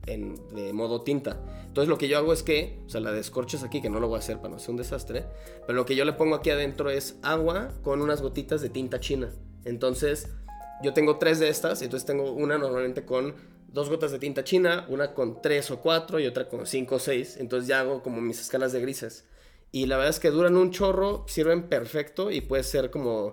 en, 0.07 0.37
de 0.55 0.73
modo 0.75 1.03
tinta. 1.03 1.41
Entonces 1.67 1.89
lo 1.89 1.97
que 1.97 2.07
yo 2.09 2.19
hago 2.19 2.33
es 2.33 2.43
que, 2.43 2.83
o 2.87 2.89
sea, 2.91 3.01
la 3.01 3.13
descorches 3.13 3.63
aquí, 3.63 3.81
que 3.81 3.91
no 3.91 3.99
lo 3.99 4.09
voy 4.09 4.17
a 4.17 4.19
hacer 4.19 4.37
para 4.37 4.51
no 4.51 4.59
ser 4.59 4.71
un 4.73 4.77
desastre, 4.77 5.25
pero 5.67 5.75
lo 5.75 5.87
que 5.87 5.97
yo 5.97 6.05
le 6.05 6.13
pongo 6.13 6.35
aquí 6.35 6.51
adentro 6.51 6.91
es 6.91 7.17
agua 7.23 7.73
con 7.83 8.03
unas 8.03 8.21
gotitas 8.21 8.61
de 8.61 8.69
tinta 8.69 9.01
china. 9.01 9.33
Entonces 9.65 10.29
yo 10.83 10.93
tengo 10.93 11.17
tres 11.17 11.39
de 11.39 11.49
estas, 11.49 11.81
entonces 11.81 12.07
tengo 12.07 12.31
una 12.33 12.59
normalmente 12.59 13.07
con 13.07 13.35
dos 13.69 13.89
gotas 13.89 14.13
de 14.13 14.19
tinta 14.19 14.45
china, 14.45 14.87
una 14.89 15.15
con 15.15 15.41
tres 15.41 15.71
o 15.71 15.81
cuatro 15.81 16.21
y 16.21 16.27
otra 16.27 16.49
con 16.49 16.67
cinco 16.67 16.97
o 16.97 16.99
seis. 16.99 17.39
Entonces 17.39 17.67
ya 17.69 17.81
hago 17.81 18.03
como 18.03 18.21
mis 18.21 18.41
escalas 18.41 18.73
de 18.73 18.81
grises. 18.81 19.25
Y 19.75 19.87
la 19.87 19.97
verdad 19.97 20.11
es 20.11 20.21
que 20.21 20.31
duran 20.31 20.57
un 20.57 20.71
chorro, 20.71 21.25
sirven 21.27 21.65
perfecto 21.69 22.31
y 22.31 22.41
puede 22.41 22.63
ser 22.63 22.93
como 22.93 23.33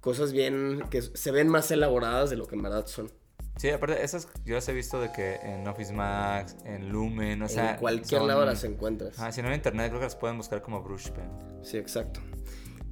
cosas 0.00 0.30
bien 0.30 0.84
que 0.90 1.00
se 1.00 1.30
ven 1.30 1.48
más 1.48 1.70
elaboradas 1.70 2.28
de 2.28 2.36
lo 2.36 2.46
que 2.46 2.54
en 2.54 2.62
verdad 2.62 2.86
son. 2.86 3.10
Sí, 3.56 3.70
aparte, 3.70 4.04
esas 4.04 4.28
yo 4.44 4.56
las 4.56 4.68
he 4.68 4.74
visto 4.74 5.00
de 5.00 5.10
que 5.10 5.36
en 5.36 5.66
Office 5.66 5.90
Max, 5.94 6.56
en 6.66 6.90
Lumen, 6.90 7.40
o 7.40 7.48
sea. 7.48 7.70
en 7.72 7.76
cualquier 7.78 8.18
son- 8.20 8.28
lado 8.28 8.44
las 8.44 8.62
encuentras. 8.64 9.18
Ah, 9.18 9.32
si 9.32 9.40
no 9.40 9.48
en 9.48 9.54
internet, 9.54 9.88
creo 9.88 10.00
que 10.00 10.04
las 10.04 10.16
pueden 10.16 10.36
buscar 10.36 10.60
como 10.60 10.82
Brush 10.82 11.08
Pen. 11.08 11.30
Sí, 11.62 11.78
exacto. 11.78 12.20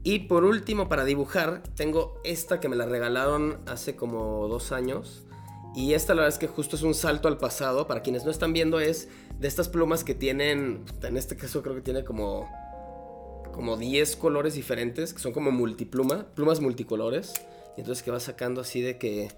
Y 0.03 0.21
por 0.21 0.45
último, 0.45 0.89
para 0.89 1.05
dibujar, 1.05 1.63
tengo 1.77 2.23
esta 2.25 2.59
que 2.59 2.71
me 2.71 2.77
la 2.77 2.87
regalaron 2.87 3.61
hace 3.67 3.97
como 3.97 4.49
dos 4.49 4.73
años. 4.73 5.27
Y 5.75 5.93
esta 5.93 6.15
la 6.15 6.23
verdad 6.23 6.35
es 6.35 6.39
que 6.39 6.49
justo 6.49 6.77
es 6.77 6.83
un 6.83 6.95
salto 6.95 7.29
al 7.29 7.37
pasado. 7.37 7.87
Para 7.87 8.01
quienes 8.01 8.25
no 8.25 8.31
están 8.31 8.55
viendo 8.55 8.81
es 8.81 9.09
de 9.39 9.47
estas 9.49 9.69
plumas 9.69 10.05
que 10.05 10.15
tienen, 10.15 10.85
en 11.03 11.17
este 11.19 11.37
caso 11.37 11.63
creo 11.63 11.75
que 11.75 11.83
tiene 11.83 12.05
como, 12.05 12.49
como 13.53 13.77
10 13.77 14.17
colores 14.17 14.55
diferentes, 14.55 15.13
que 15.15 15.21
son 15.21 15.33
como 15.33 15.51
multipluma, 15.51 16.27
plumas 16.35 16.61
multicolores. 16.61 17.35
Y 17.77 17.81
entonces 17.81 18.03
que 18.03 18.11
vas 18.11 18.25
sacando 18.25 18.61
así 18.61 18.81
de 18.81 18.99
que 18.99 19.29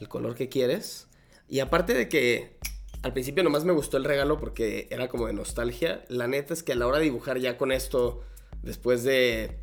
el 0.00 0.08
color 0.08 0.34
que 0.34 0.48
quieres. 0.48 1.08
Y 1.48 1.60
aparte 1.60 1.94
de 1.94 2.08
que 2.08 2.56
al 3.02 3.12
principio 3.12 3.42
nomás 3.42 3.64
me 3.64 3.72
gustó 3.72 3.96
el 3.96 4.04
regalo 4.04 4.38
porque 4.38 4.86
era 4.90 5.08
como 5.08 5.26
de 5.26 5.32
nostalgia, 5.32 6.04
la 6.08 6.28
neta 6.28 6.54
es 6.54 6.62
que 6.62 6.72
a 6.72 6.76
la 6.76 6.86
hora 6.86 6.98
de 6.98 7.04
dibujar 7.04 7.38
ya 7.38 7.58
con 7.58 7.72
esto, 7.72 8.22
después 8.62 9.02
de 9.02 9.58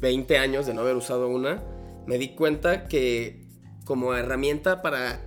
20 0.00 0.38
años 0.38 0.66
de 0.66 0.74
no 0.74 0.80
haber 0.80 0.96
usado 0.96 1.28
una, 1.28 1.62
me 2.06 2.18
di 2.18 2.34
cuenta 2.34 2.88
que 2.88 3.46
como 3.84 4.14
herramienta 4.14 4.80
para 4.82 5.22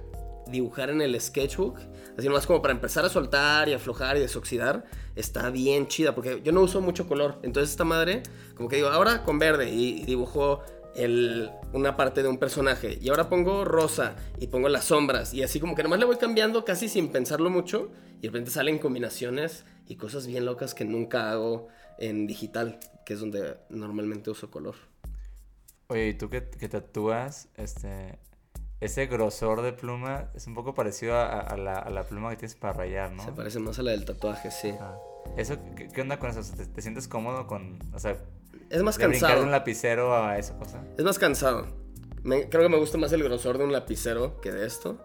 dibujar 0.47 0.89
en 0.89 1.01
el 1.01 1.19
sketchbook, 1.19 1.79
así 2.17 2.27
nomás 2.27 2.45
como 2.45 2.61
para 2.61 2.73
empezar 2.73 3.05
a 3.05 3.09
soltar 3.09 3.69
y 3.69 3.73
aflojar 3.73 4.17
y 4.17 4.19
desoxidar, 4.19 4.85
está 5.15 5.49
bien 5.49 5.87
chida, 5.87 6.15
porque 6.15 6.41
yo 6.43 6.51
no 6.51 6.61
uso 6.61 6.81
mucho 6.81 7.07
color, 7.07 7.39
entonces 7.43 7.71
esta 7.71 7.83
madre, 7.83 8.23
como 8.55 8.69
que 8.69 8.77
digo, 8.77 8.89
ahora 8.89 9.23
con 9.23 9.39
verde 9.39 9.69
y 9.69 10.03
dibujo 10.05 10.61
el, 10.95 11.49
una 11.73 11.97
parte 11.97 12.23
de 12.23 12.29
un 12.29 12.37
personaje, 12.37 12.97
y 13.01 13.09
ahora 13.09 13.29
pongo 13.29 13.65
rosa 13.65 14.15
y 14.39 14.47
pongo 14.47 14.69
las 14.69 14.85
sombras, 14.85 15.33
y 15.33 15.43
así 15.43 15.59
como 15.59 15.75
que 15.75 15.83
nomás 15.83 15.99
le 15.99 16.05
voy 16.05 16.17
cambiando 16.17 16.63
casi 16.63 16.87
sin 16.87 17.09
pensarlo 17.09 17.49
mucho, 17.49 17.91
y 18.19 18.21
de 18.21 18.27
repente 18.29 18.51
salen 18.51 18.79
combinaciones 18.79 19.65
y 19.87 19.97
cosas 19.97 20.25
bien 20.25 20.45
locas 20.45 20.73
que 20.73 20.85
nunca 20.85 21.31
hago 21.31 21.67
en 21.99 22.27
digital, 22.27 22.79
que 23.05 23.13
es 23.13 23.19
donde 23.19 23.57
normalmente 23.69 24.29
uso 24.29 24.49
color. 24.49 24.75
Oye, 25.87 26.09
¿y 26.09 26.13
tú 26.15 26.29
que, 26.29 26.49
que 26.49 26.67
tatúas, 26.67 27.49
este. 27.57 28.17
Ese 28.85 29.07
grosor 29.07 29.61
de 29.61 29.73
pluma 29.73 30.29
es 30.35 30.47
un 30.47 30.53
poco 30.55 30.73
parecido 30.73 31.15
a, 31.15 31.39
a 31.39 31.57
la, 31.57 31.73
a 31.75 31.89
la 31.89 32.03
pluma 32.03 32.29
que 32.31 32.37
tienes 32.37 32.55
para 32.55 32.73
rayar, 32.73 33.11
¿no? 33.11 33.23
Se 33.23 33.31
parece 33.31 33.59
más 33.59 33.77
a 33.79 33.83
la 33.83 33.91
del 33.91 34.05
tatuaje, 34.05 34.51
sí. 34.51 34.73
Ah. 34.79 34.95
Eso, 35.37 35.57
¿qué, 35.75 35.87
qué 35.87 36.01
onda 36.01 36.19
con 36.19 36.29
eso? 36.29 36.41
¿Te, 36.55 36.65
te 36.65 36.81
sientes 36.81 37.07
cómodo 37.07 37.47
con, 37.47 37.79
o 37.93 37.99
sea, 37.99 38.15
Es 38.69 38.83
más 38.83 38.97
de 38.97 39.07
brincar 39.07 39.37
de 39.37 39.43
un 39.43 39.51
lapicero 39.51 40.15
a 40.15 40.37
esa 40.37 40.57
cosa? 40.57 40.83
Es 40.97 41.03
más 41.03 41.17
cansado. 41.19 41.65
Me- 42.23 42.47
creo 42.49 42.63
que 42.63 42.69
me 42.69 42.77
gusta 42.77 42.97
más 42.97 43.11
el 43.11 43.23
grosor 43.23 43.57
de 43.57 43.63
un 43.65 43.71
lapicero 43.71 44.39
que 44.41 44.51
de 44.51 44.65
esto. 44.65 44.97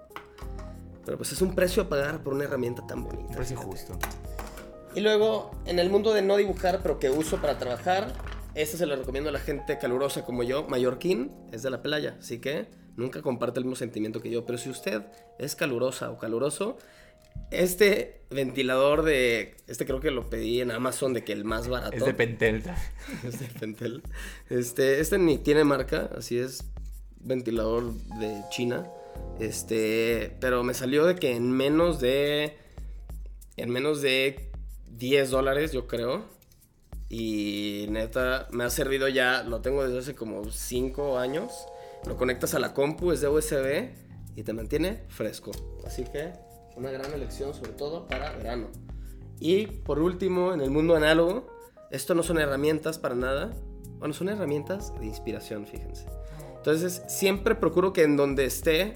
Pero 1.05 1.17
pues 1.17 1.33
es 1.33 1.41
un 1.43 1.55
precio 1.55 1.83
a 1.85 1.89
pagar 1.89 2.23
por 2.23 2.35
una 2.35 2.45
herramienta 2.45 2.87
tan 2.87 3.03
bonita. 3.03 3.29
Un 3.31 3.35
precio 3.35 3.57
fíjate. 3.57 3.71
justo. 3.77 3.99
Y 4.95 5.01
luego, 5.01 5.51
en 5.67 5.79
el 5.79 5.89
mundo 5.91 6.13
de 6.13 6.23
no 6.23 6.37
dibujar, 6.37 6.81
pero 6.83 6.99
que 6.99 7.11
uso 7.11 7.39
para 7.41 7.59
trabajar, 7.59 8.13
este 8.55 8.77
se 8.77 8.87
lo 8.87 8.97
recomiendo 8.97 9.31
a 9.31 9.33
la 9.33 9.39
gente 9.39 9.79
calurosa 9.79 10.25
como 10.25 10.43
yo. 10.43 10.65
Mallorquín 10.69 11.33
es 11.53 11.63
de 11.63 11.71
la 11.71 11.81
playa, 11.83 12.17
así 12.21 12.41
que 12.41 12.69
nunca 12.97 13.23
comparte 13.23 13.61
el 13.61 13.65
mismo 13.65 13.77
sentimiento 13.77 14.21
que 14.21 14.31
yo. 14.31 14.45
Pero 14.45 14.59
si 14.59 14.71
usted 14.71 15.03
es 15.39 15.57
calurosa 15.57 16.11
o 16.11 16.19
caluroso, 16.19 16.79
este 17.51 18.23
ventilador 18.31 19.03
de... 19.03 19.57
Este 19.67 19.87
creo 19.87 20.01
que 20.01 20.11
lo 20.11 20.29
pedí 20.29 20.61
en 20.61 20.71
Amazon 20.71 21.13
de 21.13 21.25
que 21.25 21.33
el 21.33 21.45
más 21.45 21.69
barato. 21.69 21.97
Es 21.97 22.05
de 22.05 22.15
Pentel. 22.15 22.63
Es 23.25 23.41
de 23.41 23.47
Pentel. 23.47 24.03
Este, 24.49 25.01
este 25.01 25.19
ni 25.19 25.39
tiene 25.39 25.65
marca, 25.65 26.11
así 26.17 26.39
es 26.39 26.65
ventilador 27.21 27.93
de 28.19 28.43
China. 28.51 28.87
Este, 29.39 30.37
pero 30.41 30.63
me 30.63 30.75
salió 30.75 31.05
de 31.07 31.17
que 31.17 31.35
en 31.35 31.51
menos 31.51 32.01
de 32.01 32.57
en 33.57 33.71
menos 33.71 34.01
de 34.01 34.51
10 34.89 35.31
dólares, 35.31 35.73
yo 35.73 35.87
creo. 35.87 36.25
Y 37.09 37.87
neta, 37.91 38.49
me 38.53 38.65
ha 38.65 38.71
servido 38.71 39.09
ya, 39.09 39.43
lo 39.43 39.61
tengo 39.61 39.85
desde 39.85 39.99
hace 39.99 40.15
como 40.15 40.51
5 40.51 41.19
años. 41.19 41.53
Lo 42.07 42.17
conectas 42.17 42.55
a 42.55 42.59
la 42.59 42.75
compu, 42.75 43.13
es 43.13 43.21
de 43.21 43.29
USB 43.29 43.91
y 44.37 44.43
te 44.43 44.53
mantiene 44.53 45.05
fresco. 45.09 45.51
Así 45.85 46.05
que 46.05 46.33
una 46.77 46.91
gran 46.91 47.13
elección, 47.13 47.55
sobre 47.55 47.73
todo 47.73 48.07
para 48.07 48.33
verano. 48.33 48.69
Y 49.39 49.67
por 49.67 49.99
último, 49.99 50.53
en 50.53 50.61
el 50.61 50.71
mundo 50.71 50.97
análogo, 50.97 51.47
esto 51.91 52.15
no 52.15 52.23
son 52.23 52.39
herramientas 52.39 52.99
para 52.99 53.15
nada. 53.15 53.53
Bueno, 53.99 54.15
son 54.15 54.29
herramientas 54.29 54.99
de 54.99 55.07
inspiración, 55.07 55.67
fíjense. 55.67 56.07
Entonces, 56.57 57.03
siempre 57.09 57.55
procuro 57.55 57.93
que 57.93 58.03
en 58.03 58.17
donde 58.17 58.45
esté, 58.45 58.95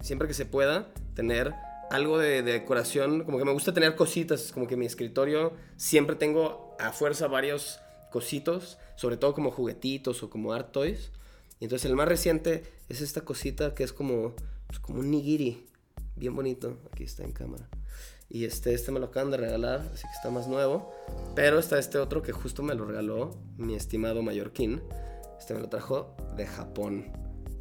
siempre 0.00 0.28
que 0.28 0.34
se 0.34 0.46
pueda, 0.46 0.92
tener 1.14 1.52
algo 1.90 2.18
de, 2.18 2.42
de 2.42 2.52
decoración. 2.52 3.24
Como 3.24 3.38
que 3.38 3.44
me 3.44 3.52
gusta 3.52 3.74
tener 3.74 3.96
cositas, 3.96 4.52
como 4.52 4.66
que 4.66 4.74
en 4.74 4.80
mi 4.80 4.86
escritorio 4.86 5.52
siempre 5.76 6.16
tengo 6.16 6.76
a 6.78 6.92
fuerza 6.92 7.26
varios 7.26 7.80
cositos, 8.10 8.78
sobre 8.96 9.16
todo 9.16 9.34
como 9.34 9.50
juguetitos 9.50 10.22
o 10.22 10.30
como 10.30 10.52
art 10.52 10.72
toys. 10.72 11.10
Y 11.60 11.64
entonces 11.64 11.90
el 11.90 11.96
más 11.96 12.08
reciente 12.08 12.64
es 12.88 13.02
esta 13.02 13.20
cosita 13.20 13.74
que 13.74 13.84
es 13.84 13.92
como, 13.92 14.34
pues, 14.66 14.80
como 14.80 15.00
un 15.00 15.10
nigiri, 15.10 15.66
bien 16.16 16.34
bonito. 16.34 16.78
Aquí 16.90 17.04
está 17.04 17.22
en 17.22 17.32
cámara. 17.32 17.68
Y 18.30 18.44
este, 18.44 18.72
este 18.72 18.92
me 18.92 19.00
lo 19.00 19.06
acaban 19.06 19.30
de 19.30 19.36
regalar, 19.36 19.80
así 19.92 20.02
que 20.02 20.14
está 20.14 20.30
más 20.30 20.48
nuevo. 20.48 20.90
Pero 21.34 21.58
está 21.58 21.78
este 21.78 21.98
otro 21.98 22.22
que 22.22 22.32
justo 22.32 22.62
me 22.62 22.74
lo 22.74 22.86
regaló 22.86 23.36
mi 23.58 23.74
estimado 23.74 24.22
mallorquín. 24.22 24.80
Este 25.38 25.52
me 25.52 25.60
lo 25.60 25.68
trajo 25.68 26.14
de 26.36 26.46
Japón. 26.46 27.12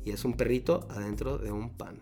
Y 0.05 0.11
es 0.11 0.23
un 0.23 0.33
perrito 0.33 0.87
adentro 0.89 1.37
de 1.37 1.51
un 1.51 1.75
pan. 1.75 2.01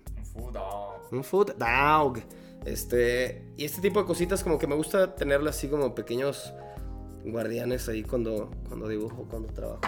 Un 1.11 1.23
food 1.23 1.53
dog. 1.55 2.19
Este, 2.65 3.53
y 3.55 3.65
este 3.65 3.81
tipo 3.81 4.01
de 4.01 4.05
cositas 4.05 4.43
como 4.43 4.59
que 4.59 4.67
me 4.67 4.75
gusta 4.75 5.15
tenerlas 5.15 5.57
así 5.57 5.67
como 5.67 5.95
pequeños 5.95 6.53
guardianes 7.23 7.87
ahí 7.89 8.03
cuando, 8.03 8.51
cuando 8.67 8.87
dibujo, 8.87 9.25
cuando 9.29 9.51
trabajo. 9.51 9.81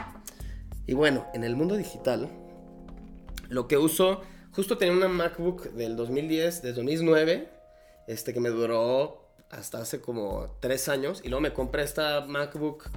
Y 0.90 0.96
bueno, 0.96 1.28
en 1.36 1.44
el 1.44 1.56
mundo 1.56 1.78
digital, 1.78 2.28
lo 3.48 3.68
que 3.68 3.78
uso, 3.78 4.22
justo 4.54 4.80
tenía 4.80 4.96
una 4.98 5.08
MacBook 5.08 5.70
del 5.74 5.96
2010, 5.96 6.64
del 6.64 6.74
2009, 6.74 7.48
este 8.08 8.34
que 8.34 8.40
me 8.40 8.50
duró 8.50 9.22
hasta 9.52 9.82
hace 9.82 10.02
como 10.02 10.58
tres 10.60 10.90
años. 10.90 11.22
Y 11.24 11.30
luego 11.30 11.42
me 11.42 11.54
compré 11.54 11.84
esta 11.84 12.26
MacBook 12.26 12.90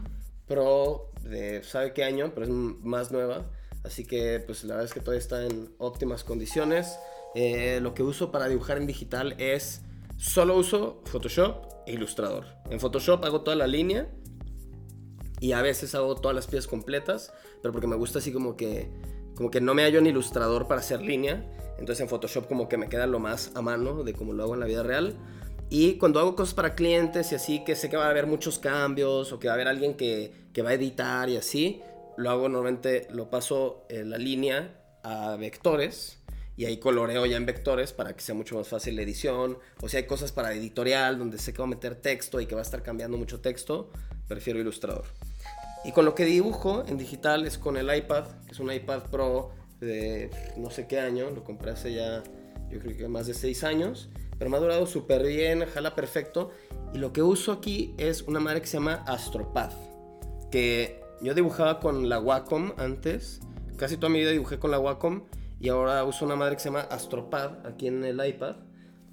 Pro 0.48 1.10
de 1.22 1.62
sabe 1.64 1.92
qué 1.92 2.04
año, 2.04 2.32
pero 2.32 2.46
es 2.46 2.50
más 2.50 3.12
nueva. 3.12 3.44
Así 3.84 4.06
que 4.06 4.40
pues 4.40 4.64
la 4.64 4.76
verdad 4.76 4.86
es 4.86 4.94
que 4.94 5.00
todavía 5.00 5.20
está 5.20 5.44
en 5.44 5.74
óptimas 5.76 6.24
condiciones. 6.24 6.98
Eh, 7.34 7.78
lo 7.82 7.92
que 7.92 8.02
uso 8.02 8.32
para 8.32 8.48
dibujar 8.48 8.78
en 8.78 8.86
digital 8.86 9.34
es 9.36 9.82
solo 10.16 10.56
uso 10.56 11.02
Photoshop 11.04 11.66
e 11.86 11.92
Illustrator. 11.92 12.46
En 12.70 12.80
Photoshop 12.80 13.22
hago 13.22 13.42
toda 13.42 13.54
la 13.54 13.66
línea 13.66 14.08
y 15.42 15.52
a 15.52 15.60
veces 15.60 15.96
hago 15.96 16.14
todas 16.14 16.36
las 16.36 16.46
piezas 16.46 16.68
completas, 16.68 17.34
pero 17.60 17.72
porque 17.72 17.88
me 17.88 17.96
gusta 17.96 18.20
así 18.20 18.32
como 18.32 18.56
que 18.56 18.88
como 19.34 19.50
que 19.50 19.60
no 19.60 19.74
me 19.74 19.82
hallo 19.82 19.98
en 19.98 20.06
ilustrador 20.06 20.68
para 20.68 20.80
hacer 20.80 21.02
línea. 21.02 21.44
Entonces 21.80 22.00
en 22.00 22.08
Photoshop 22.08 22.46
como 22.46 22.68
que 22.68 22.76
me 22.76 22.88
queda 22.88 23.08
lo 23.08 23.18
más 23.18 23.50
a 23.56 23.60
mano 23.60 24.04
de 24.04 24.12
como 24.12 24.34
lo 24.34 24.44
hago 24.44 24.54
en 24.54 24.60
la 24.60 24.66
vida 24.66 24.84
real. 24.84 25.16
Y 25.68 25.94
cuando 25.94 26.20
hago 26.20 26.36
cosas 26.36 26.54
para 26.54 26.76
clientes 26.76 27.32
y 27.32 27.34
así, 27.34 27.64
que 27.64 27.74
sé 27.74 27.90
que 27.90 27.96
va 27.96 28.06
a 28.06 28.10
haber 28.10 28.28
muchos 28.28 28.60
cambios 28.60 29.32
o 29.32 29.40
que 29.40 29.48
va 29.48 29.54
a 29.54 29.56
haber 29.56 29.66
alguien 29.66 29.94
que, 29.94 30.32
que 30.52 30.62
va 30.62 30.70
a 30.70 30.74
editar 30.74 31.28
y 31.28 31.36
así, 31.36 31.80
lo 32.16 32.30
hago 32.30 32.48
normalmente, 32.48 33.08
lo 33.10 33.28
paso 33.28 33.84
en 33.88 34.10
la 34.10 34.18
línea 34.18 34.80
a 35.02 35.34
vectores 35.34 36.18
y 36.56 36.66
ahí 36.66 36.76
coloreo 36.76 37.26
ya 37.26 37.36
en 37.36 37.46
vectores 37.46 37.92
para 37.92 38.14
que 38.14 38.20
sea 38.20 38.36
mucho 38.36 38.54
más 38.54 38.68
fácil 38.68 38.94
la 38.94 39.02
edición. 39.02 39.58
O 39.80 39.88
si 39.88 39.96
hay 39.96 40.04
cosas 40.04 40.30
para 40.30 40.52
editorial 40.52 41.18
donde 41.18 41.38
sé 41.38 41.52
que 41.52 41.58
va 41.58 41.64
a 41.64 41.68
meter 41.68 41.96
texto 41.96 42.40
y 42.40 42.46
que 42.46 42.54
va 42.54 42.60
a 42.60 42.64
estar 42.64 42.84
cambiando 42.84 43.16
mucho 43.16 43.40
texto, 43.40 43.90
prefiero 44.28 44.60
Illustrator. 44.60 45.31
Y 45.84 45.92
con 45.92 46.04
lo 46.04 46.14
que 46.14 46.24
dibujo 46.24 46.84
en 46.86 46.96
digital 46.96 47.46
es 47.46 47.58
con 47.58 47.76
el 47.76 47.94
iPad, 47.94 48.24
que 48.46 48.52
es 48.52 48.60
un 48.60 48.72
iPad 48.72 49.02
Pro 49.10 49.50
de 49.80 50.30
no 50.56 50.70
sé 50.70 50.86
qué 50.86 51.00
año, 51.00 51.30
lo 51.30 51.42
compré 51.42 51.72
hace 51.72 51.92
ya 51.92 52.22
yo 52.70 52.78
creo 52.78 52.96
que 52.96 53.08
más 53.08 53.26
de 53.26 53.34
6 53.34 53.64
años, 53.64 54.08
pero 54.38 54.50
me 54.50 54.56
ha 54.56 54.60
durado 54.60 54.86
súper 54.86 55.26
bien, 55.26 55.66
jala 55.66 55.94
perfecto. 55.94 56.50
Y 56.94 56.98
lo 56.98 57.12
que 57.12 57.22
uso 57.22 57.52
aquí 57.52 57.94
es 57.98 58.22
una 58.22 58.40
madre 58.40 58.60
que 58.60 58.66
se 58.66 58.78
llama 58.78 59.04
Astropad, 59.06 59.72
que 60.50 61.00
yo 61.20 61.34
dibujaba 61.34 61.80
con 61.80 62.08
la 62.08 62.18
Wacom 62.18 62.72
antes, 62.78 63.40
casi 63.76 63.96
toda 63.96 64.10
mi 64.10 64.20
vida 64.20 64.30
dibujé 64.30 64.58
con 64.58 64.70
la 64.70 64.78
Wacom 64.78 65.24
y 65.60 65.68
ahora 65.68 66.02
uso 66.04 66.24
una 66.24 66.36
madre 66.36 66.56
que 66.56 66.62
se 66.62 66.68
llama 66.68 66.80
Astropad 66.82 67.66
aquí 67.66 67.86
en 67.86 68.04
el 68.04 68.24
iPad. 68.24 68.56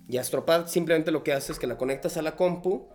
Y 0.07 0.17
Astropad 0.17 0.67
simplemente 0.67 1.11
lo 1.11 1.23
que 1.23 1.33
hace 1.33 1.51
es 1.51 1.59
que 1.59 1.67
la 1.67 1.77
conectas 1.77 2.17
a 2.17 2.21
la 2.21 2.35
compu 2.35 2.87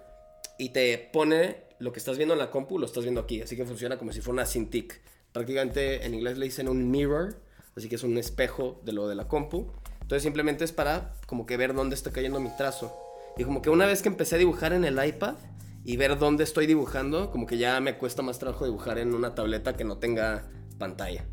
y 0.58 0.70
te 0.70 1.10
pone 1.12 1.64
lo 1.78 1.92
que 1.92 1.98
estás 1.98 2.16
viendo 2.16 2.34
en 2.34 2.40
la 2.40 2.50
compu, 2.50 2.78
lo 2.78 2.86
estás 2.86 3.04
viendo 3.04 3.20
aquí. 3.20 3.42
Así 3.42 3.56
que 3.56 3.64
funciona 3.64 3.98
como 3.98 4.12
si 4.12 4.20
fuera 4.20 4.34
una 4.34 4.46
Cintiq. 4.46 4.94
Prácticamente 5.32 6.04
en 6.06 6.14
inglés 6.14 6.38
le 6.38 6.46
dicen 6.46 6.68
un 6.68 6.90
mirror, 6.90 7.40
así 7.76 7.88
que 7.88 7.96
es 7.96 8.04
un 8.04 8.16
espejo 8.18 8.80
de 8.84 8.92
lo 8.92 9.08
de 9.08 9.14
la 9.14 9.26
compu. 9.26 9.72
Entonces 10.00 10.22
simplemente 10.22 10.64
es 10.64 10.72
para 10.72 11.14
como 11.26 11.46
que 11.46 11.56
ver 11.56 11.74
dónde 11.74 11.94
está 11.94 12.12
cayendo 12.12 12.40
mi 12.40 12.54
trazo. 12.56 12.96
Y 13.36 13.44
como 13.44 13.62
que 13.62 13.70
una 13.70 13.86
vez 13.86 14.02
que 14.02 14.08
empecé 14.08 14.36
a 14.36 14.38
dibujar 14.38 14.72
en 14.72 14.84
el 14.84 15.04
iPad 15.04 15.34
y 15.84 15.96
ver 15.96 16.18
dónde 16.18 16.44
estoy 16.44 16.66
dibujando, 16.66 17.30
como 17.30 17.46
que 17.46 17.58
ya 17.58 17.80
me 17.80 17.98
cuesta 17.98 18.22
más 18.22 18.38
trabajo 18.38 18.64
dibujar 18.64 18.98
en 18.98 19.12
una 19.12 19.34
tableta 19.34 19.76
que 19.76 19.84
no 19.84 19.98
tenga 19.98 20.48
pantalla. 20.78 21.26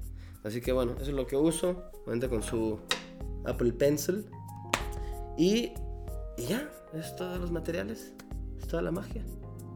Así 0.43 0.61
que 0.61 0.72
bueno, 0.72 0.93
eso 0.93 1.11
es 1.11 1.15
lo 1.15 1.28
que 1.28 1.38
uso. 1.38 1.84
Obviamente 2.03 2.28
con 2.28 2.41
su 2.41 2.80
Apple 3.45 3.74
Pencil. 3.74 4.26
Y, 5.38 5.74
y 6.38 6.45
ya, 6.47 6.69
es 6.93 7.15
todos 7.15 7.39
los 7.39 7.51
materiales. 7.51 8.13
Toda 8.72 8.84
la 8.84 8.91
magia. 8.91 9.22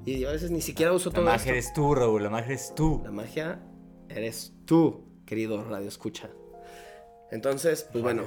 Y 0.05 0.23
a 0.23 0.31
veces 0.31 0.51
ni 0.51 0.61
siquiera 0.61 0.93
uso 0.93 1.09
La 1.09 1.15
todo 1.15 1.25
magia 1.25 1.39
esto. 1.39 1.51
eres 1.51 1.73
tú, 1.73 1.95
Raúl, 1.95 2.23
la 2.23 2.29
magia 2.29 2.45
eres 2.53 2.73
tú. 2.73 3.01
La 3.03 3.11
magia 3.11 3.59
eres 4.07 4.53
tú, 4.63 5.03
querido 5.25 5.65
Radio 5.65 5.89
Escucha. 5.89 6.29
Entonces, 7.29 7.89
pues 7.91 8.01
bueno, 8.05 8.23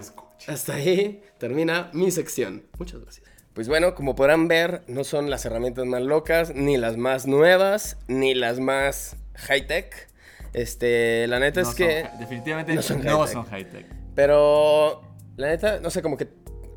hasta 0.47 0.75
ahí 0.75 1.23
termina 1.39 1.89
mi 1.95 2.11
sección. 2.11 2.64
Muchas 2.79 3.01
gracias. 3.01 3.27
Pues 3.55 3.66
bueno, 3.66 3.95
como 3.95 4.14
podrán 4.14 4.47
ver, 4.47 4.83
no 4.89 5.05
son 5.05 5.31
las 5.31 5.47
herramientas 5.47 5.87
más 5.87 6.03
locas, 6.03 6.55
ni 6.55 6.77
las 6.77 6.99
más 6.99 7.27
nuevas, 7.27 7.97
ni 8.07 8.35
las 8.35 8.61
más 8.61 9.16
high-tech. 9.37 10.11
Este, 10.53 11.27
la 11.29 11.39
neta 11.41 11.62
No 11.62 11.71
es 11.71 11.75
son 11.75 11.77
que... 11.79 12.11
definitivamente 12.19 12.75
no 12.75 12.83
son 12.83 13.47
high-tech. 13.47 13.87
Pero 14.14 15.01
la 15.39 15.47
neta, 15.47 15.81
no 15.81 15.89
sé, 15.89 16.03
como 16.03 16.19
que 16.19 16.27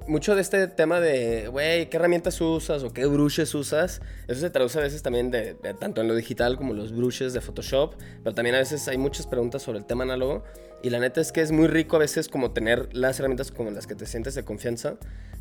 mucho 0.08 0.36
de 0.36 0.42
este 0.42 0.68
tema 0.68 1.00
de, 1.00 1.48
güey, 1.48 1.90
¿qué 1.90 1.98
herramientas 1.98 2.40
usas 2.42 2.84
o 2.84 2.94
qué 2.94 3.06
brushes 3.06 3.54
usas? 3.54 4.02
Eso 4.28 4.42
se 4.42 4.50
traduce 4.50 4.80
a 4.80 4.82
veces 4.82 5.02
también 5.04 5.32
de, 5.32 5.54
tanto 5.80 6.02
en 6.02 6.08
lo 6.08 6.16
digital 6.16 6.58
como 6.58 6.74
los 6.74 6.96
brushes 6.96 7.34
de 7.34 7.42
Photoshop, 7.42 7.96
pero 8.24 8.34
también 8.34 8.56
a 8.56 8.60
veces 8.60 8.88
hay 8.88 8.98
muchas 8.98 9.28
preguntas 9.28 9.62
sobre 9.62 9.80
el 9.80 9.86
tema 9.86 10.04
análogo 10.04 10.44
y 10.84 10.90
la 10.90 11.00
neta 11.00 11.22
es 11.22 11.32
que 11.32 11.42
es 11.42 11.52
muy 11.52 11.68
rico 11.68 11.96
a 11.96 12.00
veces 12.00 12.28
como 12.28 12.52
tener 12.52 12.90
las 12.96 13.20
herramientas 13.20 13.52
con 13.52 13.74
las 13.74 13.88
que 13.88 13.96
te 13.96 14.06
sientes 14.06 14.36
de 14.36 14.44
confianza, 14.44 14.96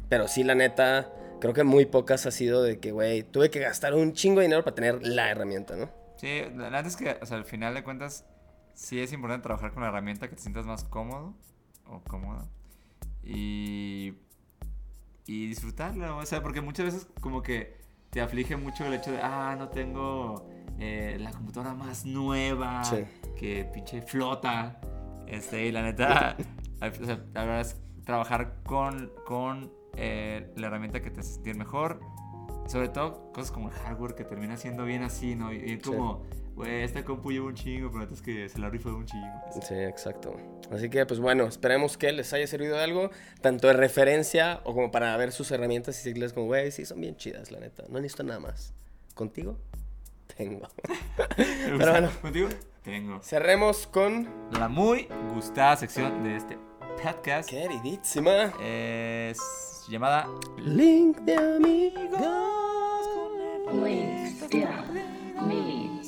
pero 0.08 0.28
sí, 0.28 0.44
la 0.44 0.54
neta, 0.54 1.10
creo 1.40 1.54
que 1.54 1.64
muy 1.64 1.86
pocas 1.86 2.26
ha 2.26 2.30
sido 2.30 2.62
de 2.62 2.78
que, 2.78 2.92
güey, 2.92 3.22
tuve 3.22 3.50
que 3.50 3.60
gastar 3.60 3.94
un 3.94 4.12
chingo 4.12 4.40
de 4.40 4.46
dinero 4.46 4.64
para 4.64 4.74
tener 4.74 5.06
la 5.06 5.30
herramienta, 5.30 5.76
¿no? 5.76 5.90
Sí, 6.16 6.42
la 6.56 6.70
neta 6.70 6.88
es 6.88 6.96
que, 6.96 7.16
o 7.22 7.26
sea, 7.26 7.38
al 7.38 7.44
final 7.44 7.74
de 7.74 7.82
cuentas, 7.82 8.26
sí 8.74 9.00
es 9.00 9.12
importante 9.12 9.44
trabajar 9.44 9.72
con 9.72 9.82
la 9.82 9.88
herramienta 9.88 10.28
que 10.28 10.36
te 10.36 10.42
sientas 10.42 10.66
más 10.66 10.84
cómodo 10.84 11.34
o 11.86 12.02
cómoda. 12.02 12.46
Y, 13.22 14.14
y 15.30 15.46
disfrutarla, 15.46 16.16
o 16.16 16.26
sea, 16.26 16.42
porque 16.42 16.60
muchas 16.60 16.86
veces 16.86 17.06
como 17.20 17.40
que 17.40 17.78
te 18.10 18.20
aflige 18.20 18.56
mucho 18.56 18.84
el 18.84 18.94
hecho 18.94 19.12
de, 19.12 19.20
ah, 19.22 19.54
no 19.56 19.68
tengo 19.68 20.48
eh, 20.80 21.18
la 21.20 21.30
computadora 21.30 21.72
más 21.72 22.04
nueva, 22.04 22.82
Sí. 22.82 23.04
que 23.38 23.64
pinche 23.72 24.02
flota. 24.02 24.80
Este, 25.28 25.66
y 25.66 25.70
la 25.70 25.82
neta, 25.82 26.36
o 26.82 27.04
sea, 27.06 27.24
la 27.32 27.44
verdad 27.44 27.60
es 27.60 27.80
trabajar 28.04 28.56
con, 28.64 29.12
con 29.24 29.72
eh, 29.96 30.52
la 30.56 30.66
herramienta 30.66 31.00
que 31.00 31.10
te 31.12 31.20
hace 31.20 31.34
sentir 31.34 31.56
mejor. 31.56 32.00
Sobre 32.66 32.88
todo 32.88 33.30
cosas 33.32 33.52
como 33.52 33.68
el 33.68 33.74
hardware 33.74 34.16
que 34.16 34.24
termina 34.24 34.56
siendo 34.56 34.84
bien 34.84 35.02
así, 35.04 35.36
¿no? 35.36 35.52
Y, 35.52 35.58
y 35.58 35.78
como, 35.78 36.24
güey, 36.60 36.82
esta 36.82 37.04
compu 37.04 37.32
lleva 37.32 37.46
un 37.46 37.54
chingo, 37.54 37.90
pero 37.90 38.02
antes 38.02 38.20
que 38.22 38.48
se 38.48 38.58
la 38.58 38.68
rifó 38.68 38.90
de 38.90 38.96
un 38.96 39.06
chingo. 39.06 39.26
Sí, 39.66 39.74
exacto. 39.74 40.36
Así 40.70 40.88
que, 40.90 41.04
pues 41.06 41.20
bueno, 41.20 41.44
esperemos 41.44 41.96
que 41.96 42.12
les 42.12 42.32
haya 42.32 42.46
servido 42.46 42.76
de 42.76 42.84
algo, 42.84 43.10
tanto 43.40 43.66
de 43.66 43.72
referencia 43.72 44.60
o 44.64 44.74
como 44.74 44.90
para 44.90 45.16
ver 45.16 45.32
sus 45.32 45.50
herramientas 45.50 45.96
y 45.96 45.98
decirles 45.98 46.32
como, 46.32 46.46
güey, 46.46 46.70
sí, 46.70 46.84
son 46.84 47.00
bien 47.00 47.16
chidas, 47.16 47.50
la 47.50 47.60
neta. 47.60 47.84
No 47.88 47.98
necesito 47.98 48.22
nada 48.22 48.40
más. 48.40 48.74
¿Contigo? 49.14 49.56
Tengo. 50.36 50.68
Pero 51.36 51.90
bueno, 51.90 52.10
¿Contigo? 52.20 52.48
Tengo. 52.82 53.20
cerremos 53.22 53.86
con... 53.86 54.28
La 54.52 54.68
muy 54.68 55.08
gustada 55.34 55.76
sección 55.76 56.22
de 56.24 56.36
este 56.36 56.58
podcast 57.02 57.48
Queridísima. 57.48 58.52
es 58.62 59.38
llamada 59.88 60.28
Link 60.58 61.18
de 61.20 61.36
amigos. 61.36 62.20
Links 63.72 64.48
de 64.50 64.64
amigos. 64.64 65.99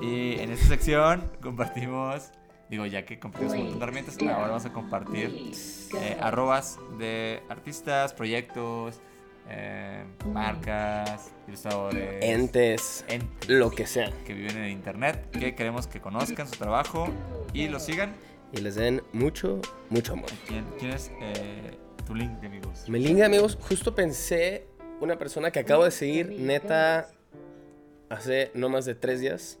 Y 0.00 0.38
en 0.40 0.50
esta 0.50 0.66
sección 0.66 1.30
compartimos, 1.40 2.30
digo, 2.68 2.86
ya 2.86 3.04
que 3.04 3.18
compartimos 3.18 3.54
un 3.54 3.60
montón 3.60 3.78
de 3.78 3.84
herramientas, 3.84 4.18
ahora 4.20 4.48
vamos 4.48 4.64
a 4.64 4.72
compartir 4.72 5.52
eh, 6.00 6.16
arrobas 6.20 6.78
de 6.98 7.42
artistas, 7.48 8.12
proyectos, 8.14 9.00
eh, 9.48 10.04
marcas, 10.32 11.32
ilustradores, 11.48 12.24
Entes. 12.24 13.04
entes 13.08 13.48
Lo 13.48 13.70
que 13.70 13.86
sea. 13.86 14.10
que 14.24 14.34
viven 14.34 14.56
en 14.58 14.70
internet, 14.70 15.30
que 15.30 15.54
queremos 15.54 15.86
que 15.86 16.00
conozcan 16.00 16.48
su 16.48 16.56
trabajo 16.56 17.08
y 17.52 17.68
lo 17.68 17.80
sigan. 17.80 18.14
Y 18.52 18.60
les 18.60 18.74
den 18.74 19.02
mucho, 19.12 19.60
mucho 19.88 20.12
amor. 20.12 20.28
¿Quién, 20.46 20.64
quién 20.78 20.92
es 20.92 21.10
eh, 21.20 21.78
tu 22.06 22.14
link 22.14 22.32
de 22.40 22.48
amigos? 22.48 22.88
Mi 22.88 22.98
link 22.98 23.16
de 23.16 23.24
amigos, 23.24 23.58
justo 23.60 23.94
pensé 23.94 24.66
una 25.00 25.16
persona 25.18 25.50
que 25.50 25.60
acabo 25.60 25.84
de 25.84 25.90
seguir, 25.90 26.30
neta, 26.38 27.08
hace 28.12 28.50
no 28.54 28.68
más 28.68 28.84
de 28.84 28.94
tres 28.94 29.20
días, 29.20 29.58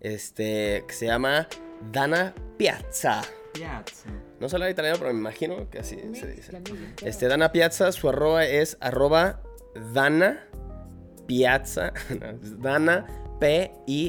este, 0.00 0.84
que 0.86 0.94
se 0.94 1.06
llama 1.06 1.48
Dana 1.92 2.34
Piazza. 2.56 3.22
Piazza. 3.52 4.08
No 4.38 4.48
sé 4.48 4.56
hablar 4.56 4.70
italiano, 4.70 4.96
pero 4.98 5.12
me 5.12 5.18
imagino 5.20 5.68
que 5.68 5.80
así 5.80 5.96
se 6.14 6.28
dice. 6.28 6.62
Este, 7.02 7.28
Dana 7.28 7.52
Piazza, 7.52 7.92
su 7.92 8.08
arroba 8.08 8.46
es 8.46 8.78
arroba 8.80 9.42
Dana 9.92 10.46
Piazza, 11.26 11.92
Dana 12.58 13.06
P-I-A-Z-Z-A. 13.38 14.02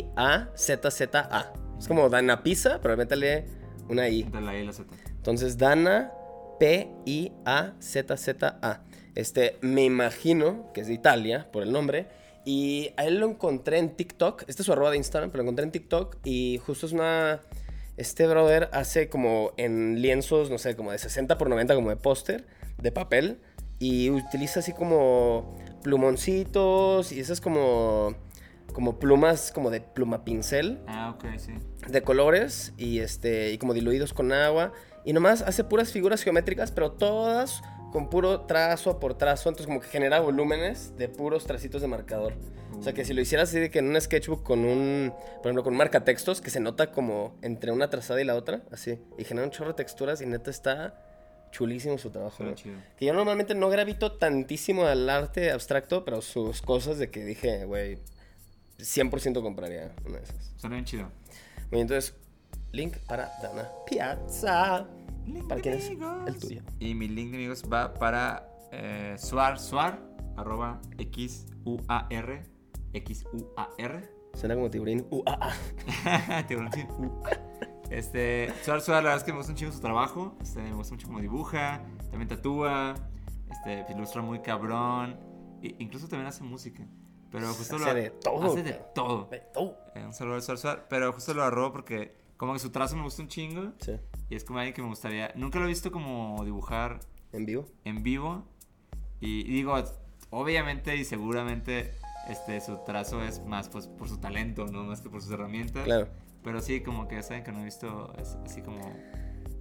Es 1.77 1.87
como 1.87 2.09
Dana 2.09 2.43
Pizza, 2.43 2.79
pero 2.81 2.95
métale 2.95 3.45
una 3.89 4.07
I. 4.07 4.23
De 4.23 4.41
la 4.41 4.57
I 4.57 4.65
la 4.65 4.73
Z. 4.73 4.93
Entonces, 5.09 5.57
Dana 5.57 6.11
P-I-A-Z-Z-A. 6.59 7.31
Este, 9.15 9.57
me 9.61 9.83
imagino 9.83 10.71
que 10.73 10.81
es 10.81 10.87
de 10.87 10.93
Italia, 10.93 11.49
por 11.51 11.63
el 11.63 11.71
nombre. 11.71 12.20
Y 12.45 12.91
a 12.97 13.05
él 13.05 13.19
lo 13.19 13.29
encontré 13.29 13.77
en 13.77 13.95
TikTok. 13.95 14.43
Este 14.47 14.61
es 14.61 14.65
su 14.65 14.73
arroba 14.73 14.91
de 14.91 14.97
Instagram, 14.97 15.29
pero 15.31 15.43
lo 15.43 15.49
encontré 15.49 15.65
en 15.65 15.71
TikTok. 15.71 16.17
Y 16.23 16.59
justo 16.65 16.85
es 16.85 16.91
una. 16.91 17.41
Este 17.97 18.25
brother 18.27 18.69
hace 18.73 19.09
como 19.09 19.51
en 19.57 20.01
lienzos, 20.01 20.49
no 20.49 20.57
sé, 20.57 20.75
como 20.75 20.91
de 20.91 20.97
60 20.97 21.37
por 21.37 21.49
90, 21.49 21.75
como 21.75 21.89
de 21.89 21.97
póster, 21.97 22.45
de 22.81 22.91
papel. 22.91 23.39
Y 23.79 24.09
utiliza 24.09 24.59
así 24.61 24.73
como 24.73 25.55
plumoncitos 25.83 27.11
y 27.11 27.19
esas 27.19 27.41
como. 27.41 28.15
Como 28.73 28.99
plumas, 28.99 29.51
como 29.51 29.69
de 29.69 29.81
pluma 29.81 30.23
pincel 30.23 30.79
Ah, 30.87 31.13
ok, 31.13 31.25
sí. 31.37 31.51
de 31.89 32.01
colores 32.03 32.71
y 32.77 32.99
este 32.99 33.51
y 33.51 33.57
como 33.57 33.73
diluidos 33.73 34.13
con 34.13 34.31
agua 34.31 34.71
y 35.03 35.11
nomás 35.11 35.41
hace 35.41 35.65
puras 35.65 35.91
figuras 35.91 36.23
geométricas 36.23 36.71
pero 36.71 36.93
todas 36.93 37.61
con 37.91 38.09
puro 38.09 38.41
trazo 38.41 38.99
por 38.99 39.15
trazo 39.15 39.49
entonces 39.49 39.67
como 39.67 39.81
que 39.81 39.87
genera 39.87 40.19
volúmenes 40.19 40.97
de 40.97 41.09
puros 41.09 41.45
tracitos 41.45 41.81
de 41.81 41.87
marcador 41.87 42.33
o 42.77 42.83
sea 42.83 42.93
que 42.93 43.05
si 43.05 43.13
lo 43.13 43.21
hicieras 43.21 43.49
así 43.49 43.59
de 43.59 43.69
que 43.69 43.79
en 43.79 43.89
un 43.89 43.99
sketchbook 43.99 44.43
con 44.43 44.65
un 44.65 45.13
por 45.37 45.47
ejemplo 45.47 45.63
con 45.63 45.73
un 45.73 45.77
marcatextos 45.77 46.41
que 46.41 46.49
se 46.49 46.59
nota 46.59 46.91
como 46.91 47.35
entre 47.41 47.71
una 47.71 47.89
trazada 47.89 48.21
y 48.21 48.25
la 48.25 48.35
otra 48.35 48.61
así 48.71 48.99
y 49.17 49.23
genera 49.23 49.45
un 49.45 49.51
chorro 49.51 49.69
de 49.69 49.75
texturas 49.75 50.21
y 50.21 50.25
neta 50.25 50.49
está 50.49 51.05
chulísimo 51.51 51.97
su 51.97 52.09
trabajo 52.11 52.45
que 52.97 53.05
yo 53.05 53.13
normalmente 53.13 53.55
no 53.55 53.69
gravito 53.69 54.13
tantísimo 54.13 54.85
al 54.85 55.09
arte 55.09 55.51
abstracto 55.51 56.05
pero 56.05 56.21
sus 56.21 56.61
cosas 56.61 56.97
de 56.97 57.11
que 57.11 57.25
dije 57.25 57.65
güey 57.65 57.97
100% 58.79 59.41
compraría 59.41 59.91
una 60.05 60.17
de 60.17 60.23
esas 60.23 60.51
Suena 60.61 60.75
bien 60.75 60.85
chido. 60.85 61.11
Oye, 61.71 61.81
entonces, 61.81 62.13
link 62.71 62.97
para 63.07 63.31
Dana 63.41 63.67
Piazza. 63.87 64.85
Link 65.25 65.47
¿Para 65.47 65.61
es 65.61 65.87
amigos. 65.87 66.27
el 66.27 66.39
tuyo? 66.39 66.61
Y 66.79 66.95
mi 66.95 67.07
link 67.07 67.31
de 67.31 67.37
amigos 67.37 67.63
va 67.71 67.93
para 67.93 68.47
eh, 68.71 69.15
Suar, 69.17 69.59
Suar, 69.59 70.01
arroba 70.37 70.81
X-U-A-R, 70.97 72.43
X-U-A-R. 72.93 74.09
Suena 74.33 74.55
como 74.55 74.69
tiburín. 74.69 75.05
Uh, 75.09 75.23
ah, 75.27 75.51
ah. 76.05 76.43
Tiburoncín, 76.47 76.87
uh. 76.99 77.23
Este, 77.89 78.53
Suar, 78.63 78.79
Suar, 78.81 79.03
la 79.03 79.09
verdad 79.09 79.17
es 79.17 79.23
que 79.23 79.31
me 79.31 79.37
gusta 79.37 79.51
un 79.51 79.57
chingo 79.57 79.73
su 79.73 79.81
trabajo. 79.81 80.37
Este, 80.41 80.61
me 80.61 80.73
gusta 80.73 80.93
mucho 80.93 81.07
cómo 81.07 81.19
dibuja, 81.19 81.83
también 82.09 82.29
tatúa, 82.29 82.95
este, 83.51 83.85
ilustra 83.91 84.21
muy 84.21 84.39
cabrón. 84.39 85.19
e 85.61 85.75
incluso 85.79 86.07
también 86.07 86.27
hace 86.27 86.43
música. 86.43 86.87
Pero 87.29 87.47
justo 87.47 87.75
Hace 87.77 87.85
lo 87.85 87.93
de 87.93 88.09
todo, 88.09 88.53
Hace 88.53 88.63
de 88.63 88.73
todo. 88.93 89.29
Eh, 89.31 90.05
un 90.05 90.13
saludo 90.13 90.35
al 90.35 90.41
Suar, 90.41 90.57
Suar. 90.57 90.87
Pero 90.89 91.11
justo 91.13 91.33
lo 91.33 91.41
agarró 91.41 91.71
porque 91.71 92.15
como 92.37 92.53
que 92.53 92.59
su 92.59 92.71
trazo 92.71 92.95
me 92.95 93.03
gusta 93.03 93.21
un 93.21 93.27
chingo. 93.27 93.73
Sí. 93.79 93.93
Y 94.31 94.35
es 94.35 94.45
como 94.45 94.59
alguien 94.59 94.73
que 94.73 94.81
me 94.81 94.87
gustaría. 94.87 95.33
Nunca 95.35 95.59
lo 95.59 95.65
he 95.65 95.67
visto 95.67 95.91
como 95.91 96.41
dibujar 96.45 97.01
En 97.33 97.45
vivo. 97.45 97.65
en 97.83 98.01
vivo. 98.01 98.45
Y, 99.19 99.41
y 99.41 99.53
digo, 99.53 99.75
obviamente 100.29 100.95
y 100.95 101.03
seguramente 101.03 101.93
este, 102.29 102.61
su 102.61 102.77
trazo 102.85 103.21
es 103.21 103.43
más 103.45 103.67
pues, 103.67 103.87
por 103.87 104.07
su 104.07 104.17
talento, 104.19 104.65
no 104.67 104.85
más 104.85 105.01
que 105.01 105.09
por 105.09 105.21
sus 105.21 105.31
herramientas. 105.31 105.83
Claro. 105.83 106.07
Pero 106.43 106.61
sí, 106.61 106.79
como 106.81 107.07
que 107.09 107.21
saben 107.21 107.43
que 107.43 107.51
no 107.51 107.59
he 107.59 107.65
visto 107.65 108.13
es- 108.17 108.37
así 108.45 108.61
como 108.61 108.81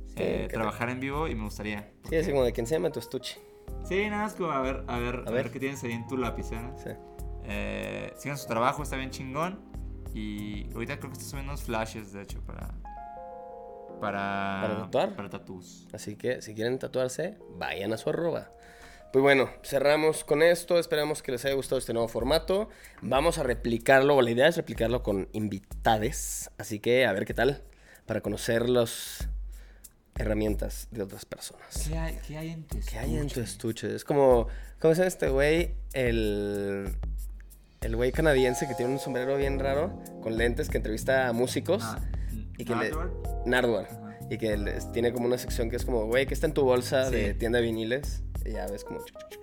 Sí, 0.06 0.14
eh, 0.16 0.48
trabajar 0.50 0.88
en 0.90 1.00
vivo 1.00 1.26
y 1.28 1.34
me 1.34 1.42
gustaría. 1.44 1.90
Sí, 2.08 2.14
así 2.16 2.30
como 2.30 2.44
de 2.44 2.52
que 2.52 2.60
enséñame 2.60 2.90
tu 2.90 3.00
estuche. 3.00 3.38
Sí, 3.84 4.08
nada 4.08 4.22
más 4.22 4.34
como 4.34 4.52
a 4.52 4.60
ver, 4.60 4.84
a 4.86 4.98
ver, 4.98 5.16
a 5.16 5.30
ver. 5.30 5.32
ver 5.32 5.50
qué 5.50 5.58
tienes 5.58 5.82
ahí 5.82 5.92
en 5.92 6.06
tu 6.06 6.16
lapicera. 6.16 6.76
Sí. 6.78 6.90
Eh, 7.44 8.12
sigan 8.16 8.38
su 8.38 8.46
trabajo, 8.46 8.82
está 8.84 8.96
bien 8.96 9.10
chingón. 9.10 9.58
Y 10.14 10.72
ahorita 10.74 10.98
creo 10.98 11.10
que 11.10 11.18
está 11.18 11.28
subiendo 11.28 11.52
unos 11.52 11.62
flashes, 11.64 12.12
de 12.12 12.22
hecho, 12.22 12.40
para. 12.42 12.72
Para. 14.00 14.60
¿Para 14.62 14.76
tatuar? 14.84 15.16
Para 15.16 15.30
tatús. 15.30 15.86
Así 15.92 16.16
que 16.16 16.42
si 16.42 16.54
quieren 16.54 16.78
tatuarse, 16.78 17.36
vayan 17.56 17.92
a 17.92 17.96
su 17.96 18.10
arroba. 18.10 18.50
Pues 19.12 19.22
bueno, 19.22 19.50
cerramos 19.64 20.24
con 20.24 20.42
esto. 20.42 20.78
Esperamos 20.78 21.22
que 21.22 21.32
les 21.32 21.44
haya 21.44 21.54
gustado 21.54 21.78
este 21.78 21.92
nuevo 21.92 22.08
formato. 22.08 22.68
Vamos 23.02 23.38
a 23.38 23.42
replicarlo, 23.42 24.22
la 24.22 24.30
idea 24.30 24.46
es 24.48 24.56
replicarlo 24.56 25.02
con 25.02 25.28
invitades. 25.32 26.50
Así 26.58 26.78
que 26.78 27.06
a 27.06 27.12
ver 27.12 27.24
qué 27.24 27.34
tal 27.34 27.62
para 28.06 28.20
conocer 28.20 28.68
las 28.68 29.28
herramientas 30.16 30.88
de 30.90 31.02
otras 31.02 31.24
personas. 31.24 31.88
¿Qué 31.88 31.96
hay, 31.96 32.18
qué 32.26 32.38
hay 32.38 32.50
en 32.50 32.64
tu 32.64 32.78
¿Qué 32.80 32.98
hay 32.98 33.16
en 33.16 33.28
tu 33.28 33.40
estuche? 33.40 33.86
estuche? 33.86 33.94
Es 33.94 34.04
como, 34.04 34.48
¿cómo 34.80 34.94
se 34.94 35.00
llama 35.00 35.08
este 35.08 35.28
güey? 35.28 35.74
El, 35.92 36.94
el 37.80 37.96
güey 37.96 38.12
canadiense 38.12 38.68
que 38.68 38.74
tiene 38.74 38.92
un 38.92 38.98
sombrero 38.98 39.36
bien 39.36 39.58
raro, 39.58 40.02
con 40.22 40.36
lentes, 40.36 40.68
que 40.68 40.76
entrevista 40.76 41.28
a 41.28 41.32
músicos. 41.32 41.82
Ah, 41.84 42.00
y 42.60 42.64
que 42.64 42.74
le, 42.74 42.90
Nardwar. 43.46 43.88
Y 44.30 44.38
que 44.38 44.56
tiene 44.92 45.12
como 45.12 45.26
una 45.26 45.38
sección 45.38 45.70
que 45.70 45.76
es 45.76 45.84
como, 45.84 46.06
güey, 46.06 46.26
¿qué 46.26 46.34
está 46.34 46.46
en 46.46 46.54
tu 46.54 46.62
bolsa 46.64 47.08
Sí. 47.08 47.16
de 47.16 47.34
tienda 47.34 47.58
de 47.58 47.64
viniles? 47.64 48.22
Y 48.44 48.52
ya 48.52 48.66
ves 48.66 48.84
como, 48.84 49.00
chuc, 49.00 49.18
chuc, 49.28 49.30
chuc, 49.30 49.42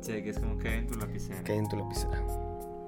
Sí, 0.00 0.22
que 0.22 0.30
es 0.30 0.38
como 0.38 0.56
que 0.58 0.74
en 0.74 0.86
tu 0.86 0.98
lapicera. 0.98 1.42
¿qué 1.44 1.52
hay 1.52 1.58
en 1.58 1.68
tu 1.68 1.76
lapicera? 1.76 2.20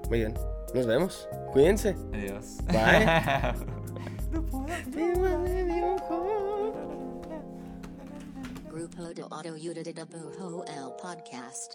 Muy 0.09 0.19
bien, 0.19 0.35
nos 0.75 0.87
vemos. 0.87 1.29
Cuídense. 1.53 1.95
Adiós. 2.13 2.57
Bye. 2.67 3.55
no 4.33 4.47
puedo. 4.47 4.67
Grupo 8.73 9.03
de 9.03 9.15
de 9.15 9.93
Dibujo 9.93 10.65
el 10.65 10.93
Podcast. 11.03 11.75